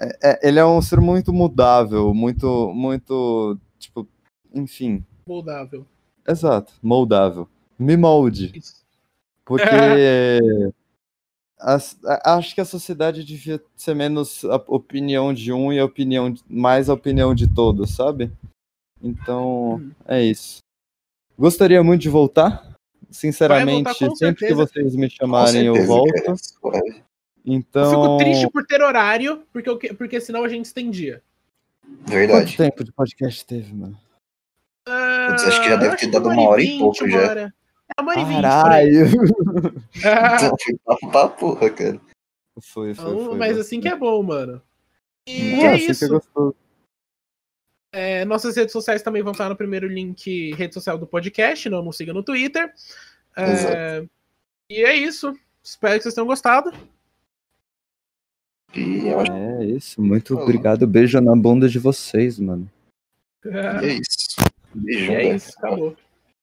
[0.00, 4.06] é- é- ele é um ser muito mudável, muito, muito, tipo,
[4.54, 5.84] enfim, Moldável.
[6.26, 7.46] exato, moldável.
[7.78, 8.84] Me molde, Isso.
[9.48, 10.70] Porque
[11.58, 15.84] as- a- acho que a sociedade devia ser menos a opinião de um e a
[15.84, 18.30] opinião de- mais a opinião de todos, sabe?
[19.02, 19.90] Então, Hum.
[20.06, 20.58] é isso.
[21.38, 22.64] Gostaria muito de voltar.
[23.10, 26.12] Sinceramente, voltar sempre que vocês me chamarem, eu volto.
[27.50, 27.82] Então.
[27.92, 31.22] Eu fico triste por ter horário, porque, eu que- porque senão a gente estendia.
[31.82, 32.56] Quanto Verdade.
[32.58, 33.98] tempo de podcast teve, mano?
[34.84, 37.18] Putz, acho que já deve ter dado uma hora e pouco já.
[37.18, 37.54] hora.
[37.98, 38.36] É uma hora e vinte.
[38.36, 40.02] por aí.
[40.02, 40.56] Caralho!
[40.56, 42.00] Foi papo pra porra, cara.
[42.60, 43.36] Foi, foi, Então, foi.
[43.38, 44.62] mas assim que é bom, mano.
[45.26, 46.04] E é assim que isso.
[46.04, 46.54] é gostoso.
[47.92, 51.82] É, nossas redes sociais também vão estar no primeiro link, rede social do podcast, não
[51.82, 52.72] nos siga no Twitter.
[53.36, 54.04] É,
[54.70, 55.32] e é isso.
[55.62, 56.70] Espero que vocês tenham gostado.
[58.74, 60.42] E eu acho É isso, muito Falou.
[60.44, 60.86] obrigado.
[60.86, 62.70] Beijo na bunda de vocês, mano.
[63.42, 64.36] que é isso.
[64.74, 65.96] E Beijão, é isso, acabou.